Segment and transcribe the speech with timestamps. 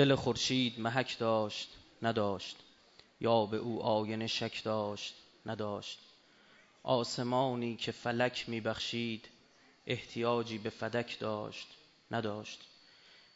[0.00, 2.56] دل خورشید محک داشت نداشت.
[3.20, 5.14] یا به او آینه شک داشت
[5.46, 5.98] نداشت.
[6.82, 9.28] آسمانی که فلک میبخشید
[9.86, 11.68] احتیاجی به فدک داشت
[12.10, 12.60] نداشت.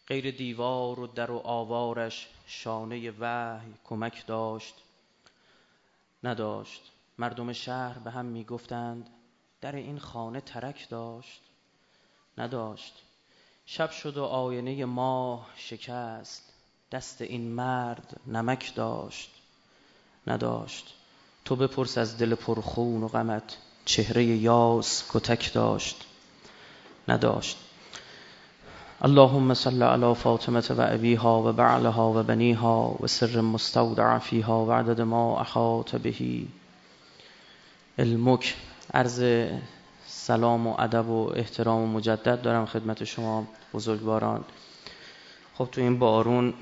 [0.06, 4.74] غیر دیوار و در و آوارش شانه وحی کمک داشت
[6.22, 6.82] نداشت.
[7.18, 9.10] مردم شهر به هم می‌گفتند
[9.60, 11.40] در این خانه ترک داشت
[12.38, 13.02] نداشت.
[13.66, 16.53] شب شد و آینه ماه شکست.
[16.94, 19.30] دست این مرد نمک داشت
[20.26, 20.94] نداشت.
[21.44, 26.06] تو بپرس از دل پرخون و غمت چهره یاس کتک داشت
[27.08, 27.58] نداشت.
[29.02, 34.72] اللهم صل على فاطمه و ابیها و بعلها و بنیها و سر مستودع فیها و
[34.72, 36.48] عدد ما احاط بهی.
[37.98, 38.54] المک
[38.94, 39.48] عرض
[40.06, 44.44] سلام و ادب و احترام و مجدد دارم خدمت شما بزرگواران.
[45.54, 46.54] خب تو این بارون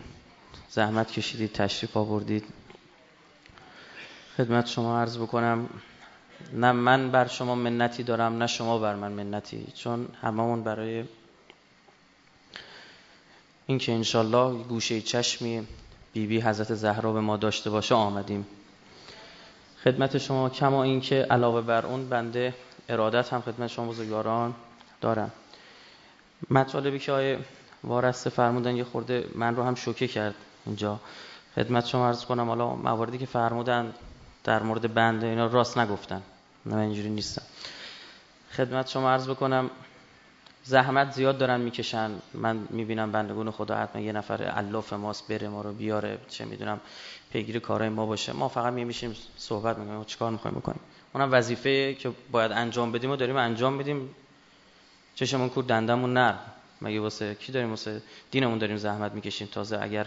[0.70, 2.44] زحمت کشیدید تشریف آوردید.
[4.36, 5.68] خدمت شما عرض بکنم
[6.52, 11.04] نه من بر شما منتی دارم نه شما بر من منتی چون هممون برای
[13.66, 15.66] اینکه انشالله گوشه چشمی
[16.12, 18.46] بیبی بی حضرت زهرا به ما داشته باشه آمدیم.
[19.84, 22.54] خدمت شما کما اینکه علاوه بر اون بنده
[22.88, 24.54] ارادت هم خدمت شما بزرگواران
[25.00, 25.30] دارم.
[26.50, 27.38] مطالبی که آیه
[27.84, 30.34] وارسته فرمودن یه خورده من رو هم شوکه کرد
[30.66, 31.00] اینجا.
[31.54, 33.94] خدمت شما عرض کنم حالا مواردی که فرمودن
[34.44, 36.22] در مورد بنده اینا راست نگفتن.
[36.66, 37.42] نه اینجوری نیستم.
[38.52, 39.70] خدمت شما عرض بکنم
[40.64, 42.10] زحمت زیاد دارن می‌کشن.
[42.34, 46.80] من می‌بینم بندگون خدا حتما یه نفر علاف ماست بره ما رو بیاره چه می‌دونم
[47.32, 48.32] پیگیر کارهای ما باشه.
[48.32, 50.80] ما فقط میشیم صحبت می‌کنیم چیکار می‌خوایم بکنیم؟
[51.14, 54.14] اونم وظیفه که باید انجام بدیم و داریم انجام بدیم
[55.14, 56.34] چشمون کور دندمون نر
[56.82, 60.06] مگه واسه کی داریم واسه دینمون داریم زحمت می‌کشیم؟ تازه اگر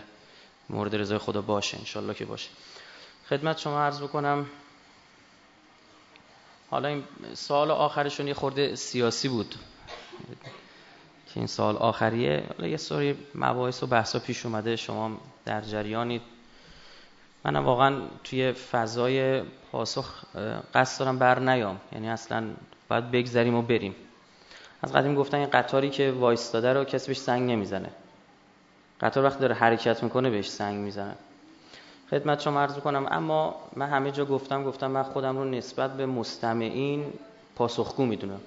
[0.70, 2.50] مورد رضای خدا باشه انشالله که باشه.
[3.30, 4.46] خدمت شما عرض بکنم
[6.70, 9.56] حالا این سال آخرشون یه خورده سیاسی بود.
[11.28, 12.44] که این سال آخریه.
[12.58, 14.76] حالا یه سری مباحث و بحثا پیش اومده.
[14.76, 16.22] شما در جریانید
[17.44, 19.42] منم واقعا توی فضای
[19.72, 20.26] پاسخ
[20.74, 21.82] قصد دارم بر نیام.
[21.92, 22.48] یعنی اصلا
[22.88, 23.96] باید بگذریم و بریم.
[24.82, 27.90] از قدیم گفتن این قطاری که وایستاده رو کسی بهش سنگ نمی‌زنه.
[29.02, 31.16] قطار وقتی داره حرکت می‌کنه بهش سنگ می‌زنه.
[32.12, 36.06] خدمت شما عرض کنم اما من همه جا گفتم گفتم من خودم رو نسبت به
[36.06, 37.14] مستمعین
[37.56, 38.42] پاسخگو می‌دونم.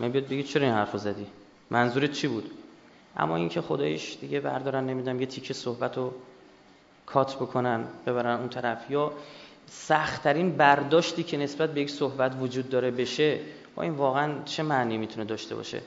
[0.00, 1.26] من بیاد بگید چرا این حرف زدی؟
[1.70, 2.50] منظورت چی بود؟
[3.16, 6.12] اما اینکه خدایش دیگه بردارن نمی‌دونم یه تیکه صحبت رو
[7.06, 8.90] کات بکنن ببرن اون طرف.
[8.90, 9.12] یا
[9.70, 13.40] سختترین برداشتی که نسبت به یک صحبت وجود داره بشه
[13.74, 15.80] با این واقعا چه معنی می‌تونه داشته باشه؟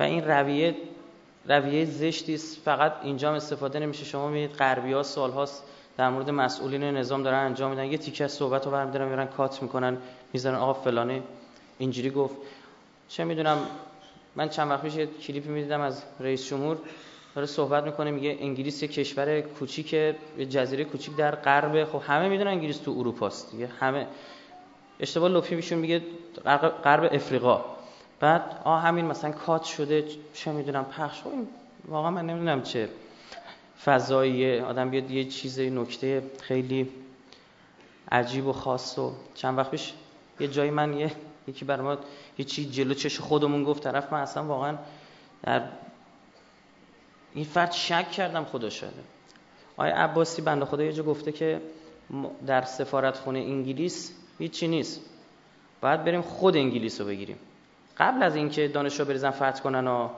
[0.00, 0.76] و این رویه
[1.48, 4.04] رویه زشتی فقط اینجا استفاده نمیشه.
[4.04, 5.04] شما می‌بینید غربی ها
[5.96, 7.84] در مورد مسئولین نظام دارن انجام میدن.
[7.84, 9.96] یه تیکه صحبت رو برمیدارن میرن کات می‌کنن
[10.32, 11.22] می‌ذارن آقا فلانه
[11.78, 12.36] اینجوری گفت.
[13.08, 13.58] چه می‌دونم
[14.36, 16.78] من چند وقت پیش کلیپی می‌دیدم از رئیس جمهور.
[17.36, 19.96] داره صحبت می‌کنه میگه انگلیس یه کشور کوچیک
[20.48, 21.84] جزیره کوچیک در غرب.
[21.84, 23.66] خب همه می‌دونن انگلیس تو اروپا است دیگه.
[23.80, 24.06] همه
[25.00, 26.02] اشتباه لطفی میشون میگه
[26.84, 27.64] غرب افریقا.
[28.20, 30.04] بعد آ همین مثلا کات شده
[30.34, 31.20] چه می‌دونم پخش.
[31.20, 31.48] خب این
[31.88, 32.88] واقعا من نمی‌دونم چه
[33.84, 36.88] فضایی آدم بیاد یه چیز نکته خیلی
[38.12, 39.92] عجیب و خاص و چند وقت پیش
[40.40, 41.12] یه جایی من یه
[41.48, 41.96] یکی بر ما
[42.38, 44.76] یه چی جلو چش خودمون گفت طرف من اصلا واقعا
[45.42, 45.62] در
[47.36, 48.90] این فرد شک کردم خدا شده.
[49.76, 51.60] آیا عباسی بنده خدا یه جا گفته که
[52.46, 55.00] در سفارت خونه انگلیس هیچی نیست.
[55.80, 57.36] باید بریم خود انگلیس رو بگیریم.
[57.98, 60.08] قبل از اینکه دانشجو بریزن فتح کنن و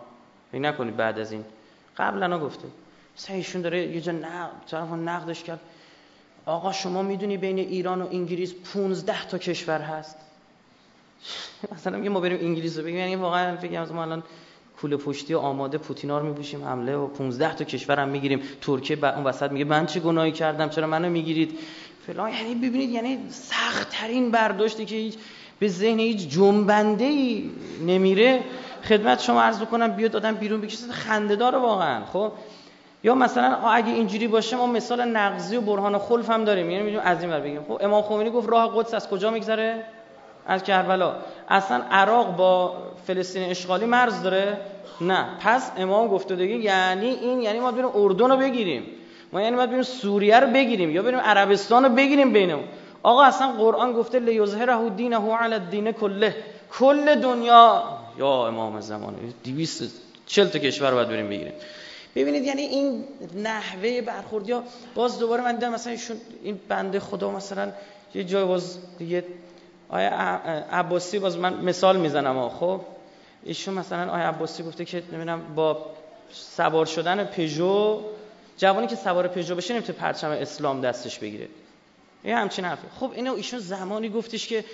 [0.53, 1.45] نکنید بعد از این.
[1.97, 2.69] قبلا گفته.
[3.15, 5.61] سعیشون داره یه جا نقد طرف نقدش کرد.
[6.47, 10.17] آقا شما می‌دونی بین ایران و انگلیس 15 تا کشور هست؟
[11.73, 12.97] مثلا میگه ما بریم انگلیس رو بگیم.
[12.97, 14.23] یعنی واقعا فکر از ما الان
[14.81, 16.65] کوله پشتی آماده پوتینا رو میپوشیم.
[16.65, 18.43] حمله و 15 تا کشور هم می‌گیریم.
[18.61, 21.58] ترکیه با اون وسط میگه من چه گناهی کردم؟ چرا منو می‌گیرید؟
[22.06, 22.32] فلان.
[22.32, 25.14] یعنی ببینید یعنی سخت ترین برداشتی که هیچ
[25.58, 27.50] به ذهن هیچ جنبنده ای
[27.87, 28.41] نمیره.
[28.88, 32.05] خدمت شما عرض بکنم بیاد آدم بیرون بکشه خنده داره واقعا.
[32.05, 32.32] خب؟
[33.05, 36.70] یا مثلا اگه اینجوری باشه ما مثال نقضی و برهان خلف هم داریم.
[36.70, 37.62] یعنی می‌تونیم از این ور بگیم.
[37.62, 39.85] خب امام خمینی گفت راه قدس از کجا میگذره؟
[40.47, 41.14] از کربلا.
[41.49, 42.76] اصلا عراق با
[43.06, 44.61] فلسطین اشغالی مرز داره.
[45.00, 48.82] نه پس امام گفته دیگه یعنی این یعنی ما بریم اردن رو بگیریم.
[49.32, 52.64] ما یعنی ما بریم سوریه رو بگیریم یا بریم عربستان رو بگیریم بینمون.
[53.02, 56.37] آقا اصلا قرآن گفته لیظهره دینه علی الدین کله.
[56.79, 57.82] کل دنیا
[58.19, 59.14] یا امام زمان
[59.44, 61.52] 240 تا کشور باید بریم بگیریم.
[62.17, 63.05] ببینید یعنی این
[63.35, 64.62] نحوه برخورد یا
[64.94, 67.73] باز دوباره من دیدم مثلا ایشون این بنده خدا مثلا
[68.14, 69.25] یه جای باز دیگه
[69.88, 70.11] آیا
[70.73, 72.81] عباسی باز من مثال می‌زنم خب؟
[73.44, 75.87] ایشون مثلا آیا عباسی گفته که نمی‌دونم با
[76.32, 78.02] سوار شدن پژو
[78.56, 81.49] جوانی که سوار پژو بشه نمی‌تونه پرچم اسلام دستش بگیره.
[82.25, 84.64] یه همچین حرفه خب اینو ایشون زمانی گفتش که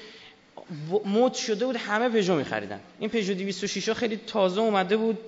[1.04, 2.80] مد شده بود همه پژو میخریدن.
[2.98, 5.18] این پژو 206 خیلی تازه اومده بود.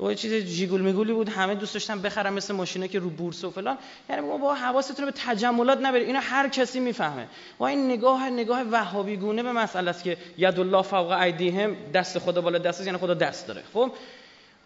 [0.00, 3.50] و چیز جیگول میگولی بود همه دوست داشتن بخرن مثل ماشینه که رو بورس و
[3.50, 3.78] فلان.
[4.10, 7.26] یعنی با حواستون به تجملات نبره اینا هر کسی می‌فهمه.
[7.58, 12.18] و این نگاه نگاه وهابی گونه به مسئله است که ید الله فوق ایدیهم دست
[12.18, 13.62] خدا بالا دست یعنی خدا دست داره.
[13.72, 13.92] خب؟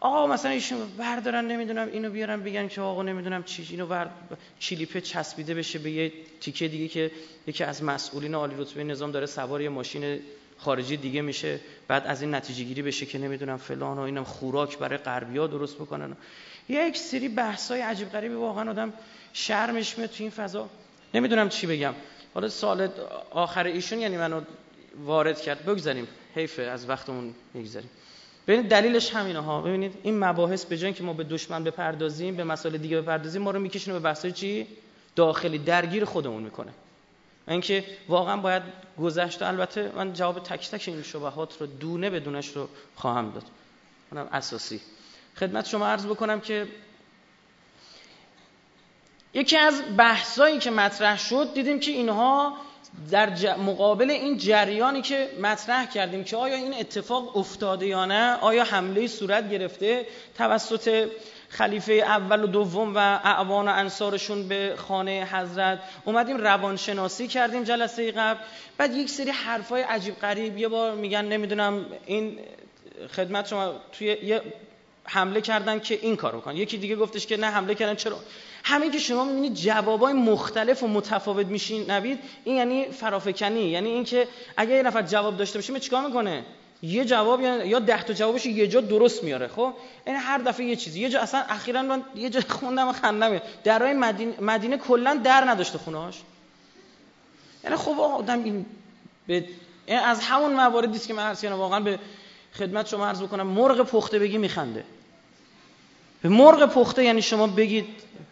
[0.00, 4.10] آقا مثلا ایشون بردارن نمی‌دونم اینو بیارن بگن که آقا نمی‌دونم چی اینو ور
[4.60, 7.10] کلیپه چسبیده بشه به یه تیکه دیگه که
[7.46, 10.20] یکی از مسئولین عالی رتبه نظام داره سوار یه ماشین
[10.58, 14.78] خارجی دیگه میشه بعد از این نتیجه گیری بشه که نمی‌دونم فلان و اینم خوراک
[14.78, 16.16] برای غربیا درست بکنن.
[16.68, 18.92] یک سری بحثای عجیب غریبی واقعا آدم
[19.32, 20.68] شرمش میاد تو این فضا.
[21.14, 21.94] نمی‌دونم چی بگم.
[22.34, 22.88] حالا سال
[23.30, 24.40] آخر ایشون یعنی منو
[25.04, 25.64] وارد کرد.
[25.64, 26.08] بگذاریم.
[26.34, 27.90] حیفه از وقتمون می‌گذاریم.
[28.48, 29.60] ببینید دلیلش همینه ها.
[29.60, 33.50] ببینید این مباحث به جای که ما به دشمن بپردازیم به مسائل دیگه بپردازیم ما
[33.50, 34.66] رو میکشونه به بحثای چی؟
[35.16, 35.58] داخلی.
[35.58, 36.72] درگیر خودمون می‌کنه.
[37.48, 38.62] اینکه واقعا باید
[38.98, 43.44] گذشته البته من جواب تک تک این شبهات رو دونه به دونش رو خواهم داد.
[44.12, 44.80] اونم اساسی.
[45.36, 46.66] خدمت شما عرض بکنم که
[49.34, 52.56] یکی از بحثایی که مطرح شد دیدیم که اینها
[53.10, 58.64] در مقابل این جریانی که مطرح کردیم که آیا این اتفاق افتاده یا نه آیا
[58.64, 61.08] حمله صورت گرفته توسط
[61.48, 65.78] خلیفه اول و دوم و اعوان و انصارشون به خانه حضرت.
[66.04, 68.40] اومدیم روانشناسی کردیم جلسه قبل.
[68.78, 70.58] بعد یک سری حرفای عجیب غریب.
[70.58, 72.38] یه بار میگن نمی‌دونم این
[73.16, 74.42] خدمت شما توی یه
[75.04, 76.56] حمله کردن که این کارو کن.
[76.56, 78.18] یکی دیگه گفتش که نه حمله کردن چرا؟
[78.64, 81.90] همین که شما می‌بینید جوابای مختلف و متفاوت میشین.
[81.90, 83.60] نوید این یعنی فرافکنی.
[83.60, 86.44] یعنی اینکه اگه یه نفر جواب داشته باشه چیکار می‌کنه؟
[86.82, 89.72] یه جواب یا ده تا جوابش یه جا درست میاره خب؟
[90.06, 91.00] این هر دفعه یه چیزی.
[91.00, 93.40] یه جا اصلا اخیرا من یه جا خوندم خندم.
[93.64, 96.20] درای مدینه مدینه کلا در نداشته خونه‌هاش.
[97.64, 98.66] یعنی خب آدم این
[99.26, 99.44] به
[99.88, 101.98] از همون مواردی که من عرض واقعا به
[102.58, 104.84] خدمت شما عرض بکنم مرغ پخته بگی میخنده.
[106.22, 107.86] به مرغ پخته یعنی شما بگید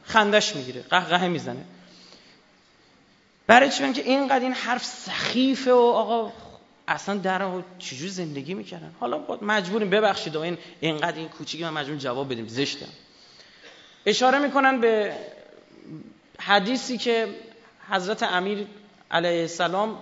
[0.04, 1.64] خندش می‌گیره قهقه می‌زنه.
[3.46, 6.32] برای چی؟ که اینقدر این حرف سخیفه و آقا
[6.88, 11.96] اصلا در چجور زندگی می‌کردن؟ حالا مجبوریم ببخشید و این اینقدر این کوچیکی من مجبور
[11.96, 12.88] جواب بدیم زشتم.
[14.06, 15.16] اشاره می‌کنن به
[16.38, 17.28] حدیثی که
[17.90, 18.66] حضرت امیر
[19.10, 19.98] علیه السلام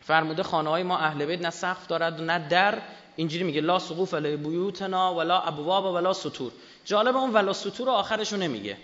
[0.00, 2.78] فرموده خانه های ما اهل بیت نه سقف دارد و نه در.
[3.16, 6.52] اینجوری میگه لا سقوف علی بیوتنا ولا ابواب ولا سطور.
[6.84, 8.76] جالب اون ولا سطور آخرشو نمیگه.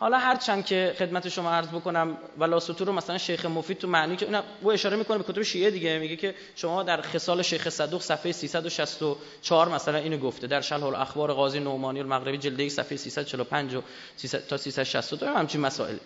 [0.00, 3.88] حالا هر چند که خدمت شما عرض بکنم ولا سطور رو مثلا شیخ مفید تو
[3.88, 7.42] معنی که اینا او اشاره می‌کنه به کتب شیعه دیگه میگه که شما در خصال
[7.42, 12.72] شیخ صدوق صفحه 364 مثلا اینو گفته در شرح الاخبار قاضی نعمانی المغربی جلد 1
[12.72, 13.82] صفحه 345 و
[14.16, 15.96] 300 تا 362 همچین مسائل.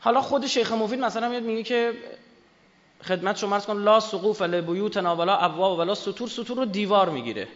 [0.00, 1.92] حالا خود شیخ مفید مثلا میاد میگه که
[3.02, 7.48] خدمت شما عرض کنم لا سقوف لبیوتنا ولا ابواب ولا سطور سطور رو دیوار می‌گیره.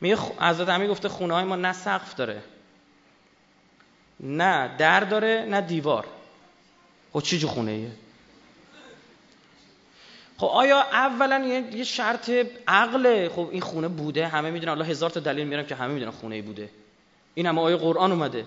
[0.00, 2.42] میگه حضرت امیر گفته خونه های ما نه سقف داره.
[4.22, 6.06] نه در داره نه دیوار.
[7.12, 7.90] خب چی جو خونه ایه؟
[10.38, 12.30] خب آیا اولا یه شرط
[12.68, 16.10] عقله خب این خونه بوده؟ همه می‌دونن الله هزار تا دلیل میارم که همه می‌دونن
[16.10, 16.68] خونه ای بوده.
[17.34, 18.46] این هم آیه قرآن اومده.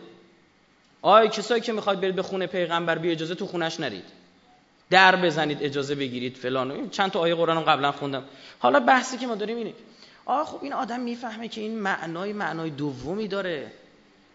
[1.02, 4.06] آیا کسایی که می‌خواد برید به خونه پیغمبر بی اجازه تو خونش نرید.
[4.90, 8.24] در بزنید اجازه بگیرید فلان چند تا آیه قرآن قبلا خوندم.
[8.60, 9.74] حالا بحثی که ما داریم اینه
[10.26, 13.72] آه خب این آدم می‌فهمه که این معنای معنای دومی داره.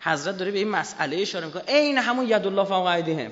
[0.01, 1.63] حضرت داره به این مسئله اشاره می‌کنه.
[1.69, 3.31] عین همون ید الله فوق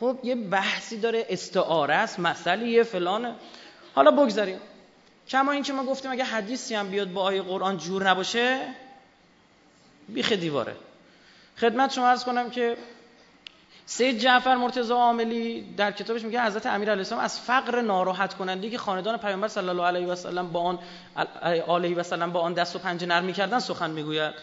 [0.00, 3.34] خب یه بحثی داره استعاره است مسئله فلانه.
[3.94, 4.58] حالا بگذاریم.
[5.28, 8.60] کما این که ما گفتیم اگه حدیثی هم بیاد با آیه قرآن جور نباشه
[10.08, 10.76] بیخ دیواره.
[11.60, 12.76] خدمت شما عرض کنم که
[13.86, 18.70] سید جعفر مرتضی عاملی در کتابش میگه حضرت امیر علیه السلام از فقر ناراحت کننده
[18.70, 20.78] که خاندان پیامبر صلی الله علیه و سلم با آن
[21.68, 24.34] علیه و سلم با آن دست و پنجه نرم می‌کردن سخن می‌گوید.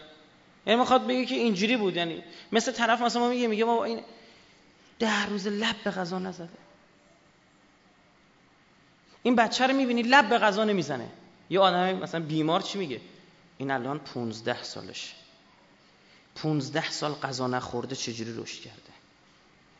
[0.66, 2.22] یعنی می‌خواد بگه که اینجوری بود یعنی
[2.52, 4.00] مثل طرف مثلا ما میگه میگه ما این
[4.98, 6.48] ده روز لب به غذا نزده.
[9.22, 11.08] این بچه رو می‌بینی لب به غذا نمی‌زنه.
[11.50, 13.00] یه آدم مثلا بیمار چی میگه؟
[13.58, 15.14] این الان 15 سالش.
[16.34, 18.92] 15 سال غذا نخورده چجوری رشد کرده؟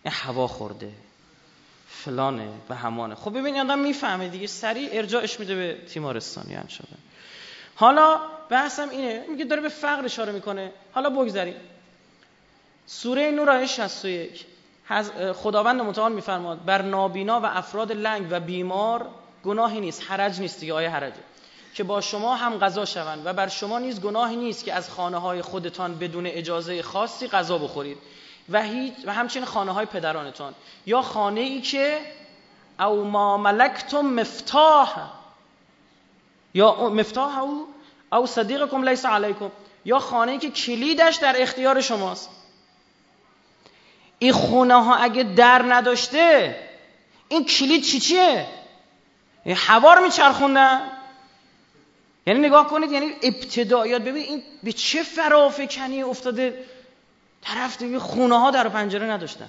[0.05, 0.93] این هوا خورده.
[1.89, 3.15] فلانه و همانه.
[3.15, 6.97] خب ببین آدم می‌فهمه دیگه سریع ارجاعش میده به تیمارستانی هم شده
[7.75, 8.21] حالا
[8.51, 10.73] بحثم اینه میگه داره به فقر اشاره می‌کنه.
[10.93, 11.57] حالا بگذاریم.
[12.87, 14.47] سوره نور آیه 61
[15.35, 19.07] خداوند متعال میفرماد بر نابینا و افراد لنگ و بیمار
[19.45, 21.21] گناهی نیست حرج نیست دیگه آیه حرجه
[21.75, 25.19] که با شما هم غذا شوند و بر شما نیز گناهی نیست که از خانه
[25.19, 27.99] های خودتان بدون اجازه خاصی غذا بخورید
[28.49, 30.55] و, هیچ و همچنین خانه های پدرانتان.
[30.87, 32.01] یا خانه ای که
[32.81, 34.97] او ما ملکتم مفتاح
[36.55, 37.67] یا مفتاح او
[38.13, 39.51] او صدیقکم لیس علیکم.
[39.85, 42.31] یا خانه که کلیدش در اختیار شماست.
[44.19, 46.57] این خونه ها اگه در نداشته
[47.29, 48.47] این کلید چی چیه؟
[49.47, 50.81] هوار میچرخوندن؟
[52.27, 56.65] یعنی نگاه کنید یعنی ابتدایات ببین این به چه فرافکنی افتاده.
[57.43, 59.49] طرف دیگه خونه ها در پنجره نداشتن.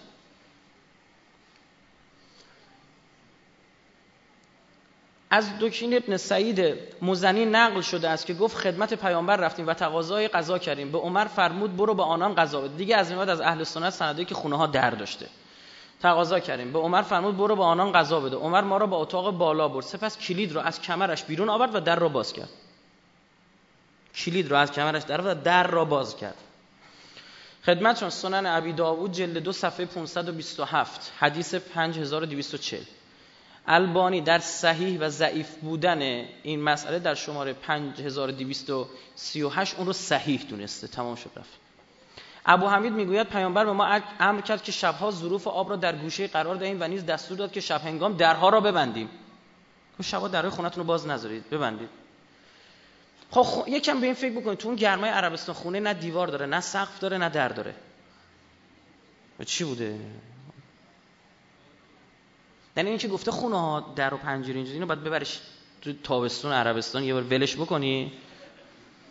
[5.31, 10.27] از دکین ابن سعید مزنی نقل شده است که گفت خدمت پیامبر رفتیم و تقاضای
[10.27, 10.91] غذا کردیم.
[10.91, 12.77] به عمر فرمود برو به آنان غذا بده.
[12.77, 15.27] دیگه از این از اهل سنت سنده که خونه ها در داشته.
[16.01, 16.73] تقاضا کردیم.
[16.73, 18.35] به عمر فرمود برو به آنان غذا بده.
[18.35, 19.85] عمر ما را به اتاق بالا برد.
[19.85, 22.49] سپس کلید را از کمرش بیرون آورد و در را باز کرد.
[24.15, 26.35] کلید را از کمرش در و در را باز کرد.
[27.65, 32.83] خدمتشون سنن ابی داوود جلد دو صفحه 527 حدیث 5240
[33.71, 36.01] البانی در صحیح و ضعیف بودن
[36.43, 40.87] این مسئله در شماره 5238 اون رو صحیح دونسته.
[40.87, 41.49] تمام شد رفت.
[42.45, 46.27] ابو حمید می‌گوید پیامبر به ما امر کرد که شبها ظروف آب را در گوشه
[46.27, 49.09] قرار دهیم و نیز دستور داد که شب هنگام درها را ببندیم.
[50.03, 51.49] شبها درهای خونتون رو باز نذارید.
[51.49, 51.89] ببندید.
[53.31, 54.57] خب یکم به این فکر بکنید.
[54.57, 57.75] تو اون گرمای عربستان خونه نه دیوار داره نه سقف داره نه در داره.
[59.45, 59.99] چی بوده؟
[62.75, 65.39] این که گفته خونه ها در و پنجره اینجوری اینو باید ببرش
[65.81, 68.11] تو تابستون عربستان یه بار ولش بکنی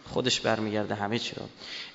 [0.08, 1.42] خودش برمیگرده همه چی رو.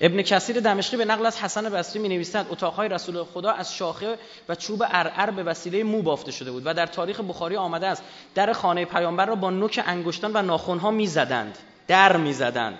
[0.00, 4.18] ابن کثیر دمشقی به نقل از حسن بصری می نویسد اتاقهای رسول خدا از شاخه
[4.48, 8.02] و چوب ارعر به وسیله مو بافته شده بود و در تاریخ بخاری آمده است
[8.34, 12.78] در خانه پیامبر را با نوک انگشتان و ناخونها می‌زدند در می‌زدند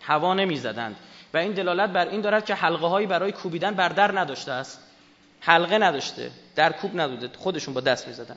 [0.00, 0.96] هوا نمی‌زدند.
[1.34, 4.89] و این دلالت بر این دارد که حلقه هایی برای کوبیدن بر در نداشته است.
[5.40, 8.36] حلقه نداشته در کوب ندوده خودشون با دست می‌زدن.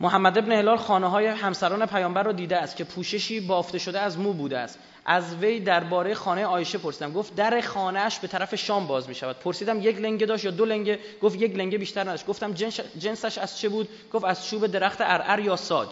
[0.00, 4.18] محمد ابن هلال خانه های همسران پیامبر رو دیده است که پوششی بافته شده از
[4.18, 4.78] مو بوده است.
[5.06, 7.12] از وی درباره خانه آیشه پرسیدم.
[7.12, 10.64] گفت در خانهش به طرف شام باز می شود پرسیدم یک لنگه داشت یا دو
[10.64, 12.26] لنگه؟ گفت یک لنگه بیشتر نداشت.
[12.26, 12.52] گفتم
[12.98, 15.88] جنسش از چه بود؟ گفت از چوب درخت ارعر یا ساج.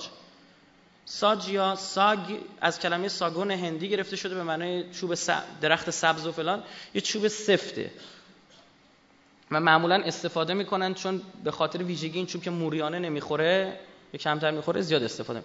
[1.05, 2.19] ساج یا ساگ
[2.61, 5.15] از کلمه ساگون هندی گرفته شده به معنای چوب
[5.61, 6.63] درخت سبز و فلان.
[6.95, 7.91] یه چوب سفته.
[9.51, 13.79] و معمولا استفاده می‌کنن چون به خاطر ویژگی این چوب که موریانه نمی‌خوره
[14.13, 15.43] یا کمتر می‌خوره زیاد استفاده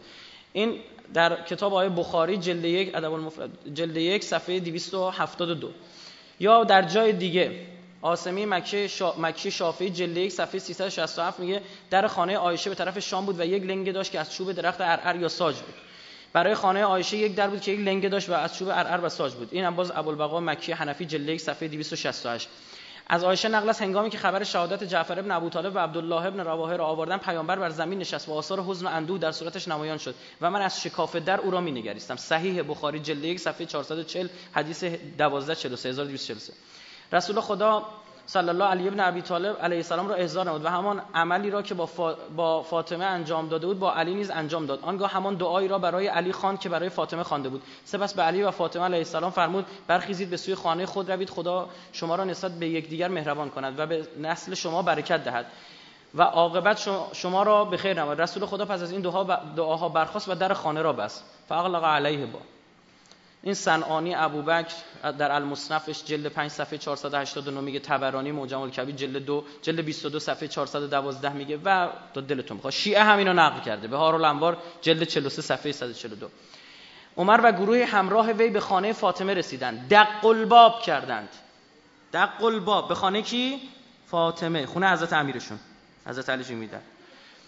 [0.54, 0.80] این
[1.14, 5.70] در کتاب آیه بخاری جلد یک ادب المفرد جلد یک صفحه 272
[6.40, 7.66] یا در جای دیگه
[8.02, 9.14] آسمی مکی, شا...
[9.18, 13.46] مکی شافعی جلد یک صفحه 367 میگه در خانه عایشه به طرف شام بود و
[13.46, 15.74] یک لنگه داشت که از چوب درخت ارعر یا ساج بود.
[16.34, 19.10] برای خانه عایشه یک در بود که یک لنگه داشت و از چوب ارعر و
[19.10, 19.50] ساج بود.
[19.52, 22.50] این هم باز ابوالبقا مکی حنفی جلد یک صفحه 268
[23.08, 26.40] از عایشه نقل است هنگامی که خبر شهادت جعفر ابن ابو طالب و عبدالله ابن
[26.40, 29.98] رواحه را آوردن پیامبر بر زمین نشست و آثار حزن و اندوه در صورتش نمایان
[29.98, 34.28] شد و من از شکاف در او را نگریستم صحیح بخاری جلد یک صفحه 440
[34.54, 36.54] حدیث 1243243
[37.14, 37.86] رسول خدا
[38.28, 41.62] صلی الله علیه ابن ابی طالب علیه السلام را احضار نمود و همان عملی را
[41.62, 41.76] که
[42.36, 44.80] با, فاطمه انجام داده بود با علی نیز انجام داد.
[44.82, 47.64] آنگاه همان دعایی را برای علی خواند که برای فاطمه خوانده بود.
[47.86, 51.70] سپس به علی و فاطمه علیه السلام فرمود برخیزید به سوی خانه خود روید خدا
[51.92, 55.46] شما را نسبت به یکدیگر مهربان کند و به نسل شما برکت دهد.
[56.16, 58.22] و عاقبت شما را به خیر نماید.
[58.22, 59.02] رسول خدا پس از این
[59.56, 61.24] دعاها برخاست و در خانه را بست.
[61.50, 62.40] فاغلق علیه با
[63.46, 64.74] این صنعانی ابوبکر
[65.18, 70.48] در المصنفش جلد 5 صفحه 489 میگه تبرانی معجم الکبیر جلد 2 جلد 22 صفحه
[70.48, 71.60] 412 میگه.
[71.66, 73.88] و تا دلتون بخواد شیعه همینو نقل کرده.
[73.88, 76.30] به الانوار جلد 43 صفحه 142
[77.18, 79.90] عمر و گروه همراه وی به خانه فاطمه رسیدند.
[79.90, 81.30] دق الباب کردند.
[82.14, 83.62] دق الباب به خانه کی؟
[84.08, 84.66] فاطمه.
[84.66, 85.60] خونه حضرت امیرشون.
[86.06, 86.82] حضرت علی میدن.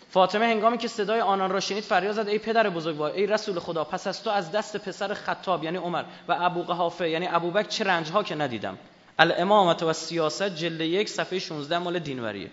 [0.10, 3.84] فاطمه هنگامی که صدای آنان را شنید فریاد زد ای پدر بزرگوار ای رسول خدا
[3.84, 7.84] پس از تو از دست پسر خطاب یعنی عمر و ابو قحافه یعنی ابوبکر چه
[7.84, 8.78] رنج ها که ندیدم.
[9.20, 12.52] الامامت و سیاست جلد یک صفحه 16 مال دینوریه.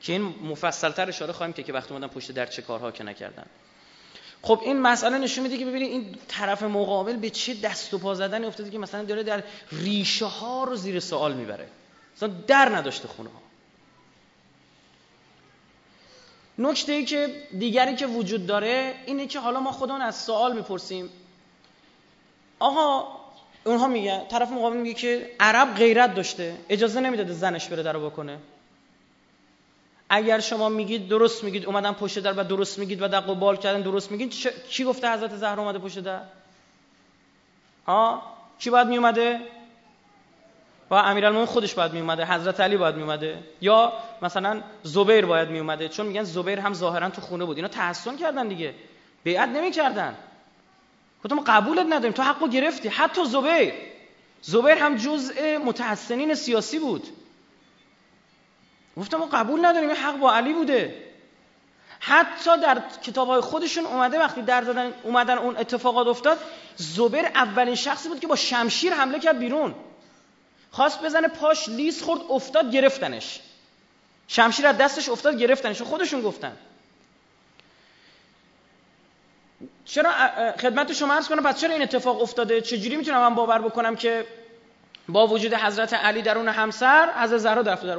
[0.00, 3.46] که این مفصلتر اشاره خواهیم که که وقتی اومدن پشت در چه کارها که نکردن.
[4.42, 8.14] خب این مسئله نشون میده که ببینید این طرف مقابل به چه دست و پا
[8.14, 11.68] زدن افتاده که مثلا داره در ریشه ها رو زیر سوال می‌بره.
[12.16, 13.47] مثلا در نداشته خونه ها
[16.58, 21.10] نکته ای که دیگری که وجود داره اینه که حالا ما خودمون از سوال می‌پرسیم.
[22.58, 23.08] آقا
[23.64, 28.38] اونها میگه طرف مقابل میگه که عرب غیرت داشته اجازه نمی‌داده زنش بره درو بکنه.
[30.10, 33.82] اگر شما میگید درست میگید اومدن پشت در و درست میگید و در قبال کردن
[33.82, 34.34] درست میگید
[34.68, 36.20] چی گفته حضرت زهرا اومده پشت در؟
[37.86, 38.22] ها
[38.58, 39.40] کی باید میومده
[40.90, 43.92] و امیرالمومنین خودش باید میومده حضرت علی باید میومده یا
[44.22, 47.56] مثلا زبیر باید میومده چون میگن زبیر هم ظاهرا تو خونه بود.
[47.56, 48.74] اینا تحسن کردن دیگه.
[49.24, 50.14] بیعت نمی‌کردن.
[51.24, 52.12] گفتم قبولت نداریم.
[52.12, 52.88] تو حقو گرفتی.
[52.88, 53.72] حتی زبیر.
[54.42, 57.08] زبیر هم جزء متحسنین سیاسی بود.
[58.96, 59.88] گفتم ما قبول نداریم.
[59.88, 61.04] این حق با علی بوده.
[62.00, 66.38] حتی در کتاب های خودشون اومده وقتی در زدن اومدن اون اتفاقات افتاد
[66.76, 69.74] زبیر اولین شخصی بود که با شمشیر حمله کرد بیرون.
[70.70, 73.40] خواست بزنه پاش لیز خورد افتاد گرفتنش.
[74.28, 75.82] شمشیر از دستش افتاد گرفتنش.
[75.82, 76.56] خودشون گفتن.
[79.84, 80.12] چرا
[80.60, 84.26] خدمت شما عرض کنم پس چرا این اتفاق افتاده؟ چجوری می‌تونم من باور بکنم که
[85.08, 87.98] با وجود حضرت علی در اون همسر حضرت زهرا در در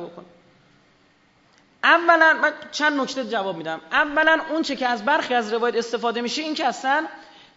[1.83, 3.81] اولا من چند نکته جواب میدم.
[3.91, 7.07] اولا اون چه که از برخی از روایت استفاده میشه این که اصلا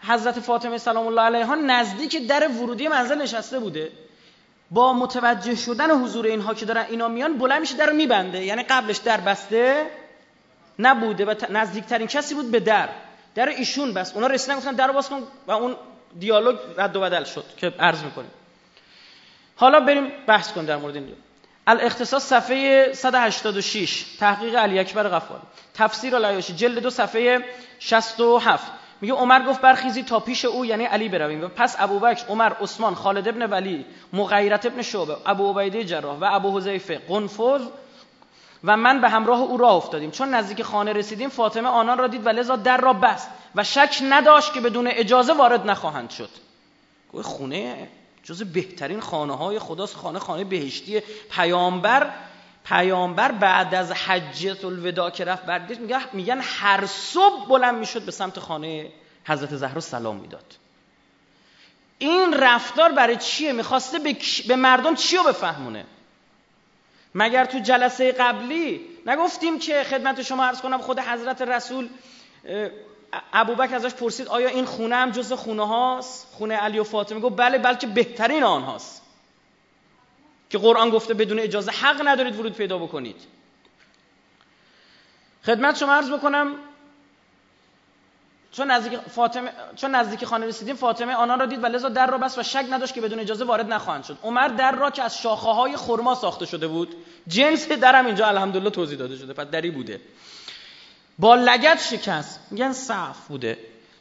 [0.01, 3.93] حضرت فاطمه سلام الله علیها نزدیک در ورودی منزل نشسته بوده.
[4.73, 8.45] با متوجه شدن حضور اینها که دارن اینا میان بلند میشه در میبنده.
[8.45, 9.87] یعنی قبلش در بسته
[10.79, 12.89] نبوده و نزدیکترین کسی بود به در.
[13.35, 14.15] در ایشون بس.
[14.15, 15.77] اونا رسیدن گفتن در باز کن و اون
[16.19, 18.31] دیالوگ رد و بدل شد که عرض می‌کنیم.
[19.57, 21.13] حالا بریم بحث کن در مورد این
[21.67, 25.43] الاختصاص صفحه 186 تحقیق علی اکبر غفاری.
[25.75, 27.45] تفسیر الایاشی جلد دو صفحه
[27.79, 31.45] 67 میگه عمر گفت برخیزی تا پیش او یعنی علی برویم.
[31.45, 36.29] و پس ابوبکر عمر عثمان خالد ابن ولی مغیرت ابن شعبه ابو عبیده جراح و
[36.31, 37.63] ابو حذیفه قنفذ
[38.65, 40.11] و من به همراه او راه افتادیم.
[40.11, 43.99] چون نزدیک خانه رسیدیم فاطمه آنان را دید و لذا در را بست و شک
[44.11, 46.31] نداشت که بدون اجازه وارد نخواهند شد.
[47.23, 47.89] خونه
[48.25, 49.97] جز بهترین خانه های خداست.
[49.97, 52.11] خانه خانه بهشتی پیامبر.
[52.65, 55.49] پیامبر بعد از حجت الوداع که رفت
[55.81, 58.93] میگه میگن هر صبح بلند می‌شد به سمت خانه
[59.25, 60.55] حضرت زهرا سلام می‌داد.
[61.99, 63.99] این رفتار برای چیه؟ می‌خواسته
[64.49, 65.85] به مردم چی رو بفهمونه؟
[67.15, 71.89] مگر تو جلسه قبلی نگفتیم که خدمت شما عرض کنم خود حضرت رسول
[73.33, 77.37] ابوبکر ازش پرسید آیا این خونه هم جز خونه هاست؟ خونه علی و فاطمه؟ گفت
[77.37, 79.02] بله بلکه بهترین آنهاست
[80.53, 83.17] که قرآن گفته بدون اجازه حق ندارید ورود پیدا بکنید.
[85.47, 86.55] خدمت شما عرض بکنم
[88.53, 92.19] چون نزدیک فاطمه چون نزدیک خانه رسیدیم فاطمه آنان را دید و لذا در را
[92.19, 94.19] بس و شک نداشت که بدون اجازه وارد نخواهند شد.
[94.23, 96.97] عمر در را که از شاخه های خرما ساخته شده بود
[97.29, 100.01] جنس درم اینجا الحمدلله توضیح داده شده پس دری بوده.
[101.19, 103.59] با لگت شکست میگن صف بوده.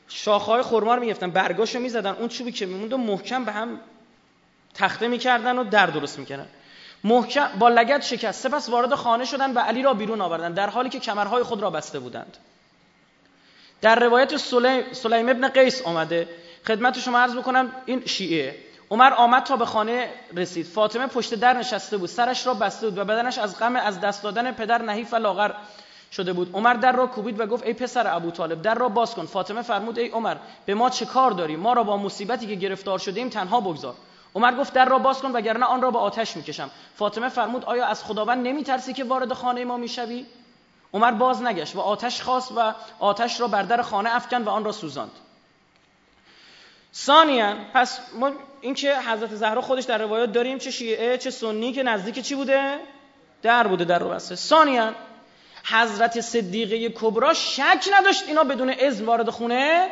[0.07, 3.79] شاخهای خرما رو می‌گفتن برگاشو می‌زدن اون چوبی که میموند محکم به هم
[4.73, 6.47] تخته می‌کردن و در درست می‌کردن.
[7.03, 10.89] محکم با لگت شکست سپس وارد خانه شدن و علی را بیرون آوردن در حالی
[10.89, 12.37] که کمرهای خود را بسته بودند.
[13.81, 16.27] در روایت سلیم, سلیم ابن قیس آمده
[16.67, 18.55] خدمت شما عرض بکنم این شیعه.
[18.91, 20.65] عمر آمد تا به خانه رسید.
[20.65, 24.23] فاطمه پشت در نشسته بود سرش را بسته بود و بدنش از غم از دست
[24.23, 25.51] دادن پدر نحیف و لاغر
[26.11, 26.53] شده بود.
[26.53, 29.25] عمر در را کوبید و گفت ای پسر ابو طالب در را باز کن.
[29.25, 32.99] فاطمه فرمود ای عمر به ما چه کار داری؟ ما را با مصیبتی که گرفتار
[32.99, 33.95] شدیم تنها بگذار.
[34.35, 36.71] عمر گفت در را باز کن وگرنه آن را به آتش می‌کشم.
[36.95, 40.25] فاطمه فرمود آیا از خداوند نمیترسی که وارد خانه ما می‌شوی؟
[40.93, 44.63] عمر باز نگشت و آتش خواست و آتش را بر در خانه افکن و آن
[44.63, 45.11] را سوزاند.
[46.95, 51.73] ثانیا پس ما این که حضرت زهرا خودش در روایات داریم چه شیعه چه سنی
[51.73, 52.79] که نزدیک چی بوده؟
[53.41, 54.93] در بوده در رو بسته ثانیا
[55.63, 59.89] حضرت صدیقه کبرا شک نداشت اینا بدون اذن وارد خونه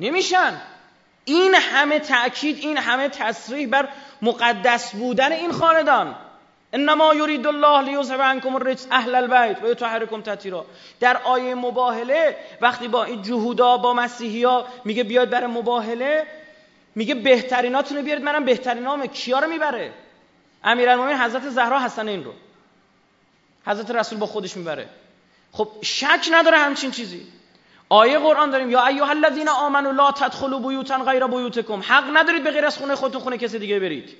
[0.00, 0.60] نمیشن.
[1.24, 3.88] این همه تأکید این همه تصریح بر
[4.22, 6.14] مقدس بودن این خاندان.
[6.72, 10.66] انما یرید الله لیذهب عنکم الرجس اهل البیت و یطهرکم تطهیرا
[11.00, 16.26] در آیه مباهله وقتی با این جهودا با مسیحیا میگه بیاد برای مباهله
[16.94, 19.92] میگه بهتریناتون رو بیارید منم بهترینام کیا رو می‌بره؟
[20.64, 22.32] امیرالمومنین حضرت زهرا حسن این رو.
[23.66, 24.88] حضرت رسول با خودش می‌بره.
[25.52, 27.26] خب شک نداره همچین چیزی.
[27.92, 31.80] آیه قرآن داریم یا ایها الذین آمنوا لا تدخلوا بیوتا غیر بیوتکم.
[31.80, 34.16] حق ندارید به غیر از خونه خودتون خونه کسی دیگه برید.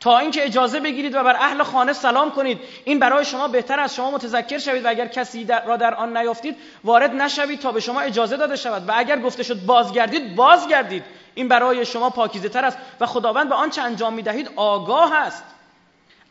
[0.00, 2.60] تا اینکه اجازه بگیرید و بر اهل خانه سلام کنید.
[2.84, 6.56] این برای شما بهتر از شما متذکر شوید و اگر کسی را در آن نیافتید
[6.84, 8.88] وارد نشوید تا به شما اجازه داده شود.
[8.88, 11.04] و اگر گفته شد بازگردید بازگردید.
[11.34, 15.44] این برای شما پاکیزه تر است و خداوند به آنچه انجام می‌دهید آگاه است.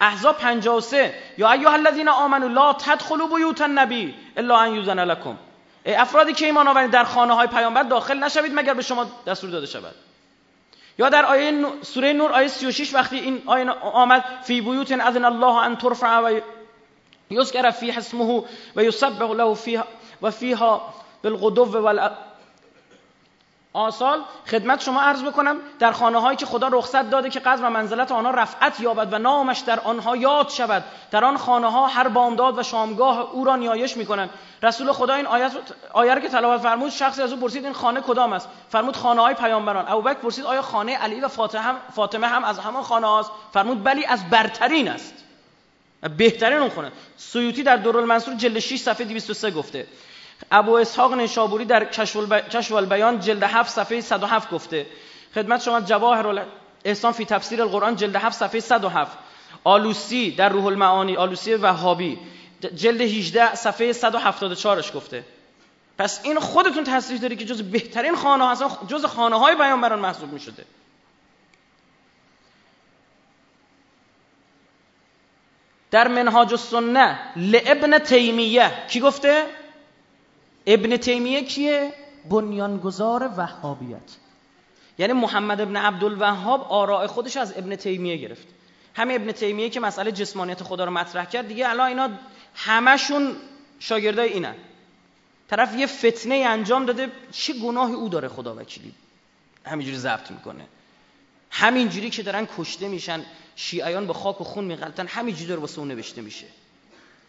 [0.01, 5.15] احزاب 53 یا ایها الذین آمنوا لا تدخلوا بیوت النبی الا ان یوزن ای
[5.85, 9.65] افرادی که ایمان آورید در خانه های پیامبر داخل نشوید مگر به شما دستور داده
[9.65, 9.95] شود.
[10.97, 15.55] یا در آیه سوره نور آیه 36 وقتی این آیه آمد فی بیوت اذن الله
[15.55, 16.39] ان ترفع و
[17.29, 18.43] یذکر فی اسمه
[18.75, 19.85] و یسبح له فیها
[20.21, 20.93] و فیها
[21.23, 21.65] بالغدو
[23.75, 24.19] آسال
[24.51, 28.11] خدمت شما عرض بکنم در خانه هایی که خدا رخصت داده که قدر و منزلت
[28.11, 30.83] آنها رفعت یابد و نامش در آنها یاد شود.
[31.11, 34.29] در آن خانه ها هر بامداد و شامگاه او را نیایش می‌کنند.
[34.63, 35.51] رسول خدا این آیت
[35.93, 39.21] آیه رو که تلاوت فرمود شخصی از او پرسید این خانه کدام است؟ فرمود خانه
[39.21, 39.85] های پیامبران.
[39.87, 44.29] ابوبکر پرسید آیا خانه علی و فاطمه هم, از همان خانه هاست فرمود بلی از
[44.29, 45.13] برترین است.
[46.17, 49.87] بهترین اون خونه سیوطی در دورالمنصور جلد 6 صفحه 203 گفته.
[50.51, 51.85] ابو اسحاق نشابوری در
[52.49, 54.85] کشف البیان جلد 7 صفحه 107 گفته.
[55.35, 56.45] خدمت شما جواهر
[56.85, 59.17] احسان فی تفسیر القرآن جلد 7 صفحه 107
[59.63, 62.19] آلوسی در روح المعانی آلوسی وهابی
[62.75, 65.23] جلد 18 صفحه 174ش گفته.
[65.97, 70.33] پس این خودتون تصریح داری که جز بهترین خانه هستن جز خانه های بیانبران محسوب
[70.33, 70.65] می شده
[75.91, 79.45] در منهاج السنه لابن تیمیه کی گفته؟
[80.67, 81.93] ابن تیمیه کیه؟
[82.29, 84.15] بنیانگذار وهابیت.
[84.97, 88.47] یعنی محمد ابن عبدالوهاب آراء خودش از ابن تیمیه گرفت.
[88.93, 92.09] همه ابن تیمیه که مسئله جسمانیت خدا رو مطرح کرد دیگه الان اینا
[92.55, 93.35] همشون
[93.79, 94.55] شاگردای اینن.
[95.49, 98.93] طرف یه فتنه انجام داده چه گناهی او داره خدا وکیلی؟
[99.65, 100.65] همینجوری ضبط می‌کنه.
[101.51, 103.25] همینجوری که دارن کشته میشن
[103.55, 106.45] شیعیان به خاک و خون میغلطن همینجوری داره واسه اون نوشته میشه.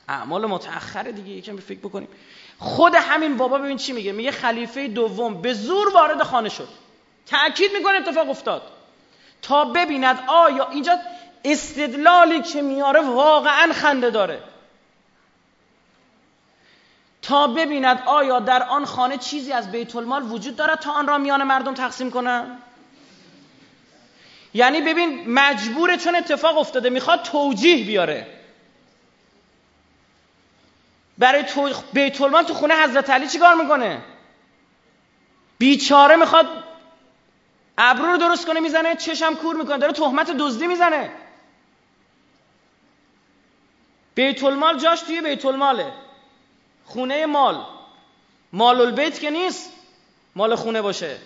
[0.09, 2.09] اعمال متأخره دیگه یکم فکر بکنیم.
[2.59, 6.69] خود همین بابا ببین چی میگه؟ میگه خلیفه دوم به زور وارد خانه شد.
[7.27, 8.63] تأکید می‌کنه اتفاق افتاد.
[9.43, 10.99] تا ببیند آیا اینجا
[11.45, 14.43] استدلالی که میاره واقعا خنده داره.
[17.23, 21.19] تا ببیند آیا در آن خانه چیزی از بیت المال وجود دارد تا آن را
[21.19, 22.59] میان مردم تقسیم کنن؟
[24.55, 28.36] یعنی ببین مجبوره چون اتفاق افتاده می‌خواد توجیه بیاره.
[31.19, 31.71] برای تو...
[31.93, 34.03] بیت تو خونه حضرت علی چیکار می‌کنه؟
[35.59, 36.47] بیچاره می‌خواد
[37.79, 41.11] ابرو رو درست کنه می‌زنه چشم کور می‌کنه داره تهمت دزدی می‌زنه.
[44.15, 45.93] بیت المال جاش توی بیت الماله
[46.85, 47.65] خونه مال.
[48.53, 49.73] مال البیت که نیست
[50.37, 51.17] مال خونه باشه.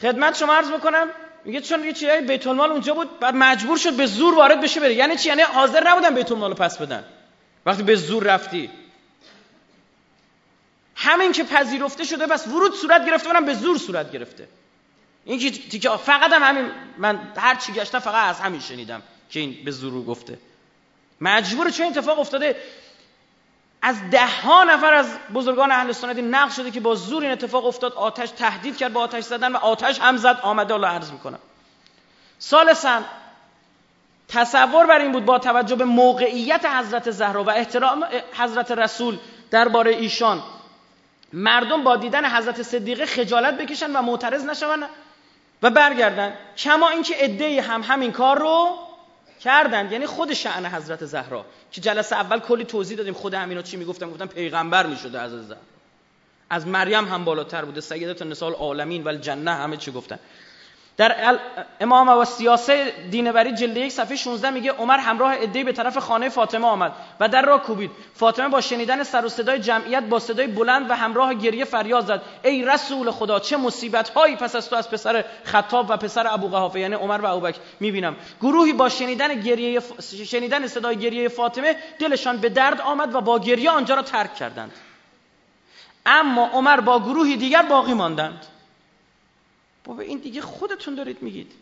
[0.00, 1.08] خدمت شما عرض بکنم
[1.44, 4.80] میگه چون یه چیزای بیت المال اونجا بود بعد مجبور شد به زور وارد بشه
[4.80, 4.94] بره.
[4.94, 7.04] یعنی چی؟ یعنی حاضر نبودن بیت المال رو پس بدن.
[7.66, 8.70] وقتی به زور رفتی.
[10.96, 14.48] همین که پذیرفته شده بس ورود صورت گرفته منم به زور صورت گرفته.
[15.24, 15.38] این
[15.80, 19.70] که فقط هم همین من هر چی گشتم فقط از همین شنیدم که این به
[19.70, 20.38] زور گفته.
[21.20, 22.56] مجبور چه اتفاق افتاده؟
[23.82, 27.66] از ده ها نفر از بزرگان اهل سنت نقل شده که با زور این اتفاق
[27.66, 31.38] افتاد آتش تهدید کرد با آتش زدن و آتش هم زد آمده الله عرض می‌کنم.
[32.38, 33.02] سالسا
[34.28, 39.18] تصور بر این بود با توجه به موقعیت حضرت زهرا و احترام حضرت رسول
[39.50, 40.42] درباره ایشان
[41.32, 44.84] مردم با دیدن حضرت صدیقه خجالت بکشن و معترض نشون
[45.62, 46.34] و برگردن.
[46.56, 48.78] کما اینکه عده هم همین کار رو
[49.40, 53.76] کردند یعنی خود شعن حضرت زهرا که جلسه اول کلی توضیح دادیم خود همینا چی
[53.76, 55.60] می‌گفتن؟ گفتن پیغمبر می‌شده حضرت زهرا.
[56.50, 57.80] از مریم هم بالاتر بوده.
[57.80, 60.18] سیدت النساء العالمین و الجنه همه چی گفتن.
[60.96, 61.38] در
[61.80, 66.28] امام و سیاسه دینبری جلد یک صفحه 16 میگه عمر همراه عده‌ای به طرف خانه
[66.28, 67.90] فاطمه آمد و در را کوبید.
[68.14, 72.22] فاطمه با شنیدن سر و صدای جمعیت با صدای بلند و همراه گریه فریاد زد.
[72.44, 76.48] ای رسول خدا چه مصیبت هایی پس از تو از پسر خطاب و پسر ابو
[76.48, 78.16] قحافه یعنی عمر و ابوبکر می‌بینم.
[78.40, 79.80] گروهی با شنیدن گریه
[80.26, 84.72] شنیدن صدای گریه فاطمه دلشان به درد آمد و با گریه آنجا را ترک کردند.
[86.06, 88.46] اما عمر با گروهی دیگر باقی ماندند.
[89.84, 91.52] بابا این دیگه خودتون دارید میگید.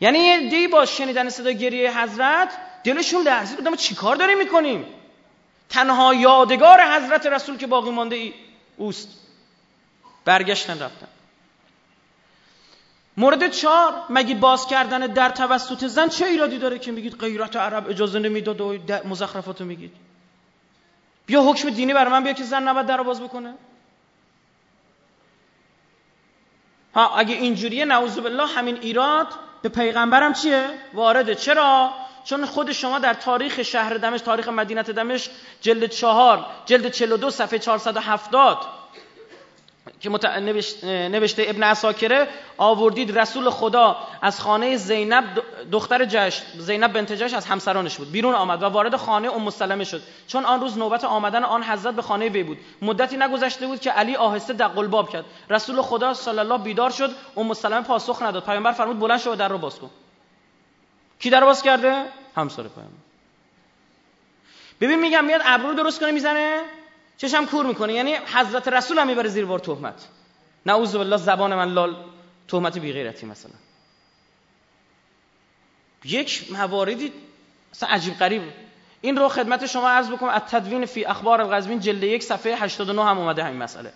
[0.00, 2.48] یعنی یه دی با شنیدن صدا گریه حضرت
[2.84, 4.84] دلشون لرزید بودم چی کار داریم می‌کنیم؟
[5.68, 8.34] تنها یادگار حضرت رسول که باقی مانده ای
[8.76, 9.08] اوست.
[10.24, 11.08] برگشتن رفتن.
[13.16, 17.88] مورد چهار مگه باز کردن در توسط زن چه ایرادی داره که میگید غیرت عرب
[17.88, 19.92] اجازه نمی‌داد و مزخرفاتو میگید؟
[21.26, 23.54] بیا حکم دینی بر من بیا که زن نباید در باز بکنه.
[26.96, 29.26] ها اگه اینجوریه نعوذ بالله همین ایراد
[29.62, 31.34] به پیغمبرم چیه؟ وارده.
[31.34, 31.90] چرا؟
[32.24, 35.30] چون خود شما در تاریخ شهر دمشق تاریخ مدینت دمشق
[35.60, 38.58] جلد چهار جلد 42 صفحه 470
[40.00, 40.10] که
[41.08, 42.28] نوشته ابن اساکره
[42.58, 45.24] آوردید رسول خدا از خانه زینب
[45.72, 48.12] دختر جشن زینب بنت جش از همسرانش بود.
[48.12, 50.02] بیرون آمد و وارد خانه ام سلمه شد.
[50.26, 52.58] چون آن روز نوبت آمدن آن حضرت به خانه وی بود.
[52.82, 55.24] مدتی نگذشته بود که علی آهسته دق باب کرد.
[55.50, 57.10] رسول خدا صلی الله بیدار شد.
[57.36, 58.44] ام سلمه پاسخ نداد.
[58.44, 59.90] پیامبر فرمود بلند شو در رو باز کن.
[61.20, 62.04] کی در باز کرده؟
[62.36, 62.92] همسر پیامبر.
[64.80, 66.60] ببین میگم میاد ابرو درست کنه می‌زنه؟
[67.18, 70.08] چشم کور می‌کنه یعنی حضرت رسول هم می‌بره زیر بار تهمت.
[70.66, 71.96] نعوذ بالله زبان من لال
[72.48, 73.52] تهمت بی غیرتی مثلا.
[76.04, 77.12] یک مواردی
[77.72, 78.42] اصلا عجیب غریب.
[79.00, 83.04] این رو خدمت شما عرض بکنم از تدوین فی اخبار القزوین جلد یک صفحه 89
[83.04, 83.92] هم اومده همین مسئله.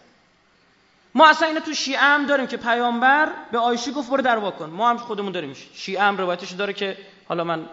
[1.14, 4.70] ما اصلا اینو تو شیعه هم داریم که پیامبر به آیشه گفت برو در کن.
[4.70, 5.56] ما هم خودمون داریم.
[5.74, 6.96] شیعه هم روایتش داره که
[7.28, 7.66] حالا من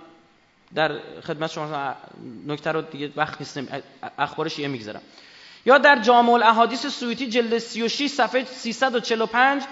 [0.76, 1.96] در خدمت شما
[2.48, 3.68] نکته رو دیگه وقت نیستم
[4.18, 5.02] اخبار شیعه می‌گذارم
[5.68, 9.64] یا در جامع الاحادیث سویتی جلد 36 صفحه 345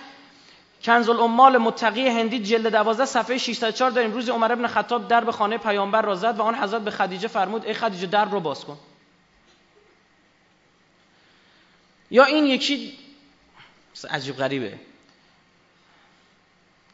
[0.84, 4.12] کنز الامال متقی هندی جلد 12 صفحه 604 داریم.
[4.12, 7.28] روز عمر ابن خطاب در به خانه پیامبر را زد و آن حضرت به خدیجه
[7.28, 8.78] فرمود ای خدیجه در رو باز کن.
[12.12, 12.98] یا این یکی
[14.10, 14.80] عجیب غریبه.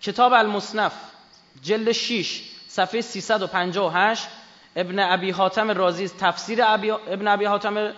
[0.02, 0.94] کتاب المصنف
[1.62, 4.28] جلد 6 صفحه 358
[4.76, 7.94] ابن ابی حاتم رازی تفسیر ابن ابی حاتم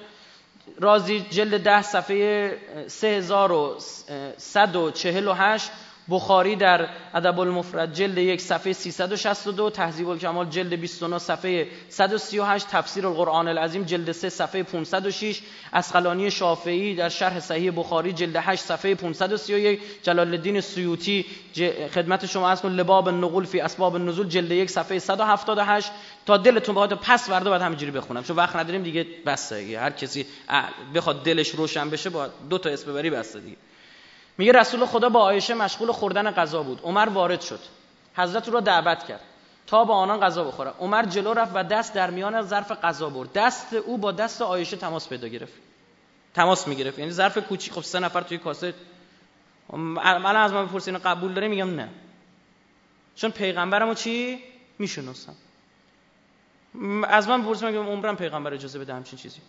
[0.80, 5.72] رازی جلد ده صفحه 3148
[6.10, 13.08] بخاری در ادب المفرد جلد یک صفحه 362 تهذیب الکمال جلد 29 صفحه 138 تفسیر
[13.08, 15.42] القرآن العظیم جلد 3 صفحه 506
[15.74, 21.26] اسقلانی شافعی در شرح صحیح بخاری جلد 8 صفحه 531 جلال الدین سیوطی
[21.94, 25.92] خدمت شما از کن لباب النقول فی اسباب النزول جلد یک صفحه 178
[26.26, 30.26] تا دلتون بخواد پس ورده باید همینجوری بخونم چون وقت نداریم دیگه بسته هر کسی
[30.96, 33.58] بخواد دلش روشن بشه با دو تا اسم ببری بسته دیگه.
[34.38, 36.82] میگه رسول خدا با آیشه مشغول خوردن غذا بود.
[36.84, 37.60] عمر وارد شد.
[38.16, 39.22] حضرت را دعوت کرد.
[39.68, 40.72] تا با آنان غذا بخوره.
[40.80, 43.34] عمر جلو رفت و دست در میان ظرف غذا برد.
[43.34, 45.54] دست او با دست آیشه تماس پیدا گرفت.
[46.34, 47.00] تماس می‌گرفت.
[47.00, 47.74] یعنی ظرف کوچیک.
[47.74, 48.74] خب سه نفر توی کاسه.
[49.74, 51.90] من از من بپرسین قبول داره میگم نه.
[53.16, 54.40] چون پیغمبرمو چی؟
[54.80, 55.36] می‌شناسم.
[57.08, 59.40] از من بپرسین میگم عمرم پیغمبر اجازه بده همچین چیزی.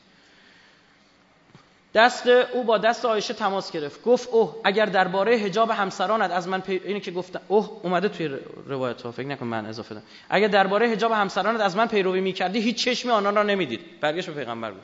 [1.95, 4.03] دست او با دست آیشه تماس گرفت.
[4.03, 6.81] گفت اوه اگر درباره حجاب همسرانت از من پی...
[6.85, 10.07] اینی که گفتم اوه اومده توی روایت ها فکر نکن من اضافه دارم.
[10.31, 14.01] اگر درباره حجاب همسرانت از من پیروی می‌کردی هیچ چشمی آنان را نمی‌دید.
[14.01, 14.83] برگشت به پیغمبر بود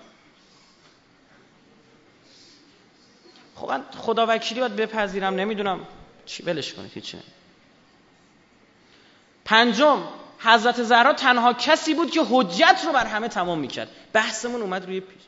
[3.55, 5.81] خب من خدا وکیلی باید بپذیرم نمی‌دونم
[6.27, 7.17] چی ولش کنید هیچ
[9.45, 10.03] پنجم
[10.39, 13.89] حضرت زهرا تنها کسی بود که حجت رو بر همه تمام می‌کرد.
[14.13, 15.23] بحثمون اومد روی پیش.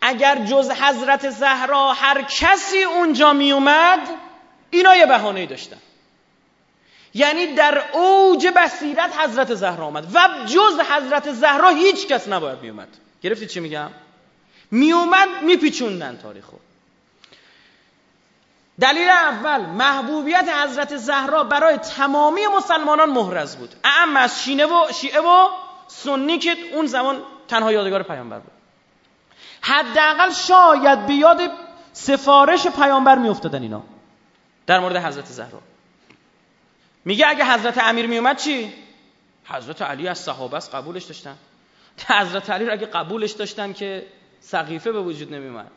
[0.00, 4.08] اگر جز حضرت زهرا هر کسی اونجا می اومد
[4.70, 5.76] اینا یه بهانه داشتن.
[7.14, 12.70] یعنی در اوج بصیرت حضرت زهرا آمد و جز حضرت زهرا هیچ کس نباید می
[12.70, 12.88] اومد
[13.22, 13.90] گرفتید چی میگم؟
[14.70, 16.56] می اومد میپیچوندن تاریخو.
[18.80, 23.74] دلیل اول محبوبیت حضرت زهرا برای تمامی مسلمانان محرز بود.
[23.84, 25.48] اعم از شینه و شیعه و
[25.86, 28.57] سنی که اون زمان تنها یادگار پیامبر بود.
[29.68, 31.40] حداقل شاید به یاد
[31.92, 33.82] سفارش پیامبر میافتادن اینا.
[34.66, 35.60] در مورد حضرت زهرا.
[37.04, 38.72] میگه اگه حضرت امیر میومد چی؟
[39.44, 41.36] حضرت علی از صحابه است قبولش داشتن.
[42.08, 44.06] حضرت علی رو اگه قبولش داشتن که
[44.40, 45.70] سقیفه به وجود نمیومد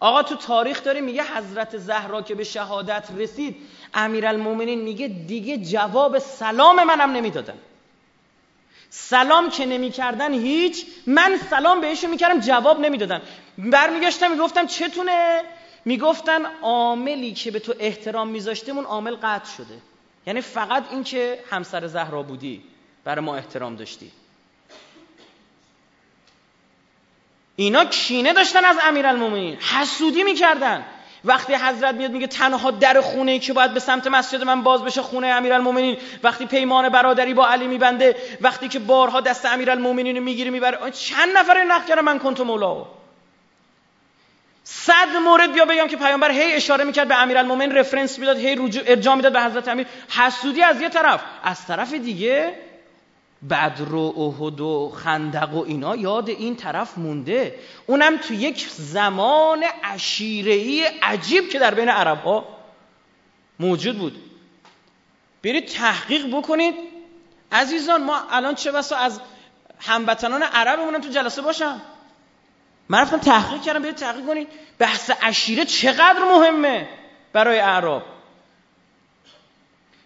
[0.00, 3.56] آقا تو تاریخ داره میگه حضرت زهرا که به شهادت رسید
[3.94, 7.58] امیرالمومنین میگه دیگه جواب سلام منم نمی‌دادن.
[8.90, 10.86] سلام که نمی‌کردن هیچ.
[11.06, 13.22] من سلام بهشون می‌کردم جواب نمی‌دادن.
[13.58, 15.42] برمیگشتم می‌گفتم چتونه؟
[15.84, 19.78] می‌گفتن عاملی که به تو احترام میذاشتمون عامل قطع شده.
[20.26, 22.62] یعنی فقط این که همسر زهرا بودی
[23.04, 24.10] برای ما احترام داشتی.
[27.56, 29.56] اینا کینه داشتن از امیرالمومنین.
[29.56, 30.84] حسودی می‌کردن.
[31.28, 34.84] وقتی حضرت میاد میگه تنها در خونه ای که باید به سمت مسجد من باز
[34.84, 35.96] بشه خونه امیرالمومنین.
[36.22, 40.90] وقتی پیمان برادری با علی میبنده وقتی که بارها دست امیرالمومنین رو می‌گیره می‌بره.
[40.90, 42.86] چند نفر نقل کردن؟ من کنتو مولا.
[44.64, 48.82] صد مورد بیا بگم که پیامبر هی اشاره می‌کرد به امیرالمومنین رفرنس می‌داد هی رجوع
[48.86, 49.86] ارجاع می‌داد به حضرت امیر.
[50.08, 52.54] حسودی از یه طرف از طرف دیگه
[53.50, 57.54] بدر و احد و خندق و اینا یاد این طرف مونده.
[57.86, 62.44] اونم تو یک زمان عشیرهی عجیب که در بین عرب ها
[63.60, 64.16] موجود بود.
[65.42, 66.74] برید تحقیق بکنید.
[67.52, 69.20] عزیزان ما الان چه بسا از
[69.78, 71.80] هموطنان عربمون تو جلسه باشم.
[72.88, 74.48] من رفتم تحقیق کردم به تحقیق کنید.
[74.78, 76.88] بحث عشیره چقدر مهمه
[77.32, 78.02] برای اعراب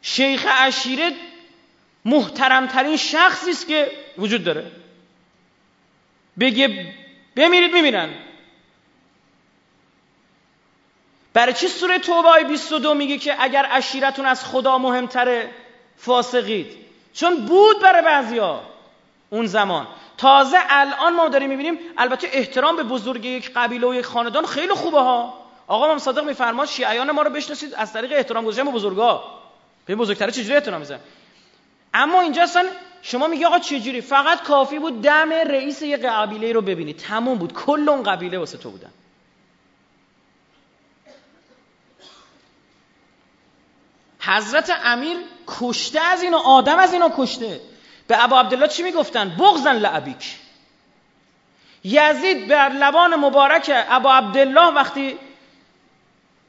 [0.02, 1.12] شیخ عشیره
[2.04, 4.70] محترمترین شخصی است که وجود داره.
[6.40, 6.94] بگه
[7.36, 8.10] بمیرید میمیرن
[11.32, 15.50] برای چی سوره توبه های 22 میگه که اگر عشیرتون از خدا مهمتره
[15.96, 16.76] فاسقید؟
[17.14, 18.60] چون بود برای بعضیا
[19.30, 19.86] اون زمان.
[20.16, 24.74] تازه الان ما داریم می‌بینیم البته احترام به بزرگ یک قبیله و یک خاندان خیلی
[24.74, 25.42] خوبه ها.
[25.66, 29.24] آقا امام صادق میفرماد شیعیان ما رو بشناسید از طریق احترام گذاشتن به بزرگا.
[29.86, 31.00] به بزرگتره چجوری احترام می‌ذارن؟
[31.94, 32.66] اما اینجا اصلا
[33.02, 37.52] شما میگی آقا چجوری؟ فقط کافی بود دم رئیس یه قبیله رو ببینید تموم بود.
[37.52, 38.90] کل اون قبیله واسه تو بودن.
[44.20, 47.60] حضرت امیر کشته از اینو آدم از اینو کشته.
[48.08, 50.38] به ابا عبدالله چی می‌گفتن؟ بغزن لعبیک.
[51.84, 55.18] یزید بر لبان مبارک ابا عبدالله وقتی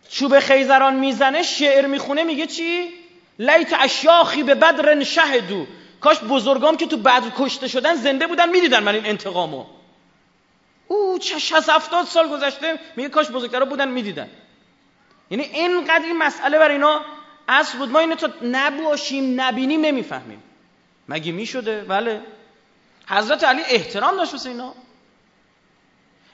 [0.10, 3.03] چوب خیزران می‌زنه شعر می‌خونه میگه چی؟
[3.40, 5.68] لیت اشیاخی به بدر شهدو.
[6.02, 9.66] کاش بزرگام که تو بدر کشته شدن زنده بودن می‌دیدن من این انتقامو.
[10.88, 14.30] او چه 60 70 سال گذشته میگه کاش بزرگترا بودن می‌دیدن.
[15.30, 17.02] یعنی این مسئله برای اینا
[17.48, 17.90] اصل بود.
[17.90, 20.44] ما اینو تا نباشیم نبینیم نمی‌فهمیم.
[21.10, 22.22] مگه می‌شده؟ بله.
[23.08, 24.74] حضرت علی احترام داشت واسه اینا.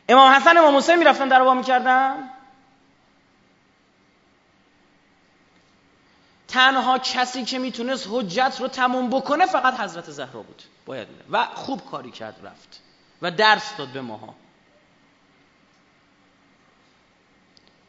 [0.09, 2.29] امام حسن امام حسین می‌رفتن در می می‌کردن.
[6.49, 10.63] تنها کسی که می‌تونست حجت رو تموم بکنه فقط حضرت زهرا بود.
[10.85, 12.81] باید و خوب کاری کرد رفت.
[13.21, 14.35] و درس داد به ماها.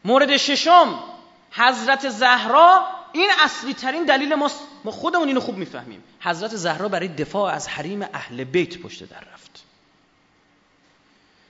[0.05, 0.99] مورد ششم
[1.53, 4.51] حضرت زهرا این اصلی ترین دلیل ما
[4.85, 6.05] ما خودمون اینو خوب می‌فهمیم.
[6.21, 9.65] حضرت زهرا برای دفاع از حریم اهل بیت پشت در رفت.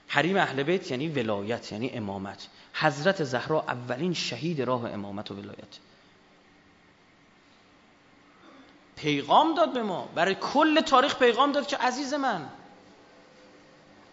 [0.07, 2.47] حریم اهل بیت یعنی ولایت یعنی امامت.
[2.73, 5.77] حضرت زهرا اولین شهید راه امامت و ولایت.
[9.01, 10.09] پیغام داد به ما.
[10.15, 12.49] برای کل تاریخ پیغام داد که عزیز من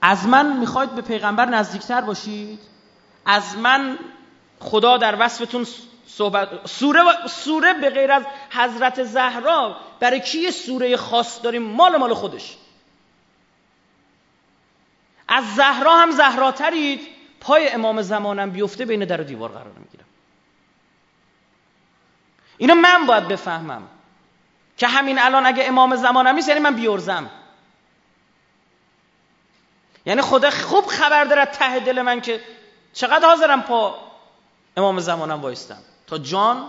[0.03, 2.61] از من می‌خواید به پیغمبر نزدیکتر باشید؟
[3.27, 3.98] از من
[4.61, 5.66] خدا در وصفتون
[6.07, 12.14] صحبت سوره, سوره به غیر از حضرت زهرا برای کی سوره خاص داریم؟ مال مال
[12.14, 12.57] خودش.
[15.29, 17.01] از زهرا هم زهراترید.
[17.40, 20.05] پای امام زمانم بیفته بین در و دیوار قرار می‌گیرم.
[22.59, 23.83] اینو من باید بفهمم.
[24.78, 27.30] که همین الان اگه امام زمانم نیست یعنی من بیورزم.
[30.06, 32.40] یعنی خدا خوب خبر داره ته دل من که
[32.92, 33.94] چقدر حاضرم پا
[34.76, 35.78] امام زمانم وایستم.
[36.06, 36.66] تا جان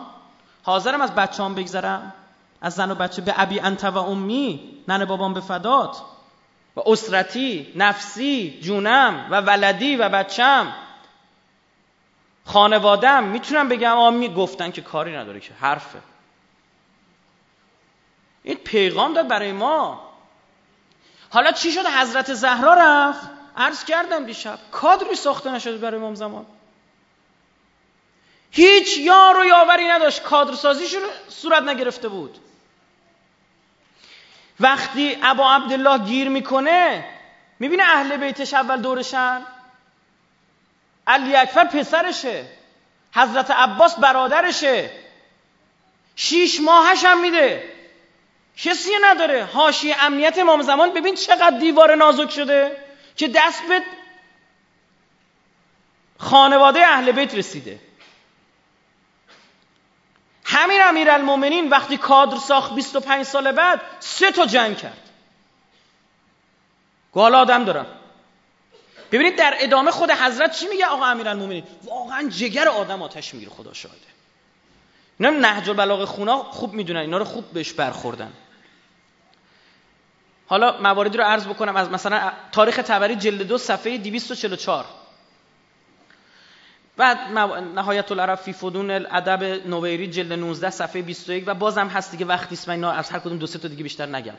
[0.64, 2.14] حاضرم از بچه‌ام بگذرم.
[2.62, 6.02] از زن و بچه به ابی انت و امی ننه بابام به فدات.
[6.76, 10.74] و اسرتی نفسی جونم و ولدی و بچم
[12.46, 16.00] خانوادم می‌تونم بگم آمی گفتن که کاری نداره که حرفه.
[18.50, 20.10] این پیغام داد برای ما.
[21.30, 23.30] حالا چی شد؟ حضرت زهرا رفت.
[23.58, 26.46] عرض کردم دیشب کادری ساخته نشده برای امام زمان.
[28.52, 30.24] هیچ یار و یاوری نداشت.
[30.24, 32.38] کادرسازیشون صورت نگرفته بود.
[34.60, 37.06] وقتی ابا عبدالله گیر می‌کنه
[37.60, 39.42] می‌بینه اهل بیتش اول دورشن.
[41.08, 42.46] علی اکبر پسرشه.
[43.16, 44.92] حضرت عباس برادرشه.
[46.16, 47.79] شیش ماهش هم میده.
[48.64, 49.46] کسی نداره.
[49.46, 50.94] هاشی امنیت امام زمان.
[50.94, 52.78] ببین چقدر دیوار نازک شده
[53.16, 53.82] که دست به
[56.18, 57.80] خانواده اهل بیت رسیده.
[60.44, 65.10] همین المومنین وقتی کادر ساخت 25 سال بعد سه تا جنگ کرد.
[67.14, 67.86] گال آدم دارم.
[69.12, 73.74] ببینید در ادامه خود حضرت چی میگه آقا المومنین واقعا جگر آدم آتش می‌گیره خدا
[73.74, 74.00] شاهده.
[75.20, 78.34] اینا نهج البلاغه خونا خوب می‌دونن اینا رو خوب بهش برخوردن.
[80.50, 84.86] حالا مواردی رو عرض بکنم از مثلا تاریخ تبری جلد دو صفحه 244
[86.98, 87.18] بعد
[87.76, 92.56] نهایت العرب فی فدون الادب نویری جلد 19 صفحه 21 و بازم هست دیگه وقتی
[92.56, 94.34] اسم اینا از هر کدوم دو سه تا دیگه بیشتر نگم.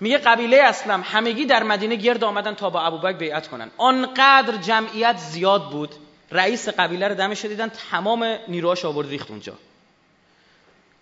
[0.00, 3.70] میگه قبیله اسلم همگی در مدینه گرد آمدن تا با ابوبکر بیعت کنن.
[3.76, 5.94] آنقدر جمعیت زیاد بود
[6.32, 9.52] رئیس قبیله رو دمش دیدن تمام نیروهاش آورد ریخت اونجا.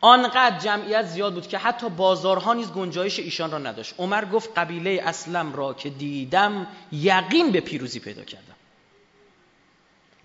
[0.01, 3.95] آنقدر جمعیت زیاد بود که حتی بازارها نیز گنجایش ایشان را نداشت.
[3.99, 8.55] عمر گفت قبیله اسلم را که دیدم یقین به پیروزی پیدا کردم.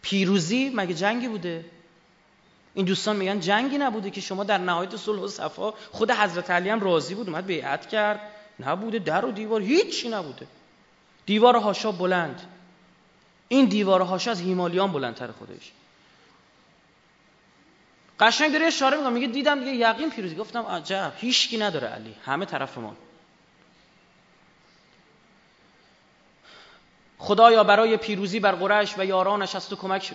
[0.02, 1.66] پیروزی مگه جنگی بوده؟
[2.74, 6.70] این دوستان میگن جنگی نبوده که شما در نهایت صلح و صفا خود حضرت علی
[6.70, 8.20] هم راضی بود اومد بیعت کرد.
[8.60, 10.48] نبوده در و دیوار هیچی نبوده.
[11.26, 12.42] دیوار هاشا بلند.
[13.48, 15.72] این دیوارهاش از هیمالیان بلندتر خودش.
[18.22, 20.36] قشنگ داره اشاره می‌کنه میگه دیدم دیگه یقین پیروزی.
[20.36, 22.96] گفتم عجب هیچکی نداره علی همه طرف ما.
[27.18, 30.12] خدایا برای پیروزی بر قرش و یارانش از تو کمک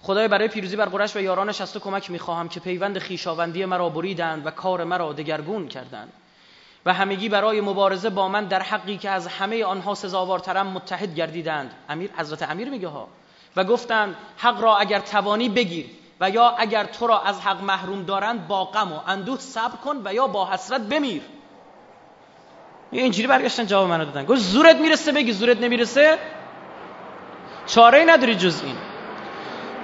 [0.00, 3.88] خدای برای پیروزی بر قرش و یارانش از تو کمک می‌خواهم که پیوند خیشاوندی مرا
[3.88, 6.12] بریدند و کار مرا دگرگون کردند.
[6.86, 11.74] و همگی برای مبارزه با من در حقی که از همه آنها سزاوارترم متحد گردیدند.
[11.88, 13.08] امیر حضرت امیر میگه ها.
[13.56, 15.86] و گفتند حق را اگر توانی بگیر.
[16.20, 20.00] و یا اگر تو را از حق محروم دارند با غم و اندوه صبر کن
[20.04, 21.22] و یا با حسرت بمیر.
[22.90, 24.24] اینجوری برگشتن جواب منو دادن.
[24.24, 26.18] گفت زورت می‌رسه بگی زورت نمی‌رسه؟
[27.66, 28.76] چاره نداری جز این.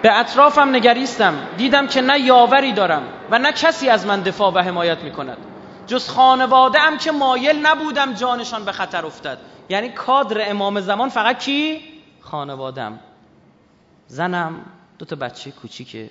[0.03, 1.49] به اطرافم نگریستم.
[1.57, 5.39] دیدم که نه یاوری دارم و نه کسی از من دفاع و حمایت می‌کند.
[5.87, 9.39] جز خانواده ام که مایل نبودم جانشان به خطر افتد.
[9.69, 11.81] یعنی کادر امام زمان فقط کی؟
[12.21, 12.99] خانوادم
[14.07, 14.65] زنم.
[14.99, 16.11] دو تا بچه کوچیکه.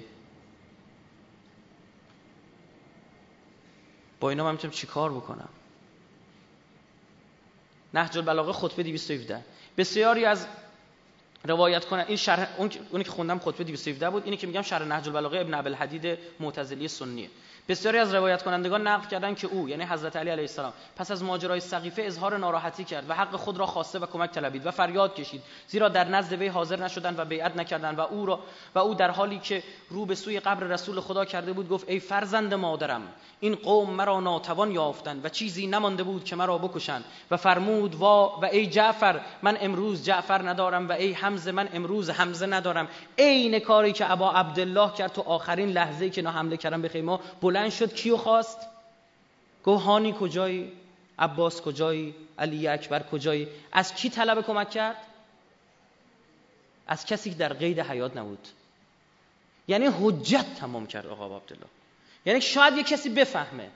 [4.23, 5.49] با اینا من می‌تونم چیکار بکنم؟
[7.93, 9.45] نهج البلاغه خطبه 217
[9.77, 10.47] بسیاری از
[11.45, 12.49] روایت کنن این شرح
[12.91, 16.87] اونی که خوندم خطبه 217 بود اینی که میگم شرح نهج البلاغه ابن الحدید معتزلی
[16.87, 17.29] سنیه.
[17.67, 21.23] بسیاری از روایت کنندگان نقل کردند که او یعنی حضرت علی علیه السلام پس از
[21.23, 25.15] ماجرای سقیفه اظهار ناراحتی کرد و حق خود را خواسته و کمک طلبید و فریاد
[25.15, 28.39] کشید زیرا در نزد وی حاضر نشدند و بیعت نکردند و او را
[28.75, 31.99] و او در حالی که رو به سوی قبر رسول خدا کرده بود گفت ای
[31.99, 33.01] فرزند مادرم
[33.39, 38.39] این قوم مرا ناتوان یافتند و چیزی نمانده بود که مرا بکشند و فرمود وا
[38.41, 42.87] و ای جعفر من امروز جعفر ندارم و ای حمزه من امروز حمزه ندارم
[43.17, 47.19] عین کاری که ابا عبدالله کرد تو آخرین لحظه که نا حمله کردن به خیمه
[47.53, 48.57] بلند شد کیو خواست؟
[49.63, 50.71] گفت هانی کجایی؟
[51.19, 54.97] عباس کجایی؟ علی اکبر کجایی؟ از کی طلب کمک کرد؟
[56.87, 58.47] از کسی که در قید حیات نبود.
[59.67, 61.65] یعنی حجت تمام کرد آقا عبدالله.
[62.25, 63.69] یعنی شاید یه کسی بفهمه.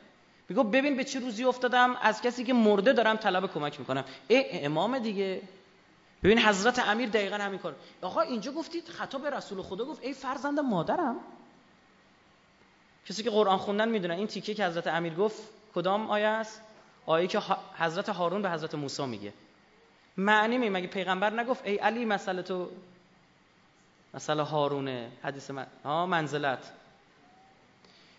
[0.49, 4.05] میگو ببین به چه روزی افتادم از کسی که مرده دارم طلب کمک می‌کنم.
[4.27, 5.41] ای امام دیگه.
[6.23, 7.75] ببین حضرت امیر دقیقا همین کار.
[8.01, 11.15] آقا اینجا گفتید خطاب رسول خدا گفت ای فرزند مادرم.
[13.09, 15.41] کسی که قرآن خوندن می‌دونن این تیکه که حضرت امیر گفت
[15.75, 16.61] کدام آیه است؟
[17.05, 17.41] آیه که
[17.77, 19.33] حضرت هارون به حضرت موسی میگه.
[20.17, 22.69] معنی می مگه پیغمبر نگفت ای علی مسئله تو
[24.13, 26.71] مسئله هارونه؟ حدیث من ها منزلت.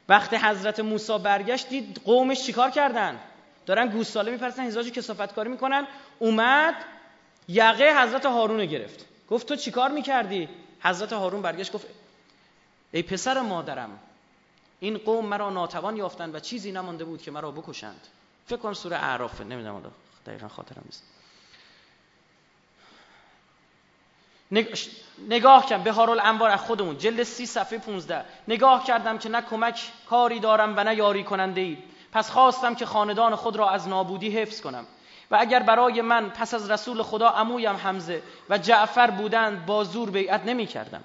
[0.08, 3.18] وقتی حضرت موسی برگشت دید قومش چیکار کردن؟
[3.66, 5.86] دارن گوساله می‌پرسن هزاج کسافت کاری می‌کنن.
[6.18, 6.74] اومد
[7.48, 9.04] یقه حضرت هارون گرفت.
[9.30, 10.48] گفت تو چیکار می‌کردی؟
[10.80, 11.86] حضرت هارون برگشت گفت
[12.92, 13.98] ای پسر مادرم
[14.80, 18.06] این قوم مرا ناتوان یافتند و چیزی نمانده بود که مرا بکشند.
[18.46, 19.82] فکر کنم سوره اعرافه نمی‌دونم
[20.26, 21.04] دقیقا خاطرم نیست.
[25.28, 29.42] نگاه کردم به هارول انوار از خودمون جلد سی صفحه 15 نگاه کردم که نه
[29.42, 31.78] کمک کاری دارم و نه یاری کننده ای
[32.12, 34.86] پس خواستم که خاندان خود را از نابودی حفظ کنم.
[35.30, 40.10] و اگر برای من پس از رسول خدا امویم حمزه و جعفر بودند با زور
[40.10, 41.04] بیعت نمی کردم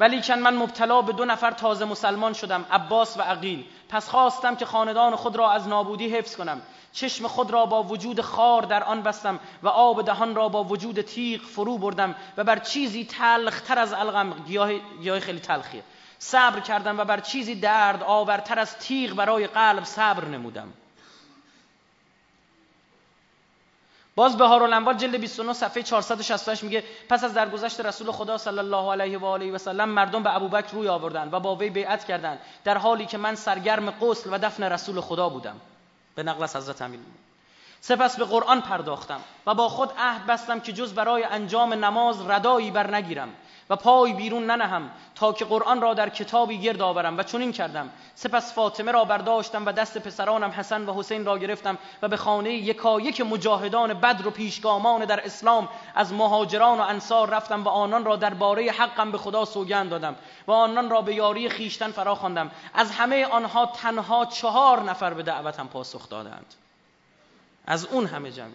[0.00, 3.64] ولیکن من مبتلا به دو نفر تازه مسلمان شدم عباس و عقیل.
[3.88, 6.60] پس خواستم که خاندان خود را از نابودی حفظ کنم.
[6.92, 11.00] چشم خود را با وجود خار در آن بستم و آب دهان را با وجود
[11.00, 14.32] تیغ فرو بردم و بر چیزی تلختر از الغم
[15.00, 15.82] گیاه, خیلی تلخیه
[16.18, 20.72] صبر کردم و بر چیزی درد آورتر از تیغ برای قلب صبر نمودم.
[24.16, 28.92] باز به الانوار جلد 29 صفحه 468 میگه پس از درگذشت رسول خدا صلی الله
[28.92, 32.38] علیه و آله و سلم مردم به ابوبکر روی آوردند و با وی بیعت کردند
[32.64, 35.60] در حالی که من سرگرم غسل و دفن رسول خدا بودم.
[36.14, 37.00] به نقل از حضرت امیر
[37.80, 42.70] سپس به قرآن پرداختم و با خود عهد بستم که جز برای انجام نماز ردایی
[42.70, 43.28] بر نگیرم.
[43.70, 47.90] و پای بیرون ننهم تا که قرآن را در کتابی گرد آورم و چنین کردم.
[48.14, 52.52] سپس فاطمه را برداشتم و دست پسرانم حسن و حسین را گرفتم و به خانه
[52.52, 58.16] یکایک مجاهدان بدر و پیشگامان در اسلام از مهاجران و انصار رفتم و آنان را
[58.16, 62.90] درباره حقم به خدا سوگند دادم و آنان را به یاری خیشتن فرا خواندم از
[62.90, 66.54] همه آنها تنها چهار نفر به دعوتم پاسخ دادند.
[67.66, 68.50] از اون همه جمع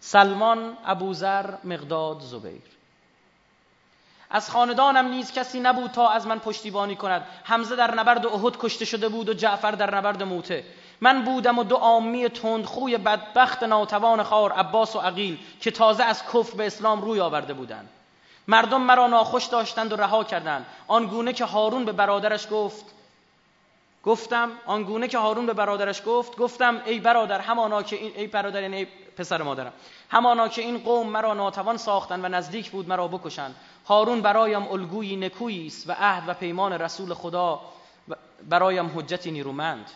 [0.00, 2.79] سلمان ابوذر مقداد زبیر.
[4.30, 7.26] از خاندانم نیز کسی نبود تا از من پشتیبانی کند.
[7.44, 10.64] حمزه در نبرد احد کشته شده بود و جعفر در نبرد موته.
[11.00, 16.22] من بودم و دو عامی تندخوی بدبخت ناتوان خار عباس و عقیل که تازه از
[16.22, 17.88] کفر به اسلام روی آورده بودند.
[18.48, 20.66] مردم مرا ناخوش داشتند و رها کردند.
[20.88, 22.84] آنگونه که هارون به برادرش گفت
[24.04, 28.62] گفتم آنگونه که هارون به برادرش گفت گفتم ای برادر همانا که این ای برادر
[28.62, 29.72] یعنی ای پسر مادرم
[30.10, 33.54] همانا که این قوم مرا ناتوان ساختن و نزدیک بود مرا بکشند.
[33.86, 37.60] هارون برایم الگویی نکویی است و عهد و پیمان رسول خدا
[38.48, 39.90] برایم حجتی نیرومند.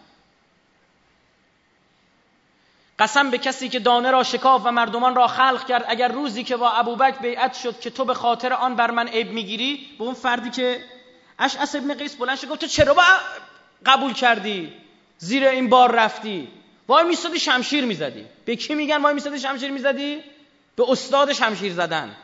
[2.98, 6.56] قسم به کسی که دانه را شکاف و مردمان را خلق کرد اگر روزی که
[6.56, 10.14] با ابوبکر بیعت شد که تو به خاطر آن بر من عیب می‌گیری؟ به اون
[10.14, 10.84] فردی که
[11.38, 13.02] اشعث ابن قیس بلند شد گفت تو چرا با
[13.86, 14.72] قبول کردی؟
[15.18, 16.48] زیر این بار رفتی.
[16.88, 18.24] وای میستادی شمشیر می‌زدی.
[18.44, 20.22] به کی میگن وای میستادی شمشیر می‌زدی؟
[20.76, 22.16] به استاد شمشیر زدن.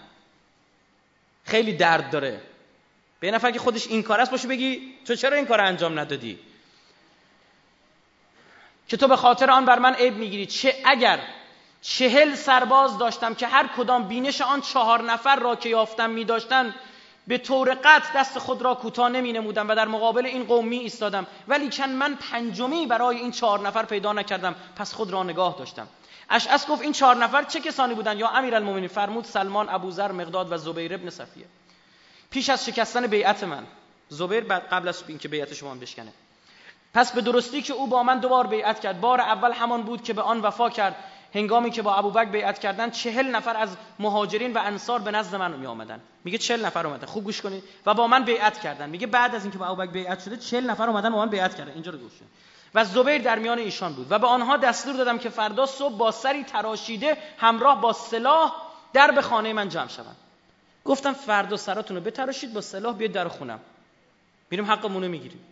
[1.44, 2.40] خیلی درد داره.
[3.20, 6.38] به نفر که خودش این کار است باشه بگی تو چرا این کار انجام ندادی؟
[8.88, 10.46] که تو به خاطر آن بر من عیب می‌گیری.
[10.46, 11.20] چه اگر
[11.82, 16.74] چهل سرباز داشتم که هر کدام بینش آن چهار نفر را که یافتم میداشتن
[17.26, 20.78] به طور قطع دست خود را کوتاه نمی نمودم و در مقابل این قوم می
[20.78, 24.54] ایستادم ولی چند من پنجمی برای این چهار نفر پیدا نکردم.
[24.76, 25.88] پس خود را نگاه داشتم.
[26.30, 30.56] اشعث گفت این چهار نفر چه کسانی بودند؟ یا امیرالمومنین فرمود سلمان ابوذر مقداد و
[30.56, 31.44] زبیر ابن صفیه.
[32.30, 33.66] پیش از شکستن بیعت من
[34.08, 36.12] زبیر بعد قبل از اینکه بیعت شما بشکنه.
[36.94, 39.00] پس به درستی که او با من دوبار بیعت کرد.
[39.00, 40.96] بار اول همان بود که به آن وفا کرد.
[41.34, 45.52] هنگامی که با ابوبکر بیعت کردن چهل نفر از مهاجرین و انصار به نزد من
[45.52, 47.06] می آمدن میگه چهل نفر اومدن.
[47.06, 47.62] خوب گوش کنید.
[47.86, 50.88] و با من بیعت کردن میگه بعد از اینکه با ابوبکر بیعت شده چهل نفر
[50.88, 51.72] اومدن با من بیعت کردن.
[51.72, 52.12] اینجا رو گوش
[52.74, 54.12] و زبیر در میان ایشان بود.
[54.12, 58.54] و به آنها دستور دادم که فردا صبح با سری تراشیده همراه با سلاح
[58.92, 60.16] در به خانه من جمع شوند.
[60.84, 63.60] گفتم فردا سراتون رو بتراشید با سلاح بیاید در خونم.
[64.50, 65.44] میریم حقمون رو می‌گیریم.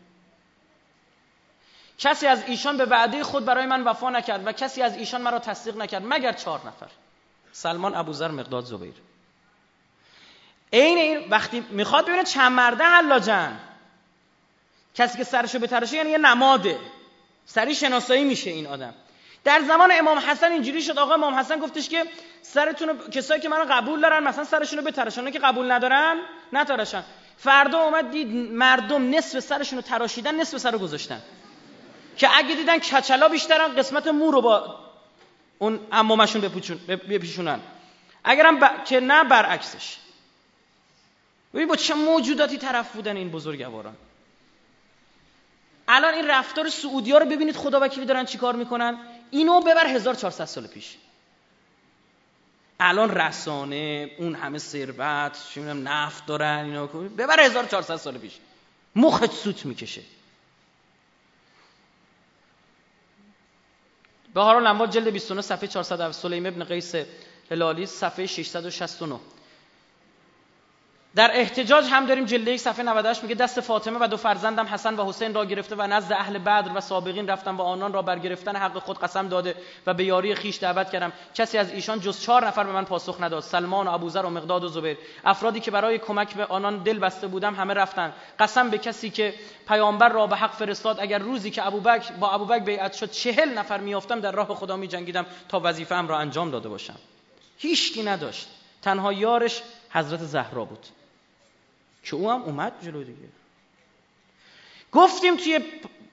[1.98, 5.38] کسی از ایشان به وعده خود برای من وفا نکرد و کسی از ایشان مرا
[5.38, 6.86] تصدیق نکرد مگر چهار نفر؟
[7.52, 8.94] سلمان ابوذر مقداد زبیر.
[10.72, 13.60] عین این وقتی می‌خواد ببینه چند مرده حلاجن.
[14.94, 16.78] کسی که سرشو بترشه یعنی یه نماده.
[17.48, 18.94] سری شناسایی میشه این آدم.
[19.44, 20.98] در زمان امام حسن اینجوری شد.
[20.98, 22.04] آقا امام حسن گفتش که
[22.42, 26.16] سرتون کسایی که منو قبول دارن مثلا سرشون رو بترشن که قبول ندارن
[26.52, 27.04] نترشن
[27.36, 31.22] فردا اومد دید مردم نصف سرشون رو تراشیدن نصف سر گذاشتن.
[32.16, 34.78] که اگه دیدن کچلا بیشترن قسمت مو رو با
[35.58, 36.40] اون امامشون
[36.88, 37.60] بپیشونن.
[38.24, 38.84] اگرم ب...
[38.84, 39.96] که نه برعکسش.
[41.54, 43.96] ببین با چه موجوداتی طرف بودن این بزرگواران.
[45.88, 48.98] الان این رفتار سعودی ها رو ببینید خدا وکیلی دارن چیکار می‌کنن؟
[49.30, 50.96] اینو ببر 1400 سال پیش.
[52.80, 58.32] الان رسانه اون همه ثروت چه نفت دارن اینا ببر 1400 سال پیش.
[58.96, 60.02] مخت سوت می‌کشه.
[64.34, 66.94] به هر حال جلد 29 صفحه 400 سلیم ابن قیس
[67.50, 69.20] هلالی صفحه 669
[71.14, 74.94] در احتجاج هم داریم جلد یک صفحه 98 میگه دست فاطمه و دو فرزندم حسن
[74.94, 78.56] و حسین را گرفته و نزد اهل بدر و سابقین رفتم و آنان را برگرفتن
[78.56, 79.54] حق خود قسم داده
[79.86, 81.12] و به یاری خیش دعوت کردم.
[81.34, 83.42] کسی از ایشان جز چهار نفر به من پاسخ نداد.
[83.42, 84.98] سلمان و ابوذر و مقداد و زبیر.
[85.24, 88.12] افرادی که برای کمک به آنان دل بسته بودم همه رفتن.
[88.38, 89.34] قسم به کسی که
[89.68, 93.78] پیامبر را به حق فرستاد اگر روزی که ابوبکر با ابوبکر بیعت شد چهل نفر
[93.78, 96.96] میافتم در راه خدا می جنگیدم تا وظیفه‌ام را انجام داده باشم.
[97.58, 98.48] هیچکی نداشت.
[98.82, 100.86] تنها یارش حضرت زهرا بود.
[102.10, 103.28] که او هم اومد جلو دیگه.
[104.92, 105.60] گفتیم توی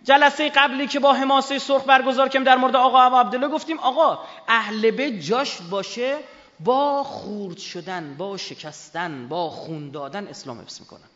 [0.04, 4.20] جلسه قبلی که با حماسه سرخ برگزار کردیم در مورد آقا ابو عبدالله گفتیم آقا
[4.48, 6.18] اهل بیت جاش باشه
[6.60, 11.10] با خورد شدن با شکستن با خون دادن اسلام حفظ می‌کنن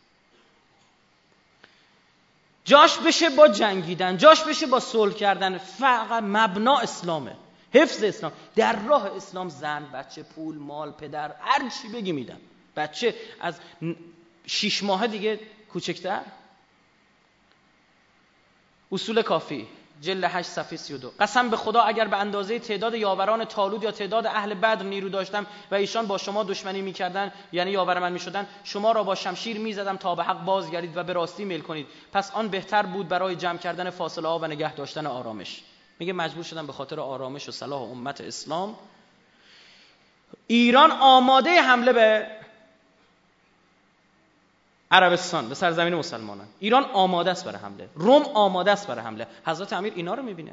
[2.64, 7.36] جاش بشه با جنگیدن جاش بشه با صلح کردن فقط مبنا اسلامه
[7.74, 8.32] حفظ اسلام.
[8.56, 12.40] در راه اسلام زن بچه پول مال پدر هر چی بگی میدن.
[12.76, 13.54] بچه از
[14.46, 15.40] شیش ماه دیگه
[15.72, 16.20] کوچکتر.
[18.92, 19.66] اصول کافی.
[20.00, 24.26] جل 8 صفحه 32 قسم به خدا اگر به اندازه تعداد یاوران تالود یا تعداد
[24.26, 28.92] اهل بدر نیرو داشتم و ایشان با شما دشمنی می‌کردن یعنی یاور من می‌شدن شما
[28.92, 31.86] را با شمشیر می‌زدم تا به حق بازگردید و به راستی میل کنید.
[32.12, 35.62] پس آن بهتر بود برای جمع کردن فاصله ها و نگه داشتن آرامش.
[35.98, 38.76] میگه مجبور شدم به خاطر آرامش و صلاح امت اسلام.
[40.46, 42.26] ایران آماده حمله به
[44.90, 46.48] عربستان به سرزمین مسلمانان.
[46.60, 47.88] ایران آماده است برای حمله.
[47.94, 49.26] روم آماده است برای حمله.
[49.46, 50.52] حضرت امیر اینا رو می‌بینه.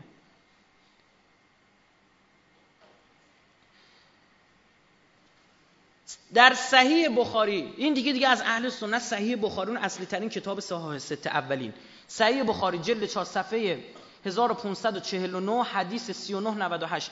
[6.33, 10.59] در صحیح بخاری این دیگه دیگه از اهل سنت صحیح بخاری اون اصلی ترین کتاب
[10.59, 11.73] صحاح ست اولین.
[12.07, 13.83] صحیح بخاری جلد 4 صفحه
[14.25, 17.11] 1549 حدیث 3998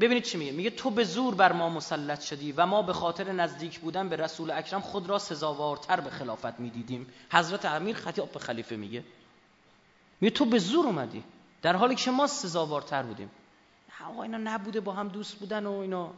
[0.00, 3.32] ببینید چی میگه؟ میگه تو به زور بر ما مسلط شدی و ما به خاطر
[3.32, 7.06] نزدیک بودن به رسول اکرم خود را سزاوارتر به خلافت می‌دیدیم.
[7.32, 9.04] حضرت امیر خطیب به خلیفه میگه.
[10.20, 11.24] می تو به زور اومدی.
[11.62, 13.30] در حالی که ما سزاوارتر بودیم.
[14.08, 16.10] آقا اینا نبوده با هم دوست بودن و اینا.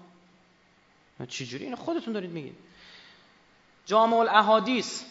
[1.29, 2.57] چجوری اینا خودتون دارید میگید.
[3.87, 5.03] جامع الاحادیث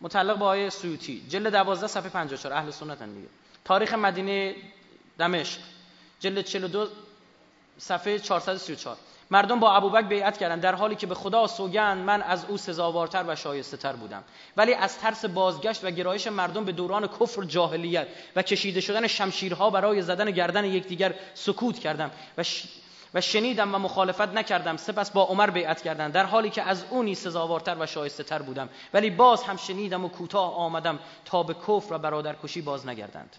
[0.00, 3.28] متعلق با آیه سیوطی جلد 12 صفحه 54 اهل سنت دیگه
[3.64, 4.54] تاریخ مدینه
[5.18, 5.60] دمشق
[6.20, 6.88] جلد 42
[7.78, 8.96] صفحه 434
[9.30, 13.24] مردم با ابوبکر بیعت کردند در حالی که به خدا سوگند من از او سزاوارتر
[13.28, 14.24] و شایسته تر بودم.
[14.56, 18.06] ولی از ترس بازگشت و گرایش مردم به دوران کفر و جاهلیت
[18.36, 22.44] و کشیده شدن شمشیرها برای زدن گردن یکدیگر سکوت کردم و
[23.14, 24.76] و شنیدم و مخالفت نکردم.
[24.76, 28.68] سپس با عمر بیعت کردن در حالی که از اونی سزاوارتر و شایسته تر بودم.
[28.94, 33.36] ولی باز هم شنیدم و کوتاه آمدم تا به کفر و برادرکشی باز نگردند.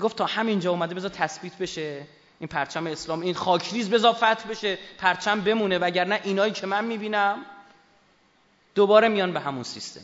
[0.00, 2.06] گفت تا همینجا اومده بذار تثبیت بشه.
[2.40, 7.46] این پرچم اسلام این خاکریز بذار فتح بشه پرچم بمونه وگرنه اینایی که من می‌بینم
[8.74, 10.00] دوباره میان به همون سیستم.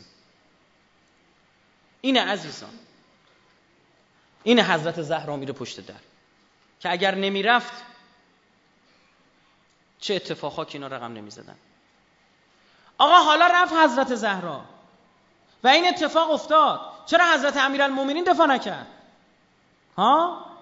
[2.01, 2.69] اینه عزیزان.
[4.43, 5.95] این حضرت زهرا میره پشت در.
[6.79, 7.73] که اگر نمی‌رفت
[9.99, 11.55] چه اتفاقا که اینا رقم نمی‌زدن.
[12.97, 14.65] آقا حالا رفت حضرت زهرا.
[15.63, 16.79] و این اتفاق افتاد.
[17.05, 18.87] چرا حضرت امیرالمومنین دفاع نکرد؟
[19.97, 20.56] ها؟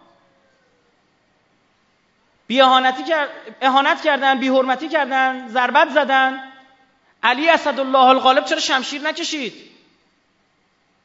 [2.48, 3.30] بی اهانتی کرد
[3.62, 6.52] اهانت کردن بی حرمتی کردن ضربت زدن.
[7.24, 9.54] علی اسدالله الغالب چرا شمشیر نکشید؟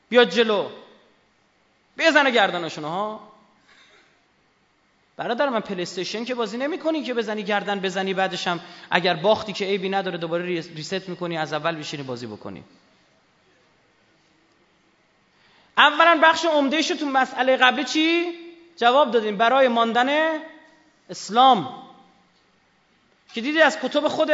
[0.09, 0.69] بیاد جلو.
[1.99, 3.21] بزنه گردنشون ها
[5.17, 8.61] برادر من پلیستیشن که بازی نمی‌کنی که بزنی گردن بزنی بعدش هم
[8.91, 12.65] اگر باختی که عیبی نداره دوباره ریست می‌کنی از اول بشینی بازی بکنی.
[15.79, 18.35] اولا بخش عمدهش تو مسئله قبلی چی؟
[18.77, 19.37] جواب دادیم.
[19.37, 20.39] برای ماندن
[21.11, 21.91] اسلام.
[23.35, 24.31] که دیدی از کتب خود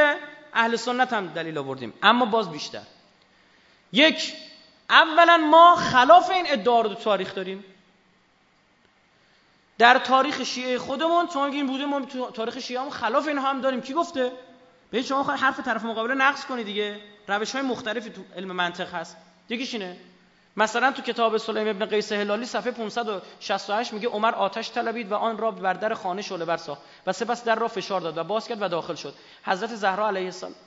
[0.55, 2.83] اهل سنت هم دلیل آوردیم اما باز بیشتر.
[3.93, 4.35] یک
[4.91, 7.65] اولا ما خلاف این ادعا رو تاریخ داریم.
[9.79, 12.01] در تاریخ شیعه خودمون چون این بوده ما
[12.35, 13.81] تاریخ شیعه هم خلاف این هم داریم.
[13.81, 14.33] کی گفته؟
[14.91, 17.01] به شما حرف طرف مقابل نقص کنی دیگه.
[17.29, 19.17] روش های مختلفی تو علم منطق هست.
[19.49, 19.97] یکیش اینه.
[20.59, 25.39] مثلا تو کتاب سلیم ابن قیس هلالی صفحه 568 میگه عمر آتش طلبید و آن
[25.39, 28.63] را بر در خانه شعله برساخت و سپس در را فشار داد و باز کرد
[28.63, 29.15] و داخل شد.
[29.45, 30.09] حضرت زهرا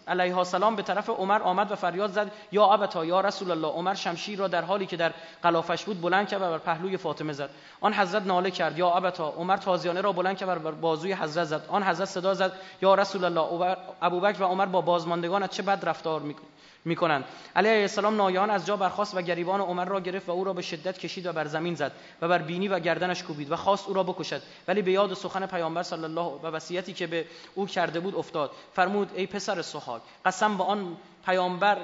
[0.07, 3.67] علیه السلام به طرف عمر آمد و فریاد زد یا ابتا یا رسول الله.
[3.67, 5.13] عمر شمشیر را در حالی که در
[5.43, 7.49] قلافش بود بلند کرد و بر پهلوی فاطمه زد.
[7.81, 9.29] آن حضرت ناله کرد یا ابتا.
[9.29, 11.65] عمر تازیانه را بلند کرد و بر بازوی حضرت زد.
[11.67, 16.21] آن حضرت صدا زد یا رسول الله ابوبکر و عمر با بازماندگان چه بد رفتار
[16.21, 17.25] می‌کنند می‌کنند.
[17.55, 20.53] علی علیه السلام ناگهان از جا برخاست و گریبان عمر را گرفت و او را
[20.53, 23.87] به شدت کشید و بر زمین زد و بر بینی و گردنش کوبید و خواست
[23.87, 24.41] او را بکشد.
[24.67, 27.25] ولی به یاد سخن پیامبر صلی الله و وصیتی که به
[27.55, 28.51] او کرده بود افتاد.
[28.73, 31.77] فرمود ای پسر سحاک قسم به آن پیامبر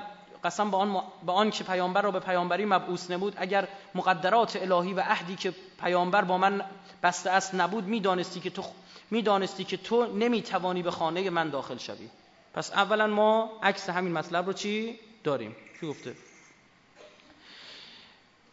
[0.44, 4.94] قسم به آن, به آن که پیامبر را به پیامبری مبعوث نمود اگر مقدرات الهی
[4.94, 6.62] و عهدی که پیامبر با من
[7.04, 8.64] بسته است نبود می‌دانستی که تو
[9.12, 12.10] می‌دانستی که تو نمی‌توانی به خانه من داخل شوی.
[12.56, 16.16] پس اولا ما عکس همین مطلب رو چی داریم؟ چی گفته؟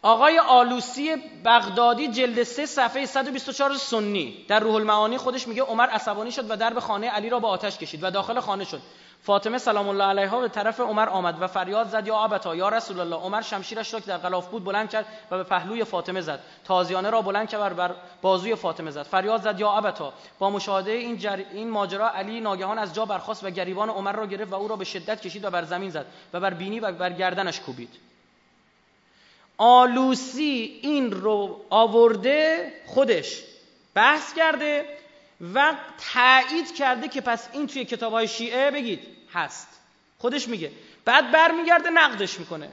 [0.03, 6.33] آقای آلوسی بغدادی جلد 3 صفحه 124 سنی در روح المعانی خودش میگه عمر عصبانی
[6.33, 8.83] شد و درب خانه علی را با آتش کشید و داخل خانه شد.
[9.25, 13.01] فاطمه سلام الله علیها به طرف عمر آمد و فریاد زد یا ابتا یا رسول
[13.01, 13.17] الله.
[13.17, 16.41] عمر شمشیرش را که در غلاف بود بلند کرد و به پهلوی فاطمه زد.
[16.65, 19.03] تازیانه را بلند کرد و بر بازوی فاطمه زد.
[19.03, 21.41] فریاد زد یا ابتا با مشاهده این, جر...
[21.53, 24.77] این ماجرا علی ناگهان از جا برخاست و گریبان عمر را گرفت و او را
[24.77, 27.91] به شدت کشید و بر زمین زد و بر بینی و بر گردنش کوبید.
[29.59, 33.43] آلوسی این رو آورده خودش.
[33.95, 34.85] بحث کرده
[35.55, 35.75] و
[36.13, 39.01] تایید کرده که پس این توی کتاب های شیعه بگید
[39.35, 39.69] هست.
[40.19, 40.73] خودش میگه.
[41.05, 42.71] بعد برمیگرده نقدش می‌کنه.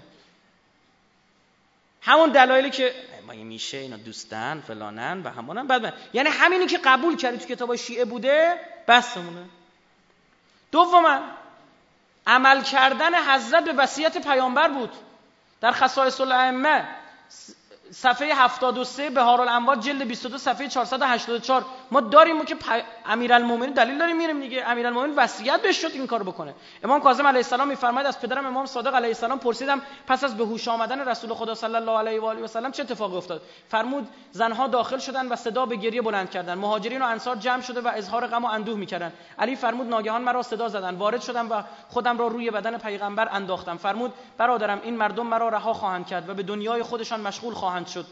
[2.02, 2.94] همون دلایلی که
[3.28, 7.76] ما میشه اینا دوستن فلانن و همونن بعد یعنی همینی که قبول کردی تو کتاب
[7.76, 9.46] شیعه بوده بسمونه
[10.72, 11.20] دوما
[12.28, 14.92] عمل کردن حضرت به وصیت پیامبر بود.
[15.62, 16.88] در خصائص الائمه
[17.92, 22.56] صفحه 73 بهار الانوار جلد 22 صفحه 484 ما داریم که
[23.06, 24.64] امیرالمومنین دلیل داریم میریم دیگه.
[24.68, 26.54] امیرالمومنین وصیت بهش شد این کارو بکنه.
[26.84, 30.46] امام کاظم علیه السلام میفرماید از پدرم امام صادق علیه السلام پرسیدم پس از به
[30.46, 34.08] هوش آمدن رسول خدا صلی الله علیه و آله و سلم چه اتفاقی افتاد؟ فرمود
[34.32, 36.54] زنها داخل شدن و صدا به گریه بلند کردن.
[36.54, 39.14] مهاجرین و انصار جمع شده و اظهار غم و اندوه می‌کردن.
[39.40, 40.96] علی فرمود ناگهان مرا صدا زدن.
[40.96, 43.78] وارد شدم و خودم را روی بدن پیغمبر انداختم.
[43.78, 48.06] فرمود برادرم این مردم مرا رها خواهند کرد و به دنیای خودشان مشغول خواهند شد.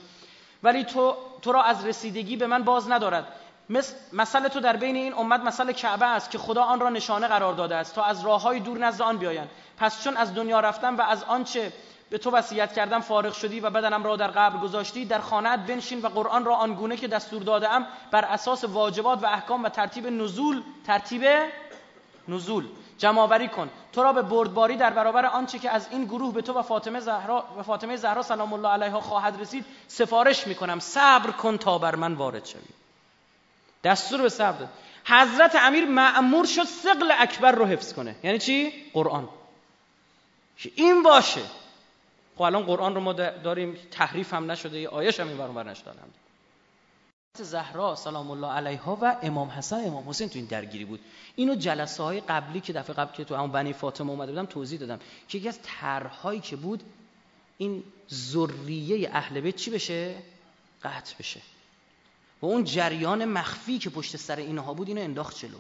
[0.64, 3.28] ولی تو, تو را از رسیدگی به من باز ندارد.
[4.14, 7.54] مثل تو در بین این امت مثل کعبه است که خدا آن را نشانه قرار
[7.54, 9.50] داده است تا از راه های دور نزد آن بیایند.
[9.78, 11.74] پس چون از دنیا رفتم و از آنچه
[12.10, 16.02] به تو وصیت کردم فارغ شدی و بدنم را در قبر گذاشتی در خانهت بنشین
[16.02, 20.62] و قرآن را آنگونه که دستور دادم بر اساس واجبات و احکام و ترتیب نزول
[20.86, 21.26] ترتیب
[22.28, 22.66] نزول
[22.98, 23.70] جمعآوری کن.
[23.94, 27.00] تو را به بردباری در برابر آنچه که از این گروه به تو و فاطمه
[27.00, 30.80] زهرا و فاطمه زهرا سلام الله علیها خواهد رسید سفارش می‌کنم.
[30.80, 32.77] صبر کن تا بر من وارد شوی.
[33.84, 34.70] دستور به صبر داد.
[35.06, 38.16] حضرت امیر معمور شد سقل اکبر رو حفظ کنه.
[38.24, 39.30] یعنی چی؟ قرآن.
[40.76, 41.42] این باشه.
[42.36, 45.64] خب الان قرآن رو ما داریم تحریف هم نشده یه آیش هم این برون بر
[45.64, 45.92] نشده.
[47.44, 51.00] زهرا سلام الله علیها و امام حسن امام حسین تو این درگیری بود.
[51.36, 54.80] اینو جلسه های قبلی که دفعه قبل که تو همون بنی فاطمه اومده بودم توضیح
[54.80, 55.00] دادم.
[55.28, 56.84] که یکی از طرحهایی که بود
[57.58, 60.16] این ذریه اهل بیت چی بشه؟
[60.84, 61.42] قطع بشه.
[62.42, 65.58] و اون جریان مخفی که پشت سر اینها بود اینو انداخت جلو.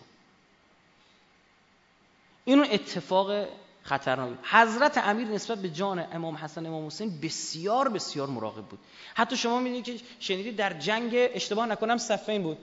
[2.45, 3.47] اینو اتفاق
[3.84, 8.80] خطرناک حضرت امیر نسبت به جان امام حسن امام حسین بسیار بسیار مراقب بود.
[9.13, 12.57] حتی شما می‌دونید که شنیدید در جنگ اشتباه نکنم صفین بود.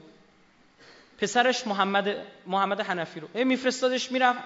[1.18, 3.44] پسرش محمد محمد حنفی رو.
[3.44, 4.40] میفرستادش می‌رفت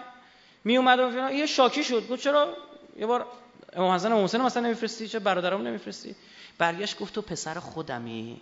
[0.64, 2.08] میومد و یه شاکی شد.
[2.08, 2.56] گفت چرا
[2.98, 3.26] یه بار
[3.72, 6.16] امام حسن امام حسین مثلا نمیفرستی؟ چه برادرام نمیفرستی؟
[6.58, 8.40] برگشت گفت تو پسر خودمی.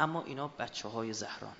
[0.00, 1.56] اما اینا بچه های زهران.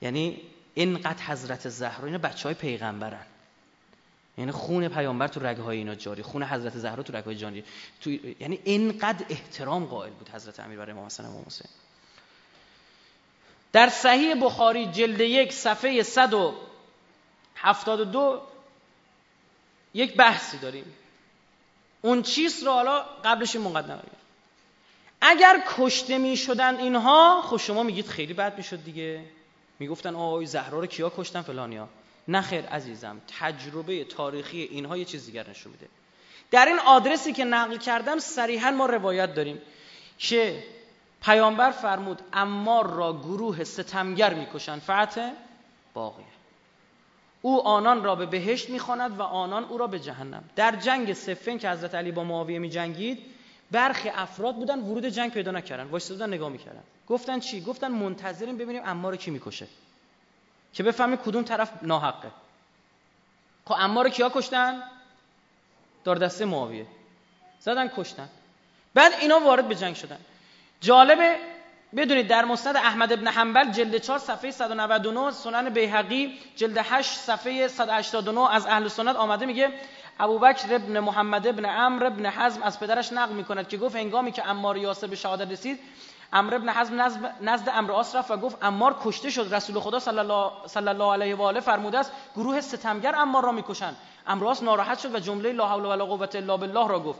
[0.00, 0.40] یعنی
[0.74, 3.26] اینقدر حضرت زهرا اینا بچه های پیغمبرن.
[4.38, 7.64] یعنی خون پیامبر تو رگهای اینا جاری خون حضرت زهرا تو رگهای جاری.
[8.00, 11.70] تو یعنی اینقدر احترام قائل بود حضرت امیر برای امام حسن امام حسین.
[13.72, 18.42] در صحیح بخاری جلد یک صفحه 172
[19.94, 20.94] یک بحثی داریم.
[22.02, 24.02] اون چیز رو حالا قبلش مقدمه
[25.20, 29.24] اگر کشته می شدن اینها خب شما میگید خیلی بد می‌شد دیگه.
[29.78, 31.88] می‌گفتن آقای زهرا رو کیا کشتن فلانیا
[32.28, 35.88] نه خیر عزیزم تجربه تاریخی اینها یه چیز دیگر نشون میده.
[36.50, 39.62] در این آدرسی که نقل کردم صریحا ما روایت داریم
[40.18, 40.64] که
[41.22, 45.30] پیامبر فرمود امار را گروه ستمگر می‌کشند فتح
[45.94, 46.26] باقیه
[47.42, 50.44] او آنان را به بهشت می‌خواند و آنان او را به جهنم.
[50.56, 53.35] در جنگ سفین که حضرت علی با معاویه میجنگید
[53.70, 56.82] برخی افراد بودن ورود جنگ پیدا نکردن واسه بودن نگاه می‌کردن.
[57.08, 59.66] گفتن چی؟ گفتن منتظریم ببینیم امار کی می‌کشه.
[60.72, 62.30] که بفهمه کدوم طرف ناحقه.
[63.64, 64.82] خب اما رو کیا کشتن؟
[66.04, 66.86] دار دسته معاویه.
[67.60, 68.28] زدن کشتن.
[68.94, 70.18] بعد اینا وارد به جنگ شدن.
[70.80, 71.36] جالبه
[71.96, 77.68] بدونید در مسند احمد ابن حنبل جلد 4 صفحه 199 سنن بیهقی جلد 8 صفحه
[77.68, 79.72] 189 از اهل سنت آمده میگه
[80.20, 84.42] ابوبکر ابن محمد ابن عمرو ابن حزم از پدرش نقل می‌کند که گفت هنگامی که
[84.42, 85.78] عمار یاسر به شهادت رسید
[86.32, 87.00] امر ابن حزم
[87.40, 89.54] نزد امر آس رفت و گفت امار کشته شد.
[89.54, 90.18] رسول خدا صلی
[90.88, 93.96] الله, علیه و آله فرموده است گروه ستمگر امار را می‌کشند.
[94.26, 97.18] امر آس ناراحت شد و جمله لا حول ولا قوت الا بالله را گفت.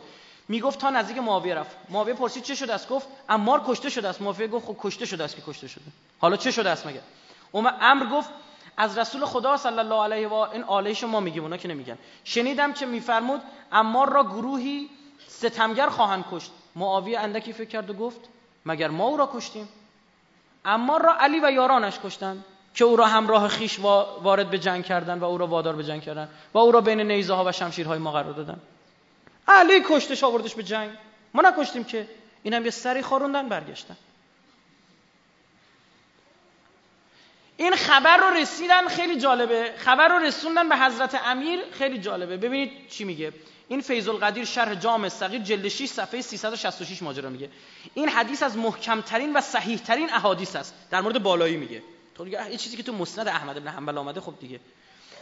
[0.48, 1.76] می‌گفت تا نزدیک معاویه رفت.
[1.88, 4.22] معاویه پرسید چه شده است؟ گفت امار کشته شده است.
[4.22, 5.84] معاویه گفت خب کشته شده است که کشته شده.
[6.20, 7.00] حالا چه شده است مگه؟
[7.80, 8.30] امر گفت
[8.76, 11.98] از رسول خدا صلی الله علیه و این آله شما میگیم اونا که نمیگن.
[12.24, 13.40] شنیدم که میفرمود
[13.72, 14.90] امار را گروهی
[15.28, 16.50] ستمگر خواهند کشت.
[16.76, 18.20] معاویه اندکی فکر کرد و گفت
[18.66, 19.68] مگر ما او را کشتیم؟
[20.64, 25.18] اما را علی و یارانش کشتند که او را همراه خیش وارد به جنگ کردن
[25.18, 27.98] و او را وادار به جنگ کردن و او را بین نیزه ها و شمشیرهای
[27.98, 28.60] ما قرار دادن.
[29.48, 30.90] علی کشتش آوردش به جنگ.
[31.34, 32.08] ما نکشتیم که
[32.42, 33.96] این هم یه سری خاروندن برگشتن.
[37.56, 39.72] این خبر رو رسیدن خیلی جالبه.
[39.76, 42.36] خبر رو رسوندن به حضرت امیر خیلی جالبه.
[42.36, 43.32] ببینید چی میگه.
[43.68, 47.50] این فیض القدیر شرح جامع صغیر جلد 6 صفحه 366 ماجرا میگه.
[47.94, 50.74] این حدیث از محکمترین و صحیح ترین احادیث است.
[50.90, 51.82] در مورد بالایی میگه.
[52.14, 54.60] تو دیگه یه چیزی که تو مسند احمد بن حنبل آمده خب دیگه.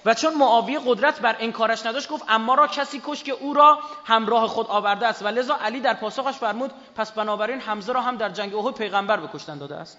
[0.05, 3.79] و چون معاویه قدرت بر انکارش نداشت گفت اما را کسی کش که او را
[4.05, 5.23] همراه خود آورده است.
[5.23, 9.21] و لذا علی در پاسخش فرمود پس بنابراین حمزه را هم در جنگ احد پیغمبر
[9.21, 9.99] بکشتن داده است.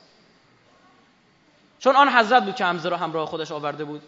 [1.85, 4.01] چون آن حضرت بود که حمزه را همراه خودش آورده بود.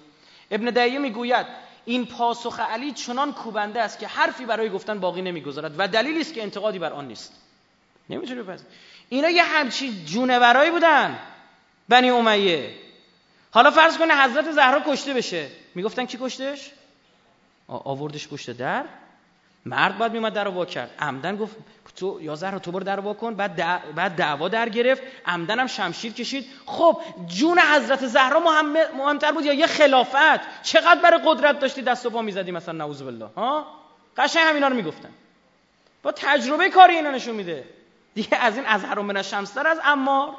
[0.51, 1.45] ابن دیه می‌گوید
[1.86, 6.34] این پاسخ علی چنان کوبنده است که حرفی برای گفتن باقی نمی‌گذارد و دلیلی است
[6.34, 7.34] که انتقادی بر آن نیست.
[8.09, 8.67] نمی‌تونی بپذیر
[9.09, 11.19] اینا یه همچین جونورایی بودن
[11.89, 12.75] بنی امیه.
[13.51, 15.47] حالا فرض کنه حضرت زهرا کشته بشه.
[15.75, 16.71] می‌گفتن کی کشتش؟
[17.67, 18.84] آوردش پشت در.
[19.65, 20.95] مرد باید میومد در رو وا کرد.
[20.99, 21.55] عمدن گفت
[21.98, 23.56] تو یا زهرا تو برو در وا کن بعد
[23.95, 25.02] بعد دعوا در گرفت.
[25.26, 26.45] عمدن هم شمشیر کشید.
[26.66, 28.39] خب جون حضرت زهرا
[28.98, 33.02] مهمتر بود یا یه خلافت؟ چقدر برای قدرت داشتی دست و پا می‌زدی مثلا نعوذ
[33.02, 33.68] بالله ها؟
[34.18, 35.10] قشنگ همینا رو می‌گفتن.
[36.04, 37.64] با تجربه کاری اینا نشون میده.
[38.16, 40.36] دیگه از این ازهر من شمستر از امار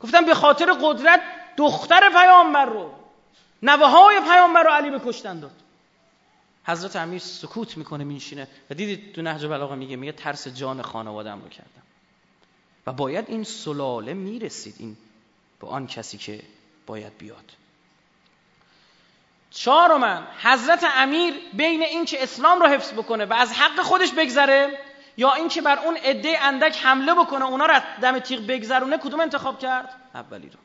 [0.00, 1.20] گفتم به خاطر قدرت
[1.56, 2.92] دختر پیامبر رو
[3.62, 5.65] نوه های پیامبر رو علی بکشتن داد.
[6.66, 11.42] حضرت امیر سکوت می‌کنه میشینه و دیدید تو نهج بلاغه میگه میگه ترس جان خانوادم
[11.42, 11.82] رو کردم.
[12.86, 14.96] و باید این سلاله می‌رسید این
[15.60, 16.42] به آن کسی که
[16.86, 17.52] باید بیاد.
[19.50, 24.78] چهارم حضرت امیر بین این که اسلام رو حفظ بکنه و از حق خودش بگذره
[25.16, 29.58] یا اینکه بر اون عده اندک حمله بکنه اونا رو دم تیغ بگذرونه کدوم انتخاب
[29.58, 30.58] کرد؟ اولی رو.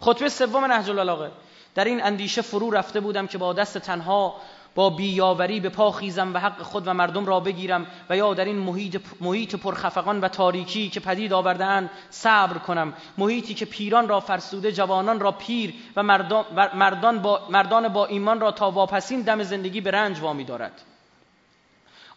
[0.00, 1.30] خطبه سوم نهج البلاغه.
[1.74, 4.40] در این اندیشه فرو رفته بودم که با دست تنها
[4.76, 8.44] با بیاوری به پا خیزم و حق خود و مردم را بگیرم و یا در
[8.44, 12.92] این محیط, محیط پرخفقان و تاریکی که پدید آوردهاند صبر کنم.
[13.18, 18.52] محیطی که پیران را فرسوده جوانان را پیر و مردان, با, مردان با ایمان را
[18.52, 20.82] تا واپسین دم زندگی به رنج وامی دارد.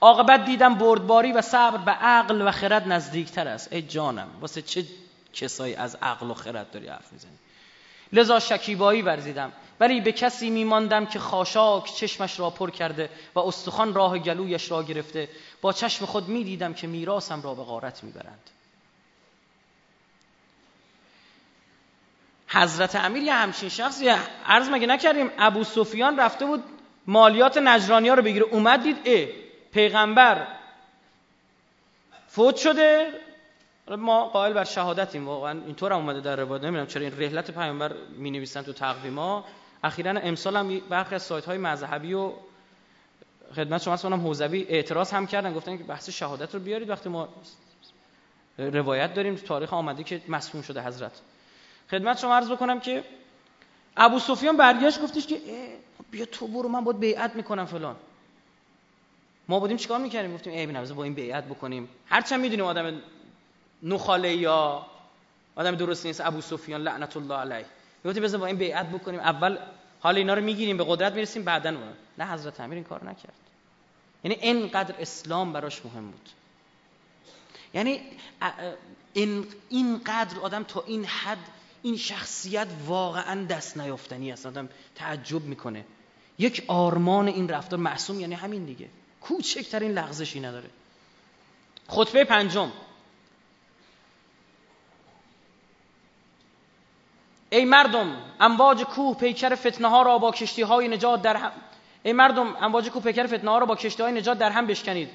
[0.01, 3.73] عاقبت دیدم بردباری و صبر به عقل و خرد نزدیکتر است.
[3.73, 4.83] ای جانم واسه چه
[5.33, 7.37] کسایی از عقل و خرد داری حرف می‌زنی؟
[8.13, 9.51] لذا شکیبایی ورزیدم.
[9.79, 14.83] ولی به کسی میماندم که خاشاک چشمش را پر کرده و استخوان راه گلویش را
[14.83, 15.29] گرفته.
[15.61, 18.49] با چشم خود می‌دیدم که میراسم را به غارت می‌برند.
[22.47, 24.09] حضرت امیر یه همچین شخصی
[24.45, 26.63] عرض مگه نکردیم ابو سفیان رفته بود
[27.07, 29.27] مالیات نجرانی ها رو بگیره؟ اومد دید اه
[29.71, 30.47] پیغمبر
[32.27, 33.13] فوت شده.
[33.97, 35.51] ما قائل بر شهادتیم واقعا.
[35.65, 36.63] اینطور هم اومده در روایت.
[36.63, 39.45] نمی‌دونم چرا این رحلت پیامبر می نویسن تو تقویما.
[39.83, 42.31] اخیرا امسال هم برخی از سایت های مذهبی و
[43.55, 45.53] خدمت شما سوانم حوزوی اعتراض هم کردن.
[45.53, 47.29] گفتن که بحث شهادت رو بیارید وقتی ما
[48.57, 51.21] روایت داریم تو تاریخ آمده که مسموم شده حضرت.
[51.91, 53.03] خدمت شما عرض بکنم که
[53.97, 55.41] ابو سفیان برگشت گفتش که
[56.11, 57.95] بیا تو برو من باید بیعت می‌کنم فلان.
[59.47, 61.89] ما بودیم چیکار می‌کردیم؟ گفتیم ای بنوزه با این بیعت بکنیم.
[62.05, 63.01] هرچند می‌دونیم آدم
[63.83, 64.85] نخاله یا
[65.55, 67.65] آدم درست نیست ابو سفیان لعنت الله علیه.
[68.05, 69.19] گفتیم بذار با این بیعت بکنیم.
[69.19, 69.57] اول
[69.99, 71.77] حال اینا رو می‌گیریم به قدرت می‌رسیم بعدا
[72.17, 73.33] نه حضرت امیر این کار نکرد.
[74.23, 76.29] یعنی اینقدر اسلام براش مهم بود.
[77.73, 78.01] یعنی
[79.13, 81.37] این اینقدر آدم تا این حد
[81.81, 84.45] این شخصیت واقعا دست نیافتنی است.
[84.45, 85.85] آدم تعجب می‌کنه.
[86.39, 88.89] یک آرمان این رفتار معصوم یعنی همین دیگه.
[89.21, 90.69] کوچکترین لغزشی نداره.
[91.87, 92.71] خطبه پنجم.
[97.49, 101.51] ای مردم امواج کوه پیکر فتنه ها را با کشتی های نجات در هم
[102.03, 105.09] ای مردم امواج کوه پیکر فتنه ها را با کشتی های نجات در هم بشکنید.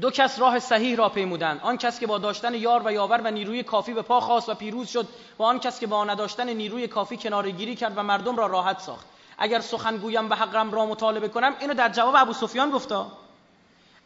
[0.00, 1.60] دو کس راه صحیح را پیمودند.
[1.62, 4.54] آن کس که با داشتن یار و یاور و نیروی کافی به پا خاست و
[4.54, 5.08] پیروز شد
[5.38, 9.06] و آن کس که با نداشتن نیروی کافی کناره‌گیری کرد و مردم را راحت ساخت.
[9.38, 13.12] اگر سخن گویم و حقم را مطالبه کنم اینو در جواب ابو سفیان گفتا.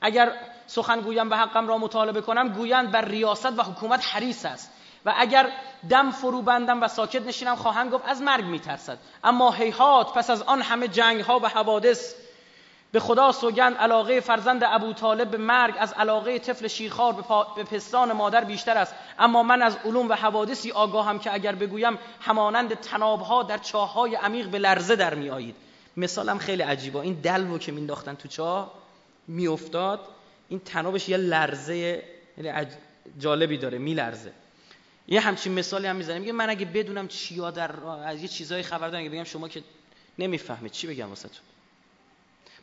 [0.00, 0.32] اگر
[0.66, 4.72] سخن گویم و حقم را مطالبه کنم گویند بر ریاست و حکومت حریص است.
[5.06, 5.50] و اگر
[5.90, 8.98] دم فرو بندم و ساکت نشینم خواهند گفت از مرگ میترسد.
[9.24, 12.14] اما هیهات پس از آن همه جنگ ها و حوادث
[12.92, 17.12] به خدا سوگند علاقه فرزند ابو طالب به مرگ از علاقه طفل شیرخوار
[17.56, 18.94] به پستان مادر بیشتر است.
[19.18, 24.48] اما من از علوم و حوادثی آگاهم که اگر بگویم همانند تنابها در چاههای عمیق
[24.48, 25.56] به لرزه در می آیید
[25.96, 26.98] مثالم خیلی عجیبه.
[26.98, 28.72] این دلو که مینداختن تو چاه
[29.28, 30.00] میافتاد
[30.48, 32.02] این تنابش یه لرزه
[32.38, 32.66] یعنی
[33.18, 34.32] جالبی داره میلرزه.
[35.08, 38.88] یه همچین مثالی هم می‌زنم میگه من اگه بدونم چیا در از یه چیزایی خبر
[38.88, 39.62] دارم بگم شما که
[40.18, 40.72] نمی‌فهمید.
[40.72, 41.28] چی بگم واسه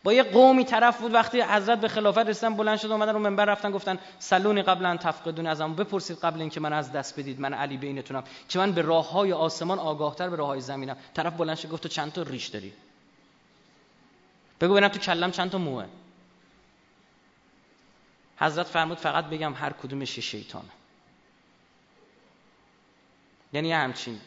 [0.03, 3.45] با یه قومی طرف بود وقتی حضرت به خلافت رسیدن بلند شد اومدن رو منبر
[3.45, 7.77] رفتن گفتن سلونی قبلا تفقدون ازم بپرسید قبل اینکه من از دست بدید من علی
[7.77, 10.97] بینتونم که من به راه های آسمان آگاهتر به راه های زمینم.
[11.13, 12.73] طرف بلند شد گفت تو چند تا ریش داری؟
[14.61, 15.85] بگو ببینم تو کلم چند تا موه؟
[18.37, 20.82] حضرت فرمود فقط بگم هر کدومش شیطانه.
[23.53, 24.19] یعنی همچین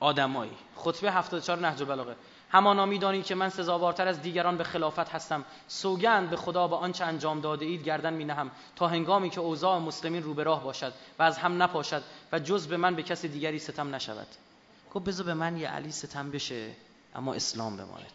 [0.00, 0.56] آدمایی.
[0.76, 2.16] خطبه 74 نهج البلاغه.
[2.50, 5.44] همانا می‌دانید که من سزاوارتر از دیگران به خلافت هستم.
[5.68, 8.50] سوگند به خدا به آنچه انجام داده اید گردن می نهم.
[8.76, 12.66] تا هنگامی که اوضاع مسلمین رو به راه باشد و از هم نپاشد و جز
[12.66, 14.26] به من به کسی دیگری ستم نشود.
[14.94, 16.70] گفت بذار به من یه علی ستم بشه
[17.14, 18.12] اما اسلام بماند.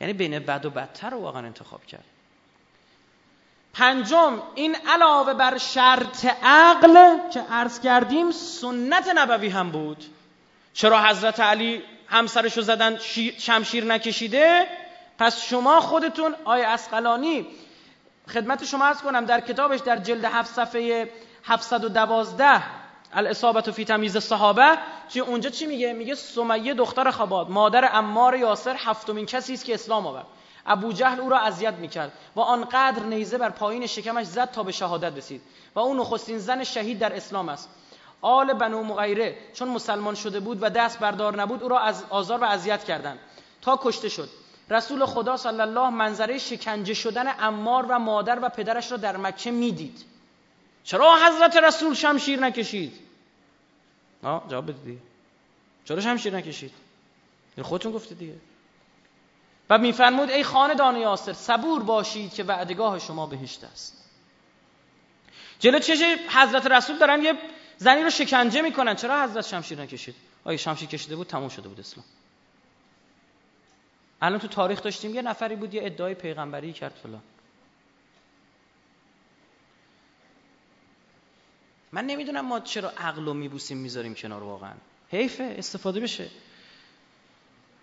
[0.00, 2.04] یعنی بین بد و بدتر رو واقعا انتخاب کرد.
[3.76, 10.04] پنجم این علاوه بر شرط عقل که عرض کردیم سنت نبوی هم بود.
[10.74, 12.98] چرا حضرت علی همسرشو زدن
[13.38, 14.66] شمشیر نکشیده؟
[15.18, 17.46] پس شما خودتون آی اسقلانی
[18.28, 21.10] خدمت شما عرض کنم در کتابش در جلد هفت صفحه
[21.44, 22.62] 712
[23.12, 28.76] الاصابت فی تمیز صحابه چی اونجا چی میگه؟ میگه سمیه دختر خباد مادر امار یاسر
[28.78, 30.26] هفتمین کسی است که اسلام آورد.
[30.66, 34.72] ابو جهل او را اذیت می‌کرد و آنقدر نیزه بر پایین شکمش زد تا به
[34.72, 35.42] شهادت رسید
[35.74, 37.68] و او نخستین زن شهید در اسلام است.
[38.20, 42.40] آل بنو مغیره چون مسلمان شده بود و دست بردار نبود او را از آزار
[42.40, 43.18] و اذیت کردند
[43.62, 44.28] تا کشته شد.
[44.70, 49.50] رسول خدا صلی الله منظره شکنجه شدن امار و مادر و پدرش را در مکه
[49.50, 50.04] می‌دید.
[50.84, 52.92] چرا حضرت رسول شمشیر نکشید؟
[54.22, 55.00] آه جواب بدید
[55.84, 56.72] چرا شمشیر نکشید؟
[57.56, 58.34] این خودتون گفتید دیگه.
[59.70, 64.04] و میفرمود ای خاندان یاسر صبور باشید که وعدگاه شما بهشت است.
[65.58, 67.34] جلو چش حضرت رسول دارن یه
[67.76, 68.94] زنی رو شکنجه می‌کنن.
[68.94, 70.14] چرا حضرت شمشیر نکشید؟
[70.44, 72.06] آیا شمشیر کشیده بود؟ تموم شده بود اسلام.
[74.22, 77.22] الان تو تاریخ داشتیم یه نفری بود یه ادعای پیغمبری کرد فلان.
[81.92, 84.74] من نمی‌دونم ما چرا عقل و میبوسیم می‌ذاریم کنار واقعا.
[85.10, 86.30] حیفه استفاده بشه.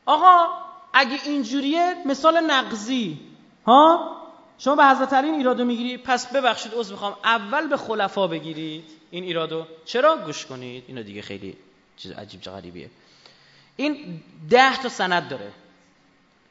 [0.06, 0.48] آقا
[0.94, 3.20] اگه اینجوریه مثال نقضی.
[3.66, 4.18] ها؟
[4.58, 7.16] شما به حضرت علی ایرادو می‌گیری؟ پس ببخشید عذر می‌خوام.
[7.24, 8.84] اول به خلفا بگیرید.
[9.12, 9.66] این ایرادو.
[9.86, 10.84] چرا؟ گوش کنید.
[10.88, 11.58] اینو دیگه خیلی
[11.98, 12.90] چیز عجیب غریبیه.
[13.76, 15.52] این ده تا سند داره.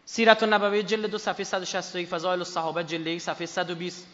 [0.04, 4.06] سیرت النبوی جلد دو صفحه 161 فضائل الصحابه جلد یک صفحه 120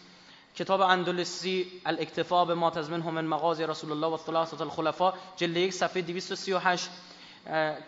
[0.56, 5.72] کتاب اندلسی الاکتفا به ما تضمن هم مغازی رسول الله و ثلاثه الخلفاء جلد یک
[5.72, 6.90] صفحه 238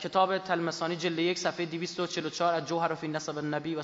[0.02, 3.74] کتاب تلمسانی جلد یک صفحه 244 از جوهر فی نسب النبی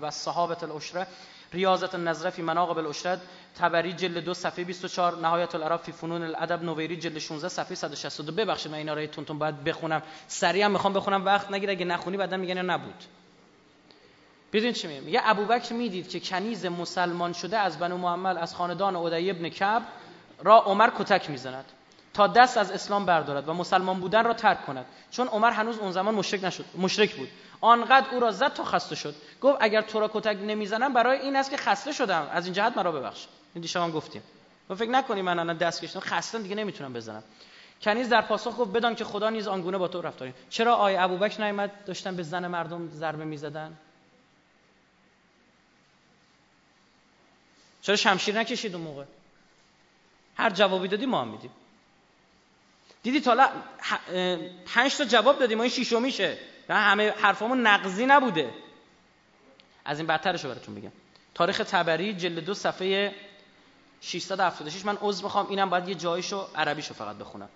[0.00, 1.06] و صحابه الاشره
[1.52, 3.20] ریاضت النظره فی مناقب الاشرد
[3.58, 8.32] تبری جلد دو صفحه 24 نهایت العرب فی فنون الادب نویری جلد 16 صفحه 162
[8.32, 10.02] ببخشید من اینا رو تون تون باید بخونم.
[10.28, 13.04] سریع می‌خوام بخونم وقت نگیره اگه نخونی بعدا میگن نبود.
[14.52, 18.96] بدون چی میگه میگه ابوبکر می‌دید که کنیز مسلمان شده از بنو محمد از خاندان
[18.96, 19.82] عدی ابن کعب
[20.42, 21.64] را عمر کتک می‌زند.
[22.14, 24.86] تا دست از اسلام بردارد و مسلمان بودن را ترک کند.
[25.10, 27.28] چون عمر هنوز اون زمان مشرک نشد مشرک بود.
[27.60, 29.14] آنقدر او را زد تا خسته شد.
[29.40, 32.28] گفت اگر تو را کتک نمی‌زنم برای این است که خسته شدم.
[32.32, 33.26] از این جهت مرا ببخش.
[33.54, 34.22] این دیشب گفتیم.
[34.70, 37.22] و فکر نکنی من الان دست کشیدم خسته دیگه نمی‌تونم بزنم.
[37.82, 41.42] کنیز در پاسخ گفت بدان که خدا نیز آنگونه با تو رفتاری چرا آیه ابوبکر
[41.42, 43.76] نیامد؟ داشتن به زن مردم ضربه می‌زدن؟
[47.82, 49.04] چرا شمشیر نکشید اون موقع؟
[50.36, 51.50] هر جوابی دادی ما هم میدیم.
[53.02, 53.50] دیدی تا
[54.66, 56.10] پنج تا جواب دادیم ما این شیشو
[56.68, 58.54] همه حرفامون نقضی نبوده.
[59.84, 60.92] از این بدترشو براتون بگم.
[61.34, 63.14] تاریخ تبری جلد دو صفحه
[64.00, 67.48] 676 من عضو می‌خوام اینم باید یه جایشو عربیشو فقط بخونم.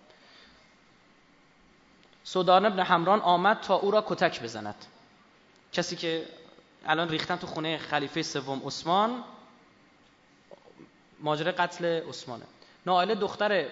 [2.24, 4.74] سودان ابن حمران آمد تا او را کتک بزند.
[5.72, 6.26] کسی که
[6.86, 9.24] الان ریختن تو خونه خلیفه سوم عثمان
[11.20, 12.44] ماجرا قتل عثمانه.
[12.86, 13.66] نائله دختر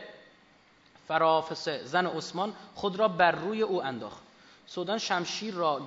[1.09, 4.23] فرافسه زن عثمان خود را بر روی او انداخت.
[4.67, 5.81] سودان شمشیر را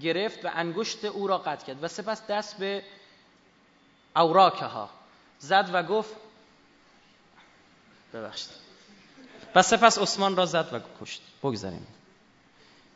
[0.00, 2.82] گرفت و انگشت او را قطع کرد و سپس دست به
[4.16, 4.90] اوراکها
[5.38, 6.14] زد و گفت
[8.14, 8.50] ببخشید.
[9.54, 11.22] و سپس عثمان را زد و کشت.
[11.42, 11.86] بگذاریم.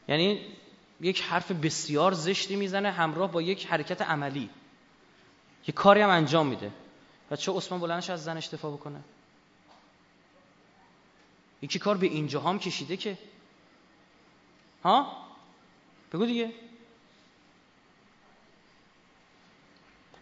[0.09, 0.47] یعنی
[1.01, 4.51] یک حرف بسیار زشتی می‌زنه همراه با یک حرکت عملی.
[5.69, 6.71] یه کاری هم انجام میده.
[7.31, 9.01] و چه عثمان بلندش از زنش دفاع بکنه؟
[11.63, 13.19] یکی کار به اینجا هم کشیده که.
[14.85, 15.17] ها؟
[16.13, 16.53] بگو دیگه.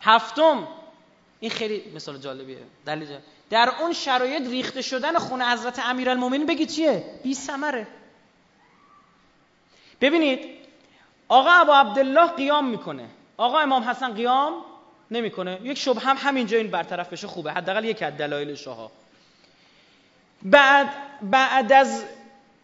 [0.01, 0.68] هفتم.
[1.41, 2.59] این خیلی مثال جالبیه.
[2.86, 3.22] دلیل جالب.
[3.51, 7.86] در اون شرایط ریخته شدن خونه حضرت امیرالمومنین بگی چیه؟ بی سمره
[10.01, 10.61] ببینید
[11.28, 13.09] آقا ابو عبدالله قیام می‌کنه.
[13.36, 14.64] آقا امام حسن قیام
[15.11, 15.61] نمی‌کنه.
[15.62, 17.53] یک شبه هم همینجا این برطرف بشه خوبه.
[17.53, 18.91] حداقل یک از دلایل شاه
[20.43, 20.88] بعد
[21.22, 22.05] بعد از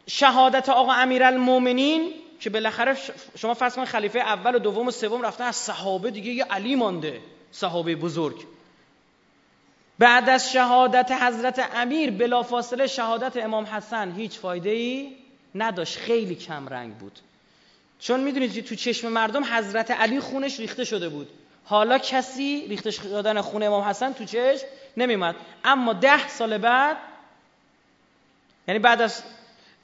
[0.06, 2.96] شهادت آقا امیرالمومنین که بالاخره
[3.38, 6.76] شما فرض کنید خلیفه اول و دوم و سوم رفتن از صحابه دیگه یه علی
[6.76, 7.20] مانده
[7.52, 8.46] صحابه بزرگ.
[9.98, 15.12] بعد از شهادت حضرت امیر بلافاصله شهادت امام حسن هیچ فایده ای
[15.54, 15.98] نداشت.
[15.98, 17.18] خیلی کم رنگ بود.
[18.00, 21.28] چون می‌دونید تو چشم مردم حضرت علی خونش ریخته شده بود.
[21.64, 24.66] حالا کسی ریخته شدن خون امام حسن تو چشم
[24.96, 26.96] نمیمد اما ده سال بعد
[28.68, 29.22] یعنی بعد از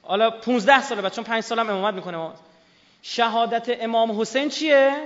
[0.02, 2.30] حالا 15 سال بعد چون 5 سالم امامت می‌کنه.
[3.02, 4.96] شهادت امام حسین چیه؟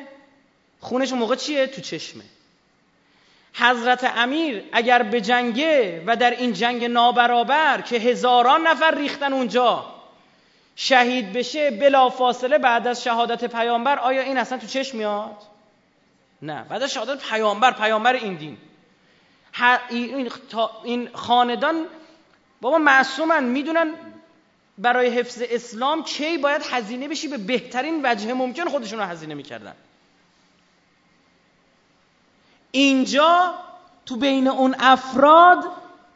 [0.80, 2.24] خونش موقع چیه؟ تو چشمه.
[3.54, 9.84] حضرت امیر اگر به جنگه و در این جنگ نابرابر که هزاران نفر ریختن اونجا
[10.76, 15.36] شهید بشه بلا فاصله بعد از شهادت پیامبر آیا این اصلا تو چشم میاد؟
[16.42, 16.64] نه.
[16.68, 18.58] بعد از شهادت پیامبر پیامبر این دین.
[20.84, 21.86] این خاندان
[22.60, 23.94] بابا معصومن می‌دونن
[24.78, 29.74] برای حفظ اسلام کی باید هزینه بشی به بهترین وجه ممکن خودشون رو هزینه می‌کردن.
[32.70, 33.54] اینجا
[34.06, 35.64] تو بین اون افراد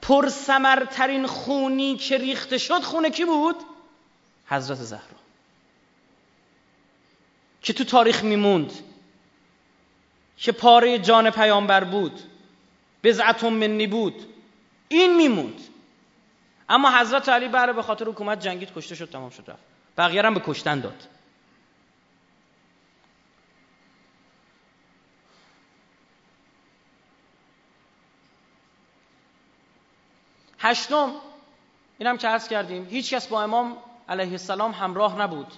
[0.03, 3.57] پرسمرترین خونی که ریخته شد خونه کی بود؟
[4.47, 5.21] حضرت زهرا.
[7.63, 8.73] که تو تاریخ میموند.
[10.37, 12.21] که پاره جان پیامبر بود.
[13.05, 14.35] بزعتون منی بود.
[14.89, 15.61] این میموند.
[16.71, 19.63] اما حضرت علی بره به خاطر حکومت جنگید کشته شد تمام شد رفت.
[19.99, 21.09] بقیه هم به کشتن داد.
[30.59, 31.13] هشتم
[31.99, 33.77] اینم که عرض کردیم هیچ کس با امام
[34.09, 35.53] علیه السلام همراه نبود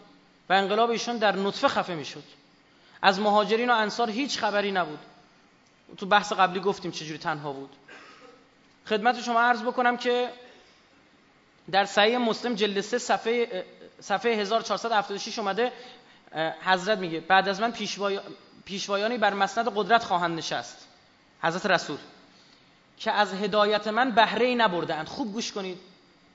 [0.49, 2.25] و انقلاب ایشون در نطفه خفه می‌شد.
[3.03, 4.99] از مهاجرین و انصار هیچ خبری نبود.
[5.97, 7.77] تو بحث قبلی گفتیم چجوری تنها بود.
[8.87, 10.33] خدمت شما عرض بکنم که
[11.73, 13.65] در صحیح مسلم جلد 3 صفحه
[14.01, 15.73] صفحه 1476 اومده
[16.65, 18.21] حضرت میگه بعد از من پیشوای...
[18.65, 20.89] پیشوایانی بر مسند قدرت خواهند نشست.
[21.43, 21.99] حضرت رسول
[22.99, 25.79] که از هدایت من بهره ای نبردند خوب گوش کنید.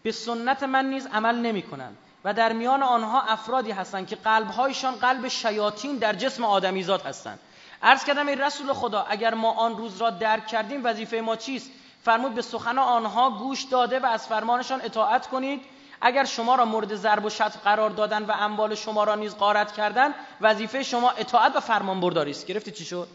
[0.03, 4.95] به سنت من نیز عمل نمی کنند و در میان آنها افرادی هستند که قلبهایشان
[4.95, 7.39] قلب شیاطین در جسم آدمیزاد هستند.
[7.83, 11.71] عرض کردم ای رسول خدا اگر ما آن روز را درک کردیم وظیفه ما چیست؟
[12.08, 15.62] فرمود به سخن آنها گوش داده و از فرمانشان اطاعت کنید.
[16.01, 19.72] اگر شما را مورد ضرب و شتم قرار دادن و اموال شما را نیز غارت
[19.72, 22.47] کردن وظیفه شما اطاعت و فرمان برداری است.
[22.47, 23.08] گرفتی چی شد؟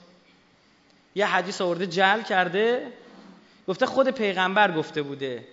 [1.14, 2.92] یه حدیث آورده جل کرده.
[3.68, 5.48] گفته خود پیغمبر گفته بوده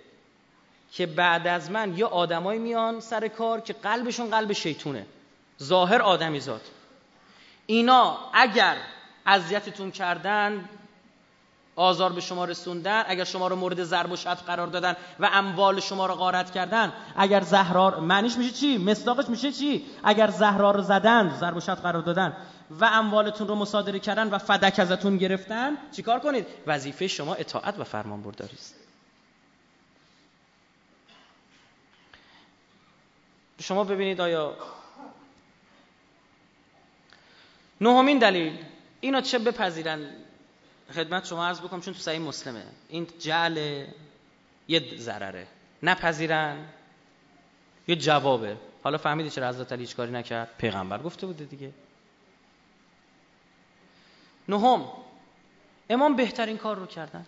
[0.92, 5.06] که بعد از من یه آدمایی میان سر کار که قلبشون قلب شیطونه.
[5.62, 6.62] ظاهر آدمی زاد.
[7.66, 8.76] اینا اگر
[9.26, 10.68] اذیتتون کردن
[11.80, 15.80] آزار به شما رسوندن اگر شما رو مورد ضرب و شتم قرار دادن و اموال
[15.80, 20.82] شما رو غارت کردن اگر زهرا معنیش میشه چی؟ مصداقش میشه چی؟ اگر زهرا رو
[20.82, 22.36] زدن ضرب و شتم قرار دادن
[22.80, 27.84] و اموالتون رو مصادره کردن و فدک ازتون گرفتن چیکار کنید؟ وظیفه شما اطاعت و
[27.84, 28.74] فرمان برداری است.
[33.60, 34.56] شما ببینید آیا
[37.80, 38.58] نهمین دلیل
[39.00, 40.00] اینا چه بپذیرن
[40.92, 42.64] خدمت شما عرض بکنم چون تو صحیح مسلمه.
[42.88, 43.86] این جعل
[44.68, 45.46] یه ضرره.
[45.82, 46.66] نپذیرن.
[47.88, 48.56] یه جوابه.
[48.82, 51.72] حالا فهمیدی چرا حضرت علی هیچ کاری نکرد؟ پیغمبر گفته بوده دیگه.
[54.48, 54.86] نهم.
[55.90, 57.26] امام بهترین کار رو کردن.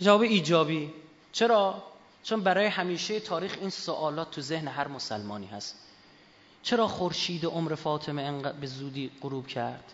[0.00, 0.94] جواب ایجابی.
[1.32, 1.82] چرا؟
[2.22, 5.78] چون برای همیشه تاریخ این سوالات تو ذهن هر مسلمانی هست.
[6.62, 9.92] چرا خورشید عمر فاطمه به زودی غروب کرد؟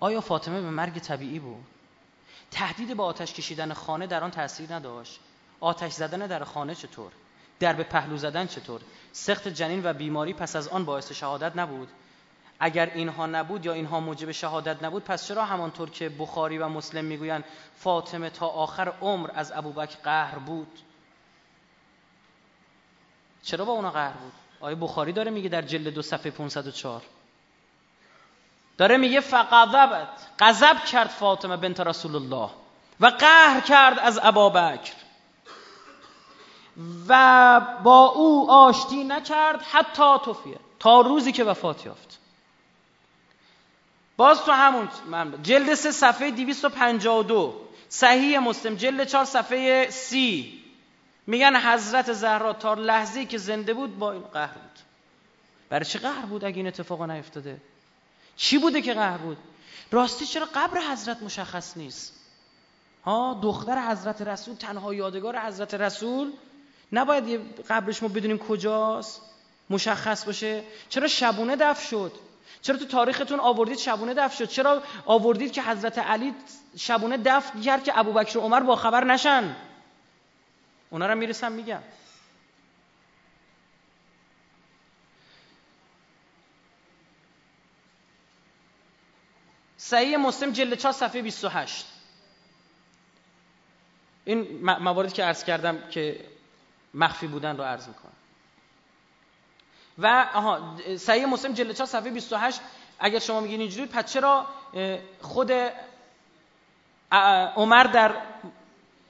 [0.00, 1.64] آیا فاطمه به مرگ طبیعی بود؟
[2.50, 5.20] تهدید به آتش کشیدن خانه در آن تاثیر نداشت.
[5.60, 7.12] آتش زدن در خانه چطور؟
[7.60, 8.80] در به پهلو زدن چطور؟
[9.12, 11.88] سخت جنین و بیماری پس از آن باعث شهادت نبود؟
[12.60, 17.04] اگر اینها نبود یا اینها موجب شهادت نبود پس چرا همانطور که بخاری و مسلم
[17.04, 17.44] می‌گویند
[17.76, 20.78] فاطمه تا آخر عمر از ابوبکر قهر بود؟
[23.42, 27.02] چرا با اونا قهر بود؟ آیه بخاری داره میگه در جلد دو صفحه 504
[28.78, 30.08] داره میگه فقذبت.
[30.40, 32.50] غضب کرد فاطمه بنت رسول الله
[33.00, 34.92] و قهر کرد از ابابکر
[37.08, 42.18] و با او آشتی نکرد حتی توفیه تا روزی که وفات یافت.
[44.16, 44.88] باز تو همون
[45.42, 50.62] جلد سه صفحه 252 صحیح مسلم جلد چهار صفحه سی.
[51.26, 54.78] میگن حضرت زهرا تا لحظه که زنده بود با این قهر بود.
[55.68, 57.60] برای چه قهر بود اگه این اتفاق نیفتاده؟
[58.36, 59.36] چی بوده که قهر بود؟
[59.90, 62.12] راستی چرا قبر حضرت مشخص نیست؟
[63.04, 66.32] ها دختر حضرت رسول تنها یادگار حضرت رسول؟
[66.92, 69.22] نباید یه قبرش ما بدونیم کجاست؟
[69.70, 72.12] مشخص باشه؟ چرا شبونه دف شد؟
[72.62, 76.34] چرا تو تاریختون آوردید شبونه دف شد؟ چرا آوردید که حضرت علی
[76.76, 79.56] شبونه دف کرد که ابوبکر و عمر با خبر نشن؟
[80.90, 81.80] اونا رو می‌رسم میگم.
[89.86, 91.86] صحیح مسلم جلد 4 صفحه 28
[94.24, 96.24] این مواردی که عرض کردم که
[96.94, 98.12] مخفی بودن رو عرض می‌کنم.
[99.98, 102.60] و آها صحیح مسلم جلد 4 صفحه 28
[102.98, 104.46] اگر شما میگین اینجوری پس چرا
[105.22, 105.52] خود
[107.56, 108.14] عمر در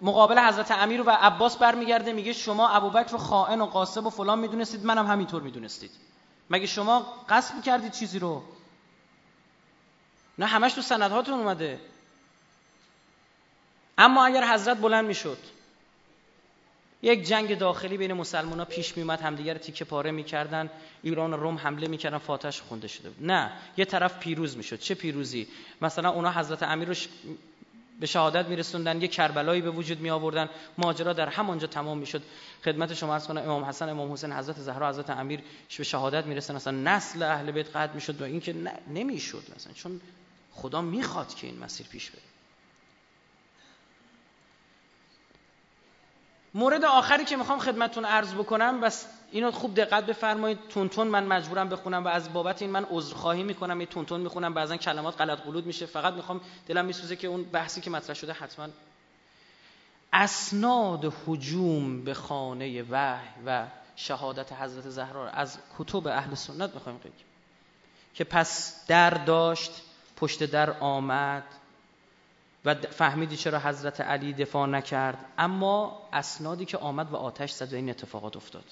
[0.00, 4.38] مقابل حضرت امیر و عباس برمیگرده میگه شما ابوبکر رو خائن و قاسب و فلان
[4.38, 5.90] می‌دونستید منم همینطور می‌دونستید.
[6.50, 8.42] مگه شما قصد می‌کردید چیزی رو
[10.38, 11.80] نه همش تو سندهاتون اومده.
[13.98, 15.38] اما اگر حضرت بلند می‌شد
[17.02, 20.70] یک جنگ داخلی بین مسلمان ها پیش میومد همدیگر تیکه پاره می‌کردن
[21.02, 23.26] ایران و روم حمله می‌کردن فاتحش خونده شده بود.
[23.26, 24.78] نه یه طرف پیروز می‌شد.
[24.78, 25.48] چه پیروزی؟
[25.82, 26.94] مثلا اونا حضرت امیر رو
[28.00, 30.48] به شهادت میرسوندن یه کربلایی به وجود می آوردن
[30.78, 32.22] ماجرا در همانجا تمام می‌شد.
[32.64, 35.40] خدمت شما از کنم امام حسن امام حسین حضرت زهرا حضرت امیر
[35.78, 38.54] به شهادت می‌رسن اصلا نسل اهل بیت قطع می‌شد و اینکه
[38.88, 39.72] نمی‌شد مثلا.
[39.72, 40.00] چون
[40.56, 42.22] خدا می‌خواد که این مسیر پیش بره.
[46.54, 50.58] مورد آخری که می‌خوام خدمتتون عرض بکنم بس اینو خوب دقت بفرمایید.
[50.68, 53.80] تونتون من مجبورم بخونم و از بابت این من عذرخواهی می‌کنم.
[53.80, 55.86] یه تونتون می‌خونم بعضا کلمات غلط قلود میشه.
[55.86, 58.68] فقط می‌خوام دلم میسوزه که اون بحثی که مطرح شده حتما
[60.12, 63.66] اسناد حجوم به خانه وحی و
[63.96, 67.26] شهادت حضرت زهرا از کتب اهل سنت می‌خوایم بگیم.
[68.14, 69.82] که پس در داشت
[70.16, 71.44] پشت در آمد
[72.64, 75.24] و فهمیدی چرا حضرت علی دفاع نکرد.
[75.38, 78.64] اما اسنادی که آمد و آتش زد و این اتفاقات افتاد.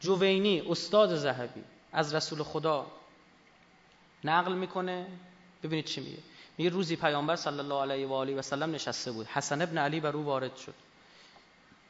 [0.00, 2.86] جوینی استاد زهبی از رسول خدا
[4.24, 5.06] نقل می‌کنه.
[5.62, 6.18] ببینید چی میگه.
[6.58, 9.26] میگه روزی پیامبر صلی الله علیه و آله و سلم نشسته بود.
[9.26, 10.74] حسن ابن علی بر او وارد شد.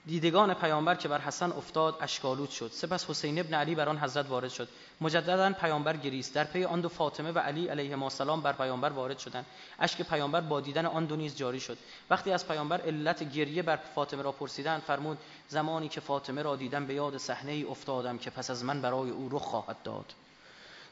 [0.07, 2.71] دیدگان پیامبر که بر حسن افتاد اشکالود شد.
[2.73, 4.69] سپس حسین ابن علی بر آن حضرت وارد شد.
[5.01, 6.35] مجددا پیامبر گریست.
[6.35, 9.47] در پی آن دو فاطمه و علی علیه السلام بر پیامبر وارد شدند.
[9.79, 11.79] اشک پیامبر با دیدن آن دو نیز جاری شد.
[12.11, 15.19] وقتی از پیامبر علت گریه بر فاطمه را پرسیدند فرمود
[15.49, 19.11] زمانی که فاطمه را دیدم به یاد صحنه ای افتادم که پس از من برای
[19.11, 20.13] او رخ خواهد داد.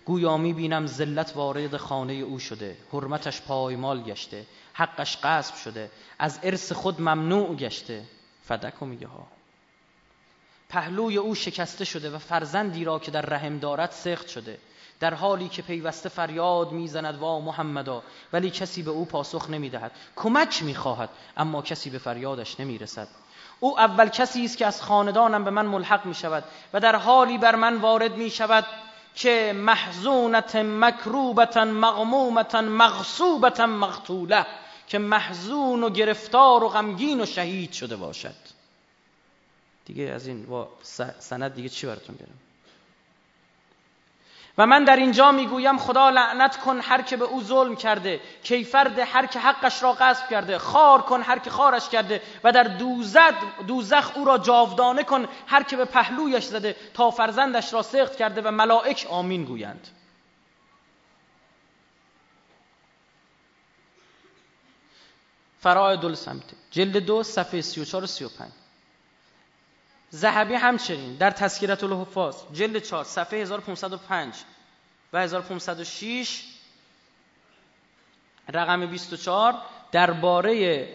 [0.04, 2.76] گویا می بینم ذلت وارد خانه او شده.
[2.92, 4.46] حرمتش پایمال گشته.
[4.72, 5.90] حقش غصب شده.
[6.18, 8.04] از ارث خود ممنوع گشته.
[8.48, 9.26] فدک و میگه ها.
[10.68, 14.58] پهلوی او شکسته شده و فرزندی را که در رحم دارد سخت شده.
[15.00, 18.02] در حالی که پیوسته فریاد می‌زند وا محمدا.
[18.32, 19.92] ولی کسی به او پاسخ نمی‌دهد.
[20.16, 23.08] کمک می‌خواهد اما کسی به فریادش نمی‌رسد.
[23.60, 27.38] او اول کسی است که از خاندانم به من ملحق می شود و در حالی
[27.38, 28.66] بر من وارد می شود
[29.14, 34.46] که محزونت مکروبتا مغمومتا مغصوبتا مقتوله
[34.88, 38.34] که محزون و گرفتار و غمگین و شهید شده باشد.
[39.84, 40.68] دیگه از این با
[41.18, 42.38] سند دیگه چی براتون بیارم
[44.58, 48.98] و من در اینجا می‌گویم خدا لعنت کن هر که به او ظلم کرده کیفرد
[48.98, 53.34] هر که حقش را غصب کرده خار کن هر که خارش کرده و در دوزد
[53.66, 58.42] دوزخ او را جاودانه کن هر که به پهلویش زده تا فرزندش را سخت کرده
[58.42, 59.88] و ملائک آمین گویند.
[65.60, 68.50] فرای دل سمته جلد دو صفحه 34 و 35
[70.10, 74.34] زهبی همچنین در تذکرت الحفاظ جلد 4 صفحه 1505
[75.12, 76.44] و 1506
[78.48, 79.54] رقم 24
[79.92, 80.88] درباره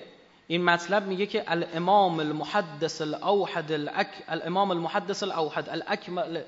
[0.48, 6.42] این مطلب میگه که الامام المحدث الاوحد الاک الامام المحدث الاوحد الاکمل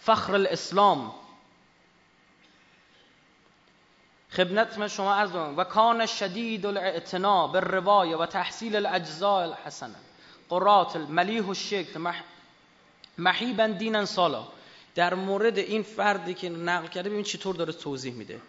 [0.00, 1.12] فخر الاسلام
[4.36, 9.94] خدمت شما عرض و کان شدید الاعتنا بالروایه و تحصیل الاجزاء الحسنه
[10.48, 12.22] قرات الملیح الشکل مح...
[13.18, 14.48] محیبا دینا سالا.
[14.94, 18.40] در مورد این فردی که نقل کرده ببین چطور داره توضیح میده.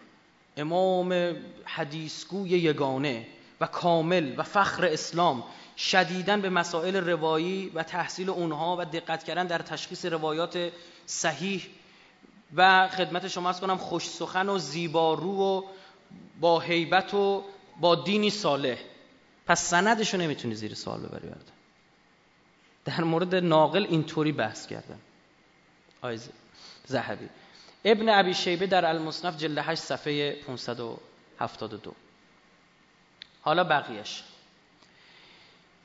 [0.57, 1.35] امام
[1.65, 3.27] حدیثگوی یگانه
[3.61, 5.43] و کامل و فخر اسلام
[5.77, 10.72] شدیدن به مسائل روایی و تحصیل اونها و دقت کردن در تشخیص روایات
[11.05, 11.68] صحیح
[12.55, 15.61] و خدمت شما از کنم خوش سخن و زیبارو و
[16.39, 17.43] با حیبت و
[17.80, 18.77] با دینی صالح.
[19.47, 21.51] پس سندشو نمی‌تونی زیر سوال ببری برده
[22.85, 24.99] در مورد ناقل اینطوری بحث کردن
[26.01, 26.30] آیز
[26.85, 27.30] زهبی.
[27.85, 31.93] ابن ابی شیبه در المصنف جلد 8 صفحه 572
[33.41, 34.23] حالا بقیهش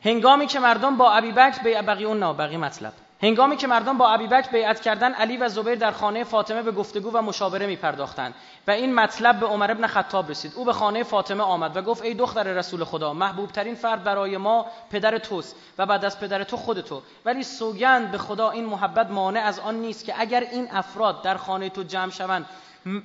[0.04, 2.92] هنگامی که مردم با ابی بکر به بقیه اون بقیه مطلب.
[3.22, 7.10] هنگامی که مردم با ابیبکر بیعت کردن علی و زبیر در خانه فاطمه به گفتگو
[7.10, 8.34] و مشاوره می پرداختند
[8.66, 10.52] و این مطلب به عمر ابن خطاب رسید.
[10.56, 14.36] او به خانه فاطمه آمد و گفت ای دختر رسول خدا محبوب ترین فرد برای
[14.36, 17.02] ما پدر توست و بعد از پدر تو خود تو.
[17.24, 21.36] ولی سوگند به خدا این محبت مانع از آن نیست که اگر این افراد در
[21.36, 22.46] خانه تو جمع شوند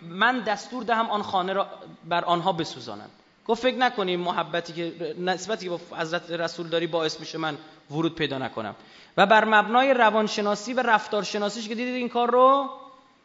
[0.10, 1.68] من دستور دهم آن خانه را
[2.06, 3.10] بر آنها بسوزانند
[3.48, 7.58] گفت فکر نکنیم محبتی که نسبتی که با حضرت رسول داری باعث میشه من
[7.92, 8.76] ورود پیدا نکنم.
[9.18, 12.70] و بر مبنای روانشناسی و رفتارشناسیش که دیدید این کار رو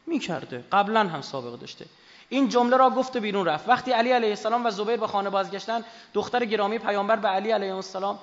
[0.07, 0.65] می‌کرده.
[0.73, 1.85] قبلا هم سابقه داشته.
[2.29, 3.69] این جمله را گفت و بیرون رفت.
[3.69, 5.85] وقتی علی علیه السلام و زبیر به خانه بازگشتن
[6.15, 8.19] دختر گرامی پیامبر به علی علیه السلام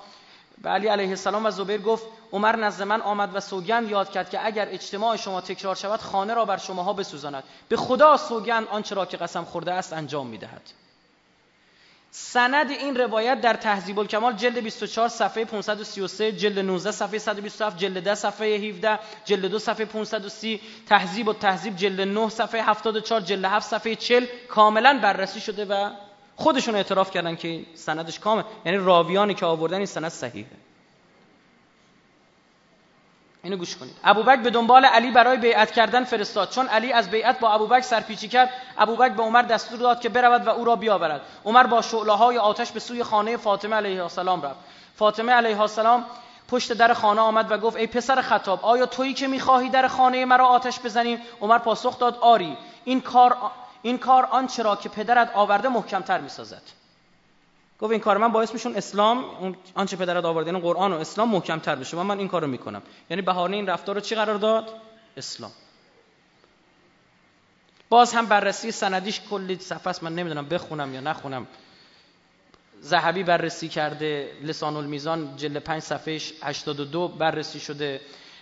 [0.62, 4.30] به علی علیه السلام و زبیر گفت عمر نزد من آمد و سوگند یاد کرد
[4.30, 7.44] که اگر اجتماع شما تکرار شود خانه را بر شماها بسوزاند.
[7.68, 10.62] به خدا سوگند آنچه را که قسم خورده است انجام می‌دهد.
[12.18, 18.04] سند این روایت در تهذیب الکمال جلد 24 صفحه 533 جلد 19 صفحه 127 جلد
[18.04, 23.44] 10 صفحه 17 جلد 2 صفحه 530 تهذیب و تهذیب جلد 9 صفحه 74 جلد
[23.44, 25.90] 7 صفحه 40 کاملا بررسی شده و
[26.36, 30.65] خودشون اعتراف کردن که سندش کامه یعنی راویانی که آوردن این سند صحیحه.
[33.46, 33.96] اینو گوش کنید.
[34.04, 36.50] ابوبکر به دنبال علی برای بیعت کردن فرستاد.
[36.50, 40.46] چون علی از بیعت با ابوبکر سرپیچی کرد ابوبکر به عمر دستور داد که برود
[40.46, 41.20] و او را بیاورد.
[41.44, 44.56] عمر با شعله های آتش به سوی خانه فاطمه علیه السلام رفت.
[44.96, 46.04] فاطمه علیه السلام
[46.48, 50.24] پشت در خانه آمد و گفت ای پسر خطاب آیا تویی که می‌خواهی در خانه
[50.24, 53.36] مرا آتش بزنی؟ عمر پاسخ داد آری این کار
[53.82, 56.62] این کار آنچه را که پدرت آورده محکمتر می‌سازد.
[57.80, 61.30] گفت این کار من باعث میشون اسلام اون آنچه پدرت آورده یعنی قرآن و اسلام
[61.30, 61.96] محکمتر بشه.
[61.96, 62.82] و من این کارو می‌کنم.
[63.10, 64.68] یعنی بهانه این رفتار رو چی قرار داد؟
[65.16, 65.52] اسلام.
[67.88, 71.46] باز هم بررسی سندیش کلی صفحه من نمی‌دونم بخونم یا نخونم.
[72.80, 78.00] زهبی بررسی کرده لسان المیزان جلد 5 صفحه 82 بررسی شده.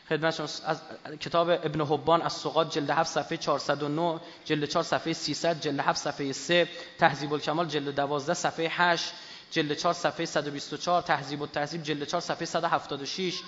[0.08, 0.80] خدمتشون از
[1.20, 5.98] کتاب ابن حبان از سقاط جلد 7 صفحه 409 جلد 4 صفحه 300 جلد 7
[5.98, 9.12] صفحه 3 تهذیب الکمال جلد 12 صفحه 8
[9.50, 13.42] جلد 4 صفحه 124 تهذیب التهذیب جلد 4 صفحه 176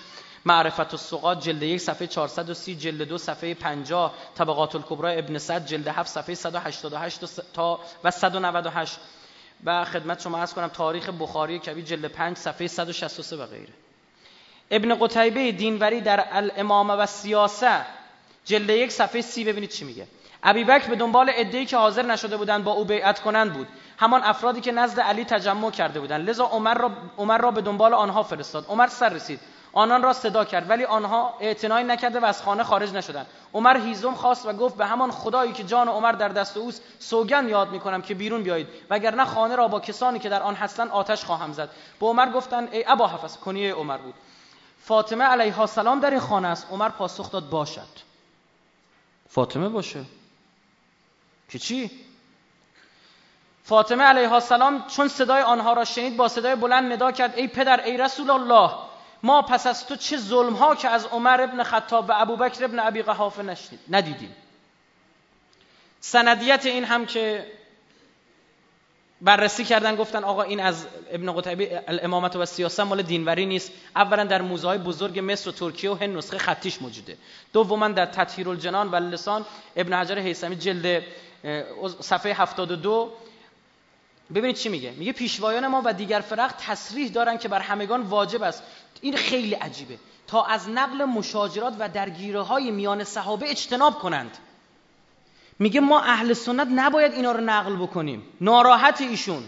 [0.45, 5.87] معرفت السقاط جلد 1 صفحه 430 جلد 2 صفحه 50 طبقات الکبرى ابن صد جلد
[5.87, 7.19] 7 صفحه 188
[7.53, 8.99] تا و 198
[9.65, 13.73] و خدمت شما عرض کنم تاریخ بخاری کبیر جلد 5 صفحه 163 و غیره.
[14.71, 17.85] ابن قتیبه دینوری در الامامه و سیاسه
[18.45, 19.43] جلد یک صفحه سی.
[19.43, 20.07] ببینید چی میگه.
[20.43, 23.67] ابی بکر به دنبال عده‌ای که حاضر نشده بودند با او بیعت کنند بود.
[23.97, 27.93] همان افرادی که نزد علی تجمع کرده بودند لذا عمر را, عمر را به دنبال
[27.93, 28.65] آنها فرستاد.
[28.69, 29.39] عمر سر رسید.
[29.73, 30.69] آنان را صدا کرد.
[30.69, 34.85] ولی آنها اعتنایی نکرده و از خانه خارج نشدند عمر هیزم خواست و گفت به
[34.85, 38.67] همان خدایی که جان عمر در دست اوست سوگن یاد می‌کنم که بیرون بیایید.
[38.89, 41.69] وگرنه خانه را با کسانی که در آن هستند آتش خواهم زد.
[41.99, 44.13] به عمر گفتند ای ابا حفص کنیه عمر بود.
[44.79, 46.67] فاطمه علیها السلام در این خانه است.
[46.71, 48.07] عمر پاسخ داد باشد.
[49.29, 50.05] فاطمه باشه.
[51.49, 52.06] که چی؟
[53.67, 57.83] فاطمه علیها السلام چون صدای آنها را شنید با صدای بلند ندا کرد ای پدر
[57.83, 58.71] ای رسول الله
[59.23, 62.79] ما پس از تو چه ظلم ها که از عمر ابن خطاب و ابوبکر ابن
[62.79, 63.55] ابی قحافه
[63.89, 64.35] ندیدیم.
[65.99, 67.45] سندیت این هم که
[69.21, 73.71] بررسی کردن گفتن آقا این از ابن قتیبه الامامت و سیاست مال دینوری نیست.
[73.95, 77.17] اولا در موزه بزرگ مصر و ترکیه و هند نسخه خطیش موجوده.
[77.53, 79.45] دوما در تطهیر الجنان و لسان
[79.75, 81.03] ابن حجر هیثمی جلد
[81.99, 83.11] صفحه 72
[84.35, 88.43] ببینید چی میگه؟ میگه پیشوایان ما و دیگر فرق تصریح دارن که بر همگان واجب
[88.43, 88.63] است.
[89.01, 89.97] این خیلی عجیبه.
[90.27, 94.37] تا از نقل مشاجرات و درگیره های میان صحابه اجتناب کنند.
[95.59, 98.23] میگه ما اهل سنت نباید اینا رو نقل بکنیم.
[98.41, 99.43] ناراحت ایشون.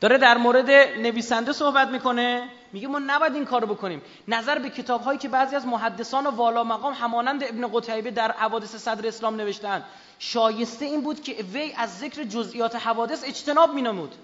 [0.00, 2.48] داره در مورد نویسنده صحبت می‌کنه.
[2.72, 4.02] میگه ما نباید این کارو بکنیم.
[4.28, 8.32] نظر به کتاب هایی که بعضی از محدثان و والا مقام همانند ابن قتیبه در
[8.32, 9.84] حوادث صدر اسلام نوشتن
[10.18, 14.14] شایسته این بود که وی از ذکر جزئیات حوادث اجتناب مینمود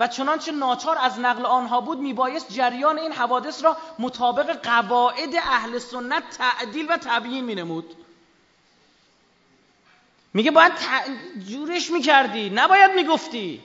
[0.00, 5.78] و چنانچه ناچار از نقل آنها بود میبایست جریان این حوادث را مطابق قواعد اهل
[5.78, 7.96] سنت تعدیل و تبیین مینمود.
[10.34, 10.72] میگه باید
[11.48, 13.62] جورش می‌کردی نباید می‌گفتی.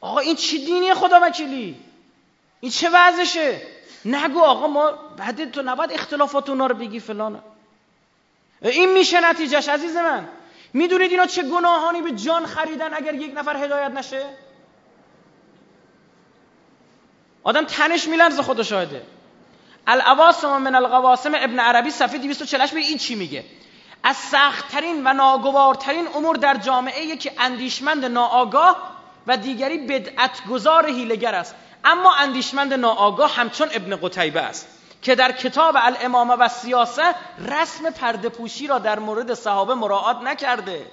[0.00, 1.76] آقا این چی دینی خدا وکیلی؟
[2.60, 3.62] این چه وضعشه؟
[4.04, 7.42] نگو آقا ما بعد تو نباید اختلافات اونا رو بگی فلان.
[8.62, 10.28] این میشه نتیجهش عزیز من.
[10.72, 14.24] می‌دونید اینا چه گناهانی به جان خریدن اگر یک نفر هدایت نشه؟
[17.42, 19.02] آدم تنش میلرزه خدا شاهده.
[19.86, 23.44] العواصم من القواسم ابن عربی صفحه 248 به این چی میگه؟
[24.02, 28.76] از سختترین و ناگوارترین امور در جامعه که اندیشمند ناآگاه
[29.26, 31.54] و دیگری بدعت گذار هیلگر است.
[31.84, 34.79] اما اندیشمند ناآگاه همچون ابن قتیبه است.
[35.02, 37.02] که در کتاب الامامه و سیاسه
[37.38, 40.86] رسم پرده پوشی را در مورد صحابه مراعات نکرده.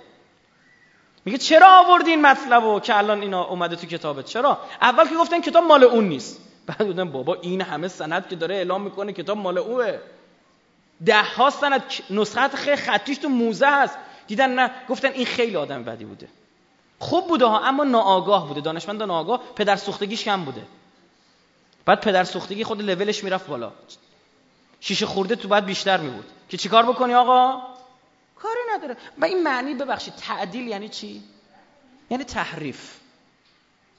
[1.26, 5.42] میگه چرا آوردی این مطلب که الان اینا اومده تو کتابت؟ چرا؟ اول که گفتن
[5.42, 6.42] کتاب مال اون نیست.
[6.68, 9.98] بعد بودن بابا این همه سند که داره اعلام می‌کنه کتاب مال اوه.
[11.06, 13.98] ده ها سند نسخت خطیش تو موزه هست.
[14.28, 16.28] دیدن نه؟ گفتن این خیلی آدم بدی بوده.
[17.00, 18.62] خوب بوده ها اما ناآگاه بوده.
[18.62, 20.62] دانشمند ناآگاه پدر سوختگیش کم بوده.
[21.88, 23.72] بعد پدر سوختگی خود لولش می‌رفت بالا.
[24.80, 27.62] شیشه خورده تو بعد بیشتر می بود که چیکار بکنی آقا؟
[28.36, 28.98] کاری نداره.
[29.18, 31.24] و این معنی ببخشید تعدیل یعنی چی؟
[32.10, 33.00] یعنی تحریف.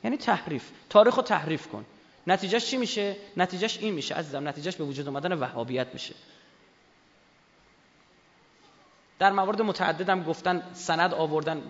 [0.05, 0.70] یعنی تحریف.
[0.90, 1.85] تاریخ رو تحریف کن.
[2.27, 4.48] نتیجهش چی میشه؟ نتیجهش این میشه عزیزم.
[4.48, 6.15] نتیجهش به وجود اومدن وهابیت میشه.
[9.19, 11.62] در موارد متعددم گفتن سند آوردن.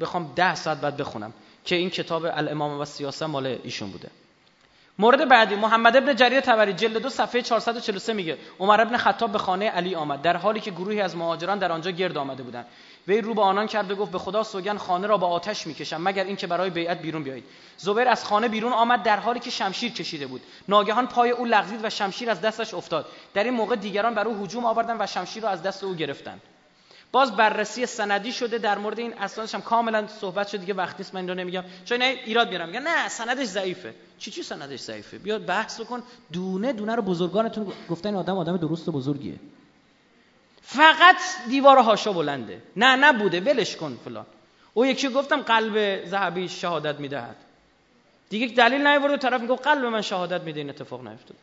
[0.00, 1.32] بخوام ده ساعت بعد بخونم.
[1.64, 4.10] که این کتاب الامام و سیاسه مال ایشون بوده.
[4.98, 9.38] مورد بعدی محمد ابن جریر تبری جلد دو صفحه 443 میگه عمر ابن خطاب به
[9.38, 12.66] خانه علی آمد در حالی که گروهی از مهاجران در آنجا گرد آمده بودند.
[13.08, 16.02] وی رو به آنان کرد و گفت به خدا سوگن خانه را با آتش می‌کشم
[16.02, 17.44] مگر اینکه برای بیعت بیرون بیایید.
[17.76, 20.40] زبیر از خانه بیرون آمد در حالی که شمشیر کشیده بود.
[20.68, 23.06] ناگهان پای او لغزید و شمشیر از دستش افتاد.
[23.34, 26.40] در این موقع دیگران بر او هجوم آوردند و شمشیر را از دست او گرفتند.
[27.14, 31.14] باز بررسی سندی شده در مورد این اسنادش هم کاملا صحبت شده دیگه وقت نیست
[31.14, 31.64] من اینو نمیگم.
[31.84, 32.68] چون نه ایراد میارم.
[32.68, 33.94] میگن نه سندش ضعیفه.
[34.18, 38.56] چی چی سندش ضعیفه؟ بیا بحث کن دونه دونه رو بزرگانتون گفتن این آدم آدم
[38.56, 39.34] درست و بزرگیه.
[40.62, 41.16] فقط
[41.48, 42.62] دیوار هاشا بلنده.
[42.76, 43.40] نه نبوده.
[43.40, 44.26] ولش کن فلان.
[44.74, 47.36] او یکی گفتم قلب ذهبی شهادت می‌دهد.
[48.30, 51.40] دیگه دلیل نیورد طرف میگه قلب من شهادت میده این اتفاق نیفتاده.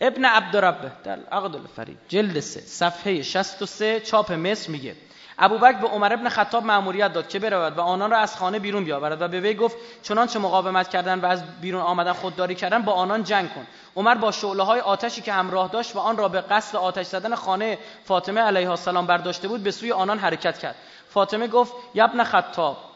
[0.00, 1.98] ابن عبدربه در عقد الفرید.
[2.08, 4.96] جلد سه صفحه 63 چاپ مصر میگه
[5.38, 8.84] ابوبکر به عمر ابن خطاب مأموریت داد که برود و آنان را از خانه بیرون
[8.84, 12.92] بیاورد و به وی گفت چنانچه مقاومت کردن و از بیرون آمدن خودداری کردن با
[12.92, 13.66] آنان جنگ کن.
[13.96, 17.34] عمر با شعله های آتشی که همراه داشت و آن را به قصد آتش زدن
[17.34, 20.74] خانه فاطمه علیها السلام برداشته بود به سوی آنان حرکت کرد.
[21.08, 22.87] فاطمه گفت یبن خطاب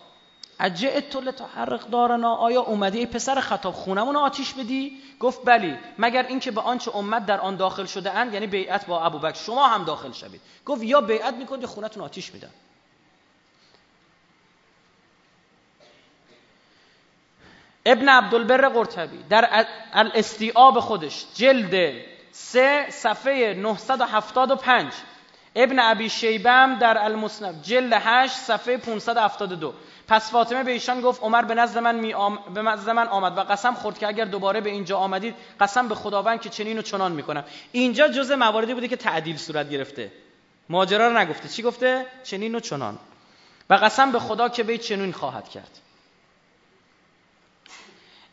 [0.62, 6.50] اجئت لتحرق دارنا آیا اومدی ای پسر خطاب خونمون آتیش بدی؟ گفت بلی مگر اینکه
[6.50, 10.12] به آنچه امت در آن داخل شده اند یعنی بیعت با ابوبکر شما هم داخل
[10.12, 10.40] شوید.
[10.66, 12.50] گفت یا بیعت می‌کنید خونتون آتیش میدن.
[17.86, 21.94] ابن عبدالبر قرطبی در الاستیعاب خودش جلد
[22.32, 24.92] سه صفحه 975
[25.56, 29.74] ابن ابی شیبم در المسند جلد 8 صفحه 572
[30.12, 32.38] پس فاطمه به ایشان گفت عمر به نزد من آم...
[32.54, 35.94] به نزد من آمد و قسم خورد که اگر دوباره به اینجا آمدید قسم به
[35.94, 40.12] خداوند که چنین و چنان می‌کنم اینجا جزء مواردی بوده که تعدیل صورت گرفته.
[40.68, 41.48] ماجرا رو نگفته.
[41.48, 42.98] چی گفته؟ چنین و چنان.
[43.70, 45.80] و قسم به خدا که به چنین خواهد کرد.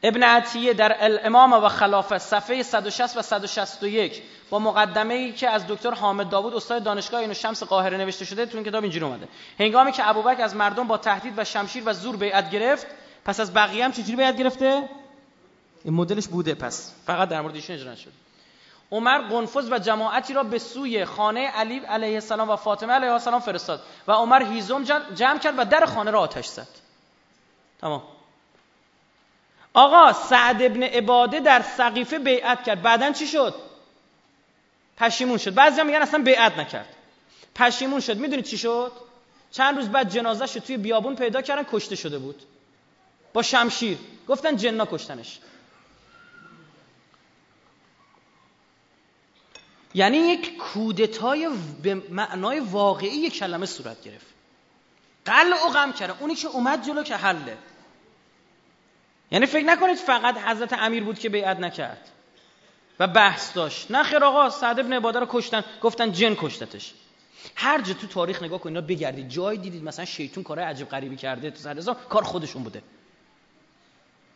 [0.04, 5.68] ابن عطیه در الامام و خلافه صفحه 160 و 161 با مقدمه ای که از
[5.68, 9.28] دکتر حامد داوود استاد دانشگاه اینو شمس قاهره نوشته شده تو این کتاب اینجوری اومده.
[9.60, 12.88] هنگامی که ابوبکر از مردم با تهدید و شمشیر و زور بیعت گرفت
[13.26, 14.90] پس از بقیه هم چجوری بیعت گرفته؟
[15.84, 18.12] این مدلش بوده پس فقط در مورد ایشون اجرا شد
[18.92, 23.40] عمر قنفذ و جماعتی را به سوی خانه علی علیه السلام و فاطمه علیه السلام
[23.40, 24.84] فرستاد و عمر هیزم
[25.16, 26.68] جمع کرد و در خانه را آتش زد.
[27.82, 28.04] تمام.
[29.80, 32.82] آقا سعد ابن عباده در سقیفه بیعت کرد.
[32.82, 33.56] بعدا چی شد؟
[34.98, 35.54] پشیمون شد.
[35.54, 36.96] بعضی میگن اصلا بیعت نکرد.
[37.56, 38.18] پشیمون شد.
[38.18, 38.92] می‌دونید چی شد؟
[39.52, 42.44] چند روز بعد جنازه شد توی بیابون پیدا کردن کشته شده بود.
[43.34, 43.98] با شمشیر.
[44.28, 45.40] گفتن جنا کشتنش.
[49.94, 51.50] یعنی یک کودتای
[51.84, 54.26] به معنای واقعی یک کلمه صورت گرفت.
[55.26, 57.58] قل و غم کرده اونی که اومد جلو که حله.
[59.32, 62.10] یعنی فکر نکنید فقط حضرت امیر بود که بیعت نکرد.
[63.00, 63.92] و بحث داشت.
[63.92, 66.94] نه خیر آقا سعد ابن عباده رو کشتن گفتن جن کشتتش.
[67.56, 69.30] هر جا تو تاریخ نگاه کنید بگردید.
[69.30, 72.82] جای دیدید مثلا شیطون کارهای عجیب غریبی کرده تو سر کار خودشون بوده.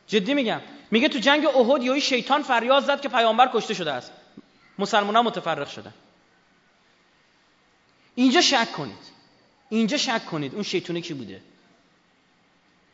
[0.07, 0.61] جدی میگم.
[0.91, 4.11] میگه تو جنگ احد یهو شیطان فریاد زد که پیامبر کشته شده است.
[4.79, 5.93] مسلمان متفرق شدن.
[8.15, 9.13] اینجا شک کنید.
[9.69, 10.53] اینجا شک کنید.
[10.53, 11.41] اون شیطونه کی بوده؟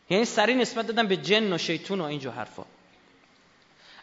[0.09, 2.65] یعنی سری نسبت دادن به جن و شیطون و اینجور حرفا.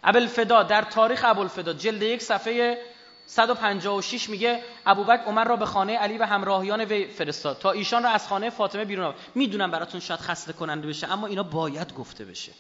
[0.05, 2.79] ابوالفدا در تاریخ ابوالفدا جلد یک صفحه
[3.27, 8.11] 156 میگه ابوبکر عمر را به خانه علی و همراهیان وی فرستاد تا ایشان را
[8.11, 9.19] از خانه فاطمه بیرون آورد.
[9.35, 12.53] می‌دونم براتون شاید خسته کننده بشه اما اینا باید گفته بشه.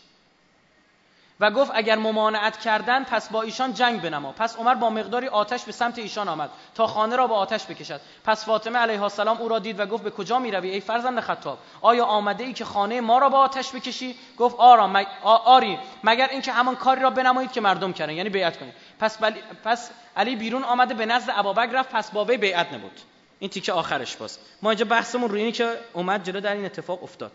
[1.41, 4.33] و گفت اگر ممانعت کردن پس با ایشان جنگ بنما.
[4.33, 8.01] پس عمر با مقداری آتش به سمت ایشان آمد تا خانه را با آتش بکشد.
[8.25, 11.21] پس فاطمه علیه السلام او را دید و گفت به کجا می روی ای فرزند
[11.21, 16.29] خطاب؟ آیا آمده ای که خانه ما را با آتش بکشی؟ گفت آرا آری مگر
[16.29, 18.13] اینکه همان کاری را بنمایید که مردم کردن.
[18.13, 18.75] یعنی بیعت کنید.
[19.01, 19.19] پس,
[19.65, 23.01] پس علی بیرون آمده به نزد ابابکر رفت پس با وی بیعت نبود
[23.39, 24.39] این تیکه آخرش باز.
[24.63, 27.33] ما اینجا بحثمون روی اینی که اومد جلو در این اتفاق افتاد.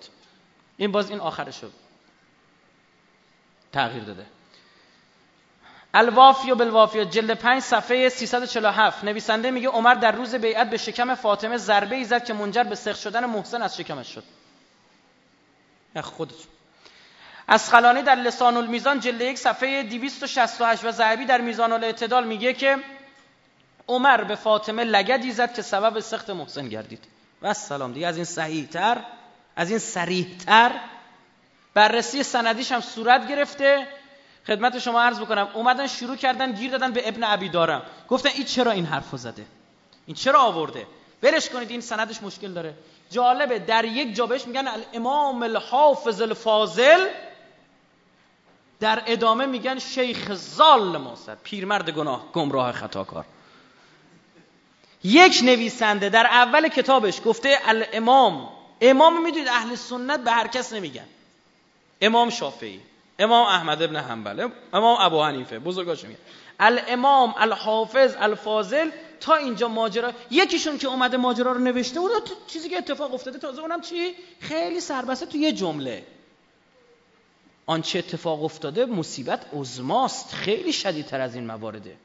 [0.78, 1.72] این باز این آخرش شد
[3.74, 4.26] تغییر داده.
[5.94, 11.16] الوافی و بالوافی جلد 5 صفحه 347 نویسنده میگه عمر در روز بیعت به شکم
[11.16, 14.24] فاطمه ضربه ای زد که منجر به سخت شدن محسن از شکمش شد.
[15.96, 16.34] یا خودت
[17.48, 22.54] از خلانی در لسان المیزان جلد یک صفحه 268 و زعبی در میزان الاعتدال میگه
[22.54, 22.78] که
[23.88, 27.04] عمر به فاطمه لگدی زد که سبب سخت محسن گردید.
[27.42, 28.98] و سلام دیگه از این صحیح تر
[29.56, 30.72] از این سریح تر
[31.74, 33.88] بررسی سندیش هم صورت گرفته.
[34.48, 37.82] خدمت شما عرض بکنم اومدن شروع کردن گیر دادن به ابن عبی دارم.
[38.10, 39.46] گفتن این چرا این حرفو زده؟
[40.06, 40.88] این چرا آورده؟
[41.24, 42.74] ولش کنید این سندش مشکل داره.
[43.12, 47.08] جالبه در یک جا بهش میگن الامام الحافظ الفاضل.
[48.80, 53.26] در ادامه میگن شیخ زال ماستر پیرمرد گناه گمراه خطاکار.
[55.04, 58.50] یک نویسنده در اول کتابش گفته الامام.
[58.82, 61.06] امام می‌دونید اهل سنت به هر کس نمیگن.
[62.02, 62.80] امام شافعی
[63.20, 66.20] امام احمد ابن حنبل امام ابو حنیفه بزرگاش میگن؟
[66.60, 72.12] الامام الحافظ الفاضل تا اینجا ماجرا یکیشون که اومده ماجرا رو نوشته بود
[72.48, 76.06] چیزی که اتفاق افتاده تازه اونم چی؟ خیلی سربسته تو یه جمله.
[77.66, 81.96] آنچه اتفاق افتاده مصیبت عظماست خیلی شدیدتر از این موارده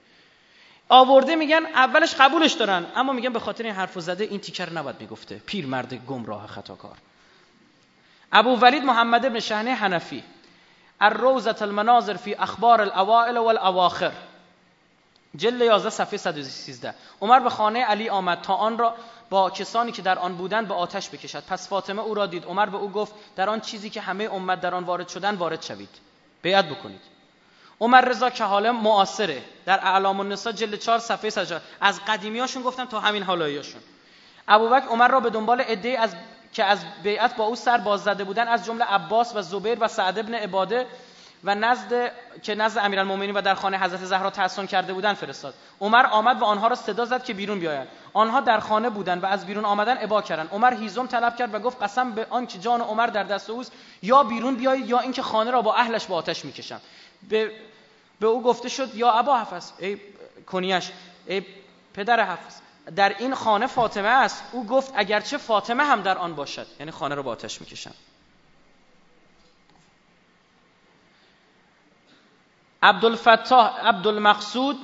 [0.88, 5.00] آورده میگن اولش قبولش دارن اما میگن به خاطر این حرف زده این تیکر نباید
[5.00, 5.40] می‌گفته.
[5.46, 6.96] پیرمرد گمراه خطاکار.
[8.32, 10.24] ابو ولید محمد ابن شهنه حنفی.
[11.00, 14.12] الروزة المناظر فی اخبار الاوائل والاواخر.
[15.36, 18.94] جل 11 صفحه 113 عمر به خانه علی آمد تا آن را
[19.30, 21.44] با کسانی که در آن بودند به آتش بکشد.
[21.48, 22.44] پس فاطمه او را دید.
[22.44, 25.62] عمر به او گفت در آن چیزی که همه امت در آن وارد شدن وارد
[25.62, 25.90] شوید.
[26.42, 27.00] بیعت بکنید.
[27.80, 29.42] عمر رضا که حالا معاصره.
[29.66, 33.80] در اعلام النساء جلد 4 صفحه 100 از قدیمیاشون گفتم تا همین حالاییاشون
[34.48, 36.16] ابوبکر عمر را به دنبال عده از
[36.52, 39.88] که از بیعت با او سر باز زده بودن از جمله عباس و زبیر و
[39.88, 40.86] سعد ابن عباده
[41.44, 42.12] و نزد
[42.42, 45.54] که نزد امیرالمومنین و در خانه حضرت زهرا تحسن کرده بودن فرستاد.
[45.80, 49.26] عمر آمد و آنها را صدا زد که بیرون بیایند آنها در خانه بودند و
[49.26, 50.48] از بیرون آمدن ابا کردند.
[50.52, 54.22] عمر هیزم طلب کرد و گفت قسم به آنکه جان عمر در دست اوست یا
[54.22, 56.80] بیرون بیایید یا اینکه خانه را با اهلش با آتش می‌کشم.
[57.28, 57.50] به
[58.20, 60.00] به او گفته شد یا ابا حفظ ای
[60.46, 60.90] کنیش
[61.26, 61.42] ای
[61.94, 62.65] پدر حفظ.
[62.96, 66.66] در این خانه فاطمه است او گفت اگرچه فاطمه هم در آن باشد.
[66.80, 67.94] یعنی خانه را با آتش می‌کشم.
[72.82, 74.76] عبدالفتاح عبدالمقصود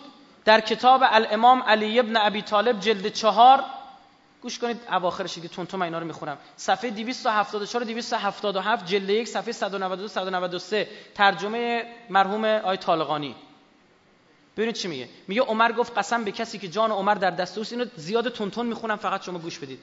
[0.44, 3.64] در کتاب الامام علی ابن ابی طالب جلد چهار
[4.42, 6.38] گوش کنید اواخرش که تون من اینا رو می‌خونم.
[6.56, 13.36] صفحه 274 277 جلد یک صفحه 192 193 ترجمه مرحوم آی طالقانی.
[14.56, 15.08] ببینید چی میگه.
[15.28, 18.66] میگه عمر گفت قسم به کسی که جان عمر در دست اوست اینو زیاد تون
[18.66, 19.78] می‌خونم فقط شما گوش بدید.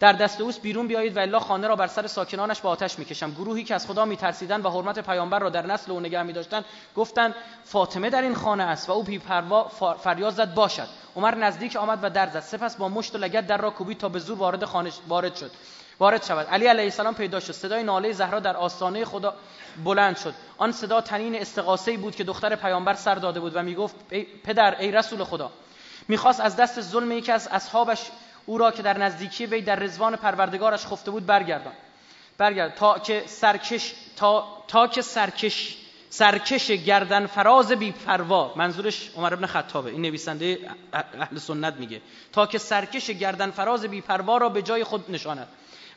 [0.00, 3.30] در دست اوست بیرون بیایید و الا خانه را بر سر ساکنانش با آتش می‌کشم.
[3.30, 6.64] گروهی که از خدا میترسیدن و حرمت پیامبر را در نسل او نگه میداشتن
[6.96, 7.34] گفتند
[7.64, 9.68] فاطمه در این خانه است و او بی پروا
[10.02, 10.88] فریاد زد باشد.
[11.16, 12.40] عمر نزدیک آمد و در زد.
[12.40, 15.50] سپس با مشت و لگد در را کوبید تا به زور وارد خانه وارد شد.
[16.00, 16.46] وارد شود.
[16.46, 17.52] علی علیه السلام پیدا شد.
[17.52, 19.34] صدای ناله زهرا در آستانه خدا
[19.84, 20.34] بلند شد.
[20.58, 23.94] آن صدا تنین استقاسه بود که دختر پیامبر سر داده بود و می‌گفت
[24.44, 25.50] پدر ای رسول خدا
[26.08, 28.00] می‌خواست از دست ظلم یکی از اصحابش
[28.46, 31.72] او را که در نزدیکی وی در رزوان پروردگارش خفته بود برگردان.
[32.38, 32.74] برگرد.
[32.74, 35.78] تا که سرکش تا, تا که سرکش
[36.10, 38.52] سرکش گردن فراز بی پروا.
[38.56, 39.90] منظورش عمر ابن خطابه.
[39.90, 40.58] این نویسنده
[40.92, 42.00] اهل سنت میگه.
[42.32, 45.48] تا که سرکش گردن فراز بی پروا را به جای خود نشاند.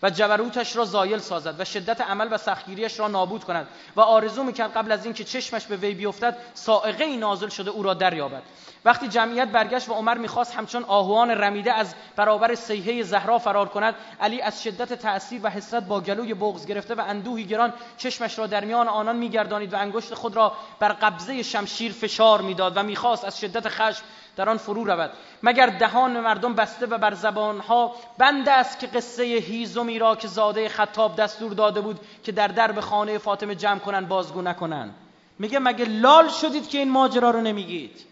[0.06, 4.44] و جبروتش را زایل سازد و شدت عمل و سختگیریش را نابود کند و آرزو
[4.44, 8.42] می‌کرد قبل از اینکه چشمش به وی بیفتد سائقه ای نازل شده او را دریابد.
[8.86, 13.96] وقتی جمعیت برگشت و عمر می‌خواست همچون آهوان رمیده از برابر سیحه زهرا فرار کند
[14.22, 18.48] علی از شدت تأثیر و حسرت با گلوی بغز گرفته و اندوهی گران چشمش را
[18.48, 23.26] در میان آنان میگردانید و انگشت خود را بر قبضه شمشیر فشار می‌داد و می‌خواست
[23.26, 24.04] از شدت خشم
[24.36, 25.12] در آن فرو رود.
[25.44, 30.70] مگر دهان مردم بسته و بر زبانها؟ بند است که قصه هیزمی را که زاده
[30.70, 34.94] خطاب دستور داده بود که در درب خانه فاطمه جمع کنن بازگو نکنن.
[35.40, 38.06] میگه مگه لال شدید که این ماجرا رو نمیگید؟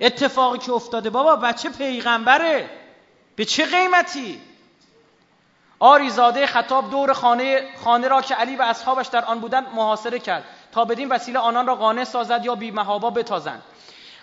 [0.00, 2.70] اتفاقی که افتاده بابا بچه پیغمبره؟
[3.36, 4.40] به چه قیمتی؟
[5.78, 10.44] آریزاده خطاب دور خانه خانه را که علی و اصحابش در آن بودند محاصره کرد
[10.72, 13.62] تا بدین وسیله آنان را قانع سازد یا بی محابا بتازند.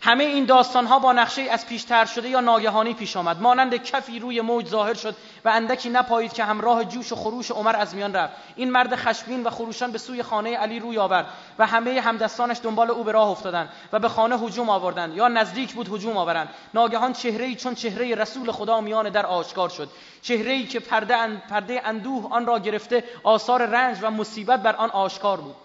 [0.05, 3.41] همه این داستان ها با نقشه از پیشتر شده یا ناگهانی پیش آمد.
[3.41, 5.15] مانند کفی روی موج ظاهر شد
[5.45, 8.33] و اندکی نپایید که همراه جوش و خروش عمر از میان رفت.
[8.55, 11.25] این مرد خشمگین و خروشان به سوی خانه علی روی آورد
[11.59, 15.15] و همه همدستانش دنبال او به راه افتادند و به خانه هجوم آوردند.
[15.15, 16.49] یا نزدیک بود هجوم آورند.
[16.73, 19.89] ناگهان چهره چون چهره رسول خدا میان در آشکار شد.
[20.21, 24.89] چهره ای که پرده, پرده اندوه آن را گرفته آثار رنج و مصیبت بر آن
[24.89, 25.55] آشکار بود.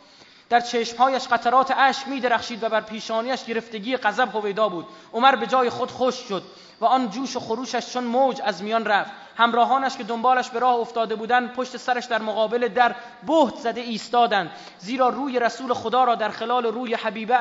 [0.50, 4.86] در چشمهایش قطرات اشک می درخشید و بر پیشانیش گرفتگی غضب هویدا بود.
[5.12, 6.42] عمر به جای خود خوش شد
[6.80, 9.10] و آن جوش و خروشش چون موج از میان رفت.
[9.36, 12.94] همراهانش که دنبالش به راه افتاده بودند پشت سرش در مقابل در
[13.26, 14.50] بهت زده ایستادند.
[14.78, 17.38] زیرا روی رسول خدا را در خلال روی حبیبه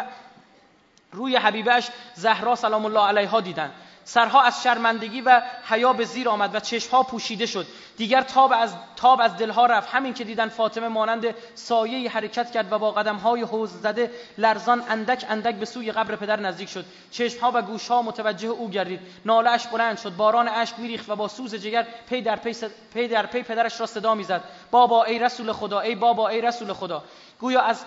[1.12, 3.74] روی حبیبش زهرا سلام الله علیها دیدند.
[4.10, 7.68] سرها از شرمندگی و حیا به زیر آمد و چشمها پوشیده شد.
[7.98, 9.96] دیگر تاب از تاب از دلها رفت.
[9.96, 15.26] همین که دیدن فاطمه مانند سایه حرکت کرد و با قدمهای حوز زده لرزان اندک
[15.30, 16.86] اندک به سوی قبر پدر نزدیک شد.
[17.12, 19.00] چشمها و گوشها متوجه او گردید.
[19.26, 20.16] ناله اش بلند شد.
[20.16, 22.56] باران اشک میریخت و با سوز جگر پی در پی,
[22.94, 24.44] پی در پی پدرش را صدا می‌زد.
[24.72, 27.04] بابا ای رسول خدا ای بابا ای رسول خدا.
[27.40, 27.86] گویا از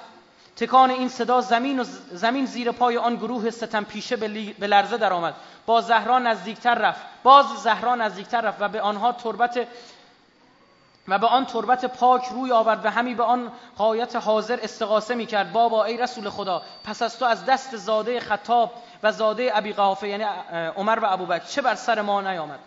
[0.56, 4.16] تکان این صدا زمین و زمین زیر پای آن گروه ستم پیشه
[4.58, 5.34] به لرزه درآمد.
[5.66, 7.00] با زهرا نزدیکتر رفت.
[7.22, 9.66] باز زهرا نزدیکتر رفت و به آنها تربت
[11.08, 15.26] و به آن تربت پاک روی آورد و همی به آن غایب حاضر استغاثه می
[15.26, 18.72] کرد بابا ای رسول خدا پس از تو از دست زاده خطاب
[19.02, 20.24] و زاده ابی قحافه یعنی
[20.76, 22.58] عمر و ابوبکر چه بر سر ما نیامد؟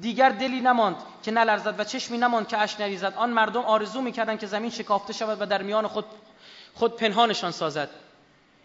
[0.00, 3.12] دیگر دلی نماند که نلرزد و چشمی نماند که اش نریزد.
[3.16, 6.04] آن مردم آرزو می‌کردند که زمین شکافته شود و در میان خود
[6.76, 7.90] خود پنهانشان سازد.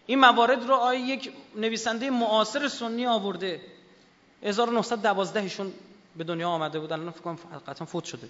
[0.06, 3.60] این موارد رو آیه یک نویسنده معاصر سنی آورده.
[4.42, 5.72] 1912 شون
[6.16, 6.92] به دنیا آمده بود.
[6.92, 8.28] الان فکر کنم قطعا فوت شده.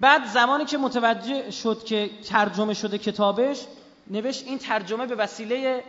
[0.00, 3.66] بعد زمانی که متوجه شد که ترجمه شده کتابش
[4.10, 5.84] نوشت این ترجمه به وسیله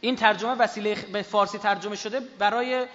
[0.00, 2.86] این ترجمه وسیله به فارسی ترجمه شده برای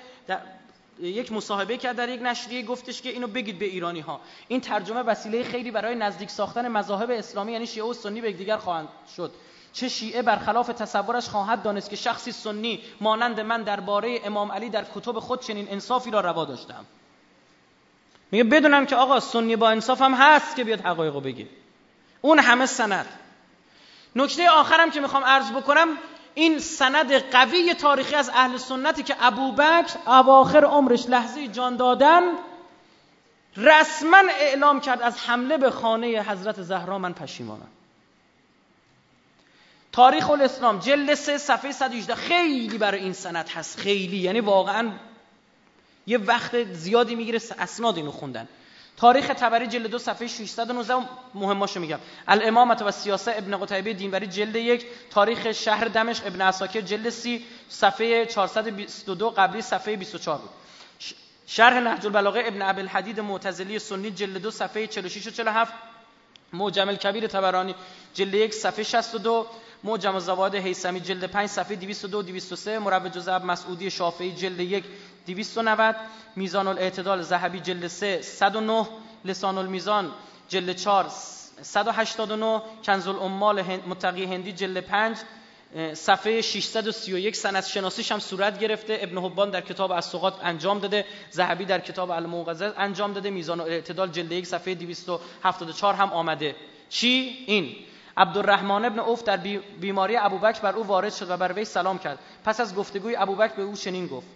[1.00, 5.02] یک مصاحبه کرد در یک نشریه گفتش که اینو بگید به ایرانی ها این ترجمه
[5.02, 9.32] وسیله خیلی برای نزدیک ساختن مذاهب اسلامی یعنی شیعه و سنی به دیگر خواهند شد.
[9.74, 14.86] چه شیعه برخلاف تصورش خواهد دانست که شخصی سنی مانند من درباره امام علی در
[14.96, 16.86] کتب خود چنین انصافی را روا داشتم.
[18.32, 21.48] میگه بدونم که آقا سنی با انصاف هم هست که بیاد حقایقو بگه.
[22.22, 23.06] اون همه سند.
[24.16, 25.88] نکته آخرم که می‌خوام عرض بکنم
[26.36, 32.22] این سند قوی تاریخی از اهل سنتی که ابوبکر اواخر عمرش لحظه جان دادن
[33.58, 37.68] رسما اعلام کرد از حمله به خانه حضرت زهرا من پشیمانم.
[39.91, 43.80] تاریخ الاسلام جلد سه صفحه 118 خیلی برای این سند هست.
[43.80, 44.18] خیلی.
[44.18, 44.91] یعنی واقعا
[46.08, 48.48] یه وقت زیادی می‌گیره اسناد اینو خوندن
[48.98, 50.96] تاریخ تبری جلد دو صفحه 619
[51.34, 52.00] مهماشو میگم.
[52.28, 57.46] الامامت و سیاسه ابن قتیبه دینوری جلد یک تاریخ شهر دمشق ابن اساکر جلد سی
[57.70, 60.50] صفحه 422 قبلی صفحه 24 بود.
[61.48, 65.74] شرح نهج البلاغه ابن ابی الحدید معتزلی سنی جلد دو صفحه 46 و 47
[66.53, 67.76] معجم الکبیر تبرانی
[68.14, 69.48] جلد یک صفحه 62
[69.84, 74.84] معجم الزواد هیثمی جلد 5 صفحه 202 203 مربع جزء مسعودی شافعی جلد 1
[75.28, 75.95] 290
[76.36, 78.88] میزان الاعتدال ذهبی جلد 3 109
[79.26, 80.11] لسان المیزان
[80.49, 81.10] جلد 4
[81.61, 85.18] 189 کنز الامال متقی هندی جلد 5
[85.93, 88.98] صفحه 631 سند شناسیش هم صورت گرفته.
[89.02, 91.06] ابن حبان در کتاب السقاط انجام داده.
[91.34, 93.30] ذهبی در کتاب الموقظه انجام داده.
[93.30, 96.56] میزان الاعتدال جلد 1 صفحه 274 هم آمده.
[96.89, 97.76] چی؟ این.
[98.18, 99.38] عبدالرحمن ابن اوف در
[99.81, 102.19] بیماری ابوبکر بر او وارد شد و بر وی سلام کرد.
[102.45, 104.27] پس از گفتگوی ابوبکر به او چنین گفت.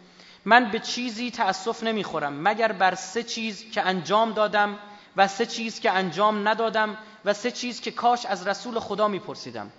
[0.45, 4.79] من به چیزی تأسف نمی‌خورم مگر بر سه چیز که انجام دادم
[5.17, 9.71] و سه چیز که انجام ندادم و سه چیز که کاش از رسول خدا میپرسیدم.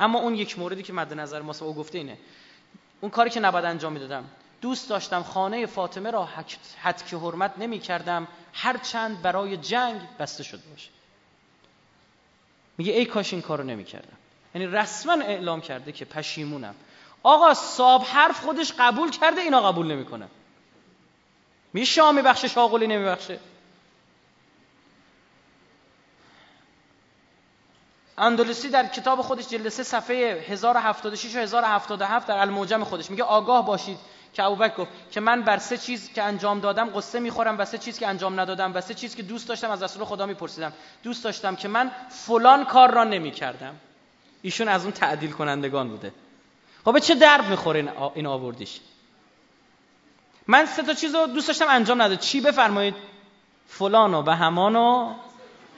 [0.00, 2.18] اما اون یک موردی که مد نظر ما او گفته اینه.
[3.00, 4.24] اون کاری که نباید انجام می‌دادم.
[4.60, 6.28] دوست داشتم خانه فاطمه را
[6.82, 10.88] حد که حرمت نمی کردم هر چند برای جنگ بسته شده باشه.
[12.78, 14.16] میگه ای کاش این کارو نمی کردم
[14.54, 16.74] یعنی رسما اعلام کرده که پشیمونم.
[17.22, 20.28] آقا صاب حرف خودش قبول کرده اینا قبول نمی‌کنه.
[21.72, 23.38] میشه شاه میبخشه شاغلی نمیبخشه.
[28.18, 33.10] اندلسی در کتاب خودش جلد سه صفحه 1076 و 1077 در الموجم خودش.
[33.10, 33.98] میگه آگاه باشید
[34.32, 37.78] که ابوبکر گفت که من بر سه چیز که انجام دادم قصه می‌خورم و سه
[37.78, 40.72] چیز که انجام ندادم و سه چیز که دوست داشتم از رسول خدا میپرسیدم.
[41.02, 43.74] دوست داشتم که من فلان کار را نمی‌کردم.
[44.42, 46.12] ایشون از اون تعدیل کنندگان بوده.
[46.84, 48.80] خب به چه درد می‌خوره این آوردیش؟
[50.46, 52.94] من سه تا چیز رو دوست داشتم انجام نده چی بفرمایید؟
[53.68, 55.14] فلان و همان و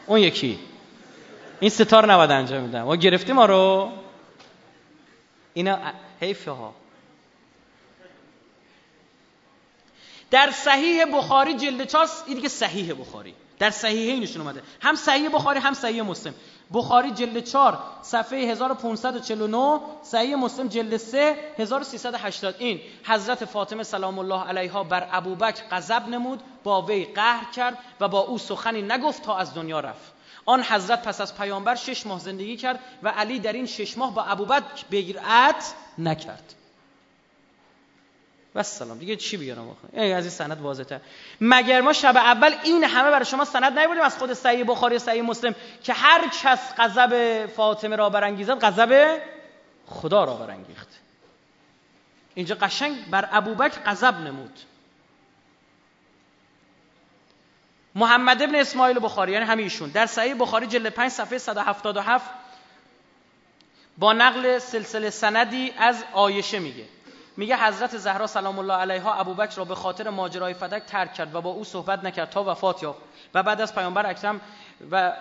[0.07, 0.59] اون یکی.
[1.61, 2.89] این ستار نباید انجام میدم.
[2.89, 3.93] و گرفتی ما رو.
[5.55, 5.79] اینا
[6.21, 6.75] حیفه ها.
[10.31, 13.35] در صحیح بخاری جلد 4 این دیگه صحیح بخاری.
[13.59, 14.63] در صحیحینشون اومده.
[14.81, 16.35] هم صحیح بخاری هم صحیح مسلم.
[16.73, 24.45] بخاری جلد 4 صفحه 1549 صحیح مسلم جلد 3 1380 این حضرت فاطمه سلام الله
[24.45, 29.37] علیها بر ابوبکر غضب نمود با وی قهر کرد و با او سخنی نگفت تا
[29.37, 30.18] از دنیا رفت.
[30.49, 34.15] آن حضرت پس از پیامبر شش ماه زندگی کرد و علی در این شش ماه
[34.15, 36.55] با ابوبکر بیعت نکرد.
[38.55, 38.99] و سلام.
[38.99, 41.01] دیگه چی بیارم آخه؟ از این سند واضحه
[41.41, 44.99] مگر ما شب اول این همه برای شما سند نیوردیم از خود صحیح بخاری و
[44.99, 45.55] صحیح مسلم
[45.85, 49.21] که هر کس غضب فاطمه را برانگیزد غضب
[49.87, 50.89] خدا را برانگیخت.
[52.35, 54.59] اینجا قشنگ بر ابوبکر غضب نمود.
[57.99, 62.31] محمد ابن اسماعیل بخاری یعنی همیشون در صحیح بخاری جلد 5 صفحه 177
[63.99, 66.85] با نقل سلسله سندی از آیشه میگه.
[67.37, 71.41] میگه حضرت زهرا سلام الله علیها ابوبکر را به خاطر ماجرای فدک ترک کرد و
[71.41, 72.99] با او صحبت نکرد تا وفات یافت.
[73.35, 74.41] و بعد از پیامبر اکرم
[74.91, 75.13] و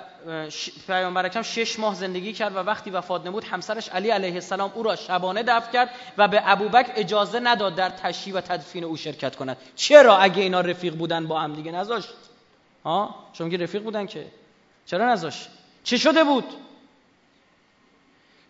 [0.88, 4.84] پیامبر اکرم شش ماه زندگی کرد و وقتی وفات نمود همسرش علی علیه السلام او
[4.84, 9.36] را شبانه دفن کرد و به ابوبکر اجازه نداد در تشییع و تدفین او شرکت
[9.36, 9.58] کند.
[9.76, 12.10] چرا اگه اینا رفیق بودن با هم دیگه نذاشت؟
[12.88, 14.28] ها چون که رفیق بودن که.
[14.86, 15.50] چرا نذاشت؟
[15.84, 16.46] چه شده بود؟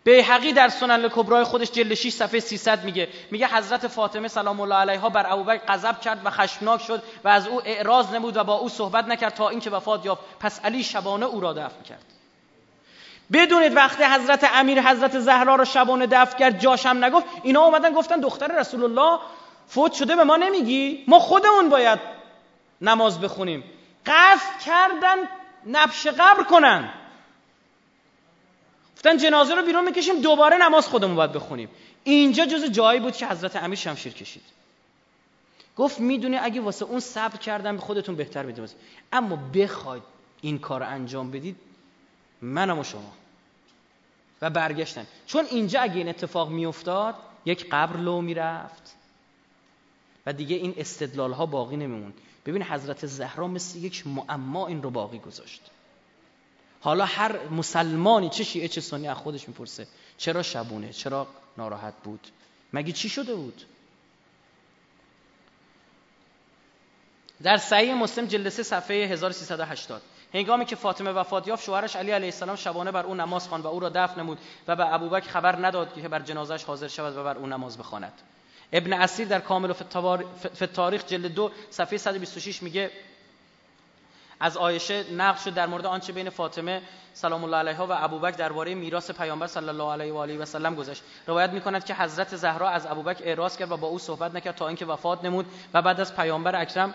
[0.04, 3.08] بیهقی در سنن کبرای خودش جلد 6 صفحه 300 میگه.
[3.32, 7.48] میگه حضرت فاطمه سلام الله علیها بر ابوبکر غضب کرد و خشمناک شد و از
[7.48, 10.22] او اعراض نمود و با او صحبت نکرد تا اینکه وفات یافت.
[10.40, 12.06] پس علی شبانه او را دفن کرد.
[13.34, 18.20] بدونید وقتی حضرت امیر حضرت زهرا را شبانه دفن کرد جاشم نگفت اینا اومدن گفتن
[18.20, 19.20] دختر رسول الله
[19.68, 22.00] فوت شده به ما نمیگی؟ ما خودمون باید
[22.82, 23.64] نماز بخونیم.
[24.08, 25.18] قصد کردن
[25.68, 26.90] نبش قبر کنن.
[28.96, 31.70] گفتن جنازه رو بیرون می‌کشیم دوباره نماز خودمون باید بخونیم.
[32.04, 34.44] اینجا جز جایی بود که حضرت امیر شمشیر کشید.
[35.78, 38.72] گفت می‌دونی اگه واسه اون صبر کردن به خودتون بهتر می‌دونید
[39.12, 40.04] اما بخواید
[40.42, 41.56] این کار انجام بدید
[42.42, 43.14] منم و شما.
[44.42, 45.08] و برگشتن.
[45.28, 47.16] چون اینجا اگه این اتفاق میافتاد
[47.46, 48.96] یک قبر لو می‌رفت.
[50.26, 52.14] و دیگه این استدلال ها باقی نمیموند.
[52.48, 55.62] ببین حضرت زهرا مثل یک معما این رو باقی گذاشت.
[56.82, 59.88] حالا هر مسلمانی چه شیعه چه سنی از خودش می‌پرسه
[60.18, 62.28] چرا شبونه؟ چرا ناراحت بود؟
[62.74, 63.66] مگه چی شده بود؟
[67.44, 70.02] در صحیح مسلم جلد 3 صفحه 1380
[70.34, 73.68] هنگامی که فاطمه وفات یافت شوهرش علی علیه السلام شبانه بر او نماز خواند و
[73.68, 74.38] او را دفن نمود
[74.68, 78.14] و به ابوبکر خبر نداد که بر جنازش حاضر شود و بر او نماز بخواند.
[78.74, 79.74] ابن اسیر در کامل
[80.62, 82.92] و تاریخ جلد 2 صفحه 126 میگه
[84.40, 86.82] از عایشه نقل شد در مورد آنچه بین فاطمه
[87.14, 90.76] سلام الله علیها و ابوبکر درباره میراث پیامبر صلی الله علیه و آله و سلم
[90.76, 91.04] گذشت.
[91.28, 94.68] روایت می‌کند که حضرت زهرا از ابوبکر اعراض کرد و با او صحبت نکرد تا
[94.68, 96.94] اینکه وفات نمود و بعد از پیامبر اکرم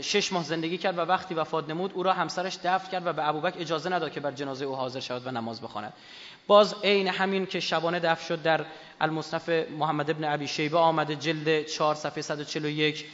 [0.00, 3.28] شش ماه زندگی کرد و وقتی وفات نمود او را همسرش دفن کرد و به
[3.28, 5.92] ابوبکر اجازه نداد که بر جنازه او حاضر شود و نماز بخواند.
[6.46, 8.64] باز عین همین که شبانه دفن شد در
[9.00, 13.04] المصنف محمد ابن ابی شیبه آمده جلد 4 صفحه 141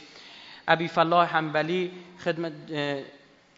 [0.67, 1.91] ابی فلاح حنبلی
[2.23, 2.53] خدمت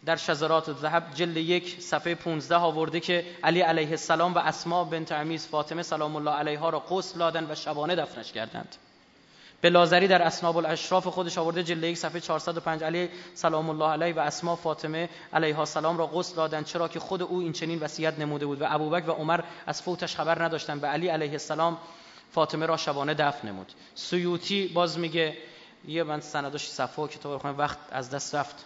[0.04, 5.12] در شذرات الذهب جلد یک صفحه 15 آورده که علی علیه السلام و اسما بنت
[5.12, 8.76] عمیز فاطمه سلام الله علیها را قسل دادن و شبانه دفنش کردند.
[9.62, 14.18] به در اسناب الاشراف خودش آورده جلد یک صفحه 405 علی سلام الله علیه و
[14.18, 18.46] اسما فاطمه علیها السلام را قسل دادند چرا که خود او این چنین وصیت نموده
[18.46, 21.78] بود و ابوبکر و عمر از فوتش خبر نداشتند به علی علیه السلام
[22.32, 23.72] فاطمه را شبانه دفن نمود.
[23.94, 25.36] سیوطی باز میگه
[25.88, 28.64] یه من سندش صفحه کتاب وقت از دست رفت.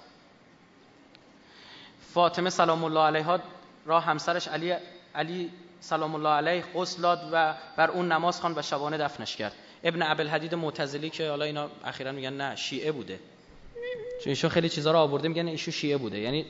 [2.15, 3.41] فاطمه سلام الله علیها
[3.87, 4.75] را همسرش علی
[5.15, 9.66] علی سلام الله علیه غسل داد و بر اون نماز خوان و شبانه دفنش کرد.
[9.85, 13.21] ابن ابوالحدید معتزلی که حالا اینا اخیرا میگن نه شیعه بوده.
[14.25, 16.19] چون ایشون خیلی چیزا رو آورده میگن ایشون شیعه بوده.
[16.19, 16.47] یعنی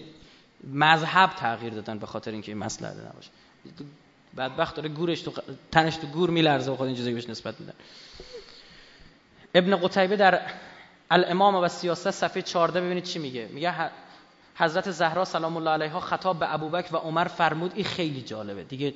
[0.64, 3.30] مذهب تغییر دادن به خاطر اینکه این مسئله نباشه.
[4.36, 5.32] بدبخت داره گورش تو
[5.72, 7.74] تنش تو گور میلرزه و خود این چیزایی بهش نسبت میدن.
[9.54, 10.40] ابن قتیبه در
[11.10, 13.48] الامام و سیاست صفحه 14 ببینید چی میگه.
[13.52, 13.74] میگه
[14.56, 18.64] حضرت زهرا سلام الله علیها خطاب به ابوبکر و عمر فرمود این خیلی جالبه.
[18.64, 18.94] دیگه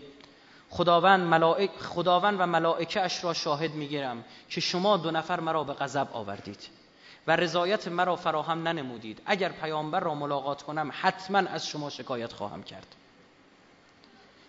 [0.71, 5.73] خداوند ملائک خداوند و ملائکه اش را شاهد می‌گیرم که شما دو نفر مرا به
[5.73, 6.69] غضب آوردید
[7.27, 9.23] و رضایت مرا فراهم ننمودید.
[9.27, 12.87] اگر پیامبر را ملاقات کنم حتما از شما شکایت خواهم کرد.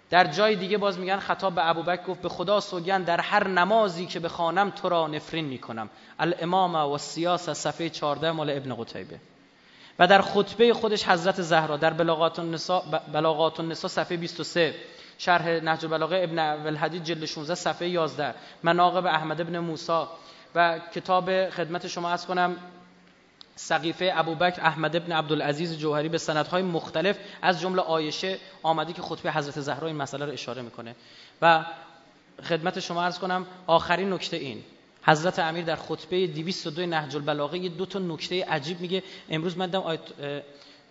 [0.09, 4.05] در جای دیگه باز میگن خطاب به ابوبکر گفت به خدا سوگن در هر نمازی
[4.05, 5.89] که بخوانم تو را نفرین می‌کنم.
[6.19, 9.19] الامام و سیاس صفحه 14 مال ابن قتیبه.
[9.99, 12.81] و در خطبه خودش حضرت زهرا در بلاغات النساء,
[13.13, 14.75] بلاغات النساء صفحه 23
[15.21, 18.33] شرح نهج البلاغه ابن الحدید جلد 16 صفحه 11
[18.63, 20.03] مناقب احمد ابن موسی
[20.55, 22.55] و کتاب خدمت شما از کنم
[23.55, 29.31] سقیفه ابوبکر احمد ابن عبدالعزیز جوهری به سندهای مختلف از جمله آیشه آمده که خطبه
[29.31, 30.95] حضرت زهرا این مسئله رو اشاره می‌کنه.
[31.41, 31.65] و
[32.43, 34.63] خدمت شما عرض کنم آخرین نکته این.
[35.03, 39.03] حضرت امیر در خطبه 202 نهج البلاغه یه دو تا نکته عجیب میگه.
[39.29, 40.01] امروز من آیت,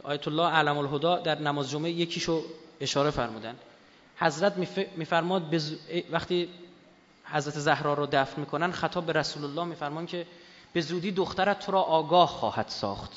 [0.02, 2.43] آیت الله علم الهدا در نماز جمعه یکیشو
[2.81, 3.55] اشاره فرمودن.
[4.20, 4.56] حضرت
[4.97, 5.74] میفرماد بز...
[6.10, 6.48] وقتی
[7.24, 10.26] حضرت زهرا رو دفن می‌کنن خطاب به رسول الله میفرمان که
[10.72, 13.12] به زودی دخترت تو را آگاه خواهد ساخت.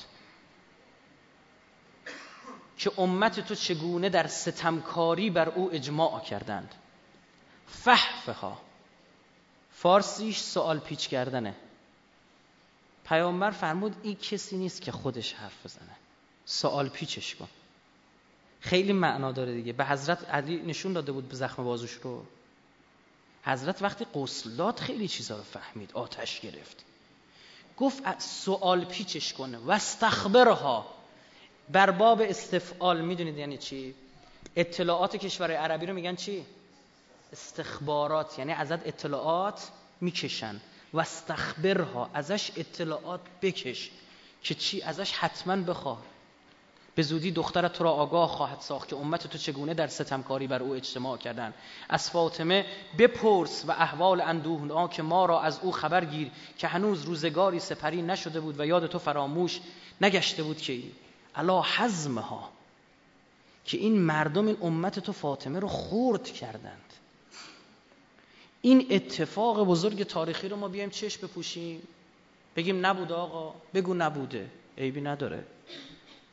[2.77, 6.75] که امت تو چگونه در ستمکاری بر او اجماع کردند.
[7.67, 8.61] فحفها
[9.71, 11.55] فارسیش سوال پیچ کردنه.
[13.05, 15.95] پیامبر فرمود این کسی نیست که خودش حرف بزنه.
[16.45, 17.47] سوال پیچش کن.
[18.63, 19.73] خیلی معنا داره دیگه.
[19.73, 22.25] به حضرت علی نشون داده بود به زخم بازوش رو.
[23.45, 25.91] حضرت وقتی قسلات خیلی چیزا رو فهمید.
[25.93, 26.83] آتش گرفت.
[27.77, 29.57] گفت سوال پیچش کنه.
[29.57, 30.85] و استخبرها
[31.69, 33.95] بر باب استفعال می‌دونید یعنی چی؟
[34.55, 36.45] اطلاعات کشور عربی رو میگن چی؟
[37.33, 38.39] استخبارات.
[38.39, 39.69] یعنی ازت اطلاعات
[40.01, 40.61] می‌کشن.
[40.93, 43.91] و استخبرها ازش اطلاعات بکش.
[44.43, 46.01] که چی؟ ازش حتما بخواه.
[46.95, 50.63] به زودی دخترت تو را آگاه خواهد ساخت که امت تو چگونه در ستمکاری بر
[50.63, 51.53] او اجتماع کردن
[51.89, 52.65] از فاطمه
[52.97, 58.01] بپرس و احوال اندوهنا که ما را از او خبر گیر که هنوز روزگاری سپری
[58.01, 59.59] نشده بود و یاد تو فراموش
[60.01, 60.79] نگشته بود که
[61.35, 62.49] علا حزمها
[63.65, 66.93] که این مردم این امت تو فاطمه رو خورد کردند.
[68.61, 71.81] این اتفاق بزرگ تاریخی رو ما بیایم چشم بپوشیم.
[72.55, 74.49] بگیم نبود آقا بگو نبوده.
[74.77, 75.43] عیبی نداره.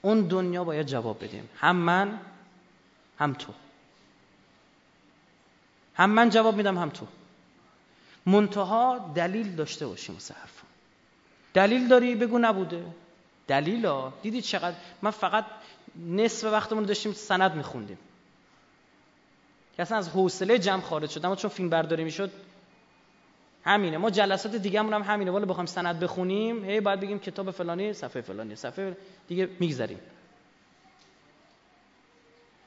[0.03, 1.49] اون دنیا باید جواب بدیم.
[1.57, 2.21] هم من
[3.19, 3.53] هم تو.
[5.95, 7.07] هم من جواب میدم هم تو.
[8.27, 10.63] منتها دلیل داشته باشیم حرف
[11.55, 12.87] دلیل داری بگو نبوده.
[13.47, 15.45] دلیل ها دیدید چقدر؟ من فقط
[15.97, 17.99] نصف وقتمون داشتیم سند میخوندیم.
[19.77, 21.25] که اصلا از حوصله جمع خارج شد.
[21.25, 22.31] اما چون فیلم برداری می‌شد
[23.65, 23.99] همینه.
[23.99, 25.31] ما جلسات دیگه هم همینه.
[25.31, 28.97] ولی بخوام سند بخونیم هی باید بگیم کتاب فلانی صفحه فلانی صفحه
[29.29, 30.01] دیگه میگذریم.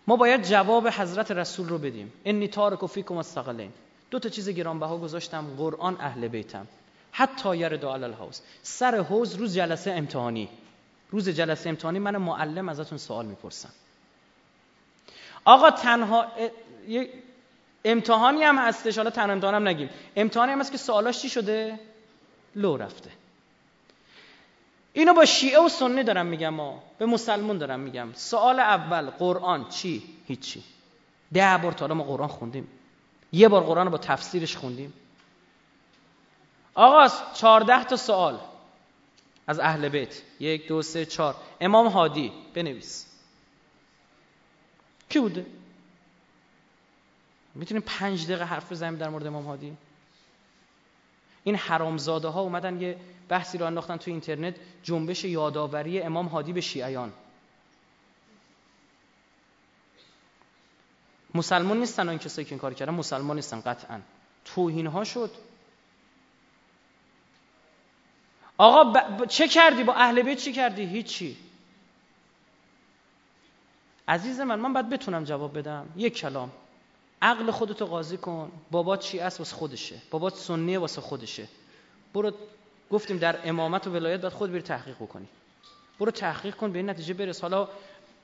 [0.07, 2.13] ما باید جواب حضرت رسول رو بدیم.
[2.25, 3.71] انی تارک فیکم الثقلین.
[4.11, 5.55] دو تا چیز گرانبها گذاشتم.
[5.57, 6.67] قرآن اهل بیتم.
[7.11, 10.49] حتی یرد علی الحوز سر حوز روز جلسه امتحانی.
[11.11, 13.69] روز جلسه امتحانی من معلم ازتون سوال می‌پرسم.
[15.45, 16.27] آقا تنها
[17.85, 19.89] امتحانی هم هستش حالا تن امتحانم نگیم.
[20.15, 21.79] امتحانی هم هست که سوالاش چی شده؟
[22.55, 23.09] لو رفته.
[24.93, 28.13] اینو با شیعه و سنی دارم میگم ما به مسلمون دارم میگم.
[28.13, 30.63] سوال اول قرآن چی؟ هیچی.
[31.33, 32.67] ده بار تا ما قرآن خوندیم.
[33.31, 34.93] یه بار قرآن رو با تفسیرش خوندیم.
[36.75, 38.39] آقا چهارده تا سوال
[39.47, 40.21] از اهل بیت.
[40.39, 41.35] یک دو سه چهار.
[41.61, 43.05] امام هادی بنویس.
[45.09, 45.45] کی بوده؟
[47.55, 49.77] می‌تونیم پنج دقیقه حرف بزنیم در مورد امام هادی؟
[51.43, 52.97] این حرامزاده ها اومدن یه
[53.29, 57.13] بحثی رو انداختن تو اینترنت جنبش یادآوری امام هادی به شیعیان.
[61.35, 63.99] مسلمان نیستن این کسایی که این کار کردن مسلمان نیستن قطعا.
[64.45, 65.31] توهین ها شد.
[68.57, 71.37] آقا چه کردی؟ با اهل بیت چه کردی؟ هیچی.
[74.07, 75.89] عزیز من من باید بتونم جواب بدم.
[75.95, 76.51] یک کلام.
[77.23, 78.51] عقل خودتو قاضی کن.
[78.71, 79.95] بابات چی است واسه خودشه.
[80.11, 81.47] بابات سنیه واسه خودشه.
[82.13, 82.31] برو
[82.91, 85.27] گفتیم در امامت و ولایت باید خود بری تحقیق بکنی.
[85.99, 87.41] برو تحقیق کن به این نتیجه برس.
[87.41, 87.69] حالا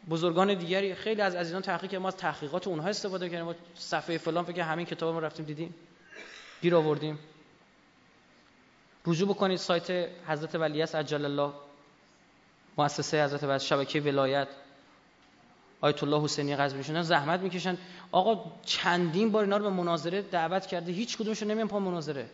[0.09, 3.45] بزرگان دیگری خیلی از عزیزان تحقیق ما از تحقیقات اونها استفاده کردیم.
[3.45, 5.75] ما صفحه فلان فکر همین کتاب ما رفتیم دیدیم.
[6.61, 7.19] گیر آوردیم.
[9.05, 11.53] رجوع بکنید سایت حضرت ولیعصر عجل الله.
[12.77, 14.47] مؤسسه حضرت ولی شبکه ولایت.
[15.81, 17.77] آیت الله حسینی قزوینی شدن زحمت می‌کشن.
[18.11, 22.25] آقا چندین بار اینا رو به مناظره دعوت کرده هیچ کدومشون نمیان پا مناظره.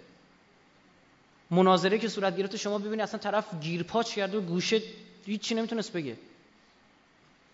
[1.51, 4.81] مناظره که صورت گرفته شما ببینید اصلا طرف گیرپاچ کرده و گوشه
[5.25, 6.17] هیچی نمی‌تونست بگه.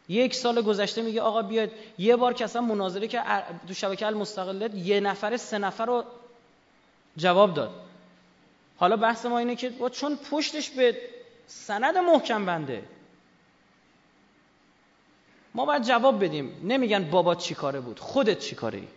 [0.10, 3.22] یک سال گذشته میگه آقا بیاد یه بار که اصلا مناظره که
[3.68, 6.04] تو شبکه المستقله یه نفر سه نفر رو
[7.18, 7.72] جواب داد.
[8.78, 10.98] حالا بحث ما اینه که چون پشتش به
[11.48, 12.84] سند محکم بنده.
[15.56, 16.62] ما باید جواب بدیم.
[16.64, 18.88] نمیگن بابا چی کاره بود؟ خودت چی کاره ای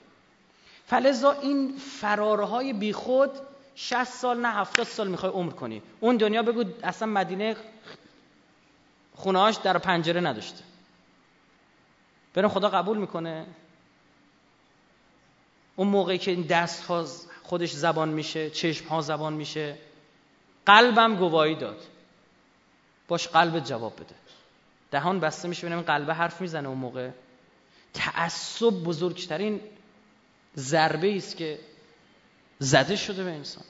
[0.87, 3.31] فلزا این فرارهای بیخود
[3.75, 5.83] 60 سال نه 70 سال می‌خوای عمر کنی.
[6.01, 7.57] اون دنیا بگو اصلا مدینه
[9.15, 10.65] خونهاش در پنجره نداشته.
[12.35, 13.47] برم خدا قبول می‌کنه.
[15.77, 17.07] اون موقعی که این دست ها
[17.43, 19.79] خودش زبان میشه چشم ها زبان میشه
[20.67, 21.83] قلبم گواهی داد.
[23.09, 24.15] باش قلبت جواب بده.
[24.95, 27.11] دهان بسته میشه ببینم قلبه حرف می‌زنه اون موقع.
[27.95, 29.61] تعصب بزرگترین
[30.57, 31.59] ضربه است که
[32.59, 33.65] زده شده به انسان.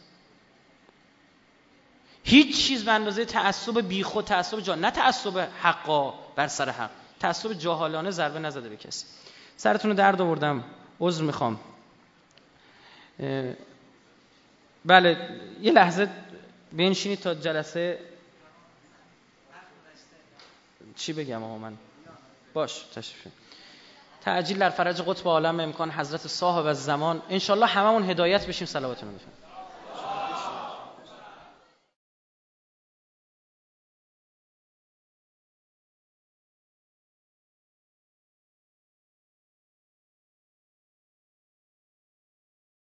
[2.24, 6.90] هیچ چیز به اندازه تعصب بیخود تعصب جا نه تعصب حقا بر سر حق
[7.20, 9.06] تعصب جاهالانه ضربه نزده به کسی.
[9.56, 10.64] سرتون رو درد آوردم
[11.00, 11.60] عذر می‌خوام.
[14.84, 16.08] بله یه لحظه
[16.72, 17.98] بنشینید تا جلسه
[20.96, 21.72] چی بگم آقا من؟
[22.54, 23.26] باش تشریف
[24.20, 27.22] تعجیل در فرج قطب عالم امکان حضرت صاحب از زمان.
[27.30, 29.43] انشالله هممون هدایت بشیم صلواتون بفرمایید.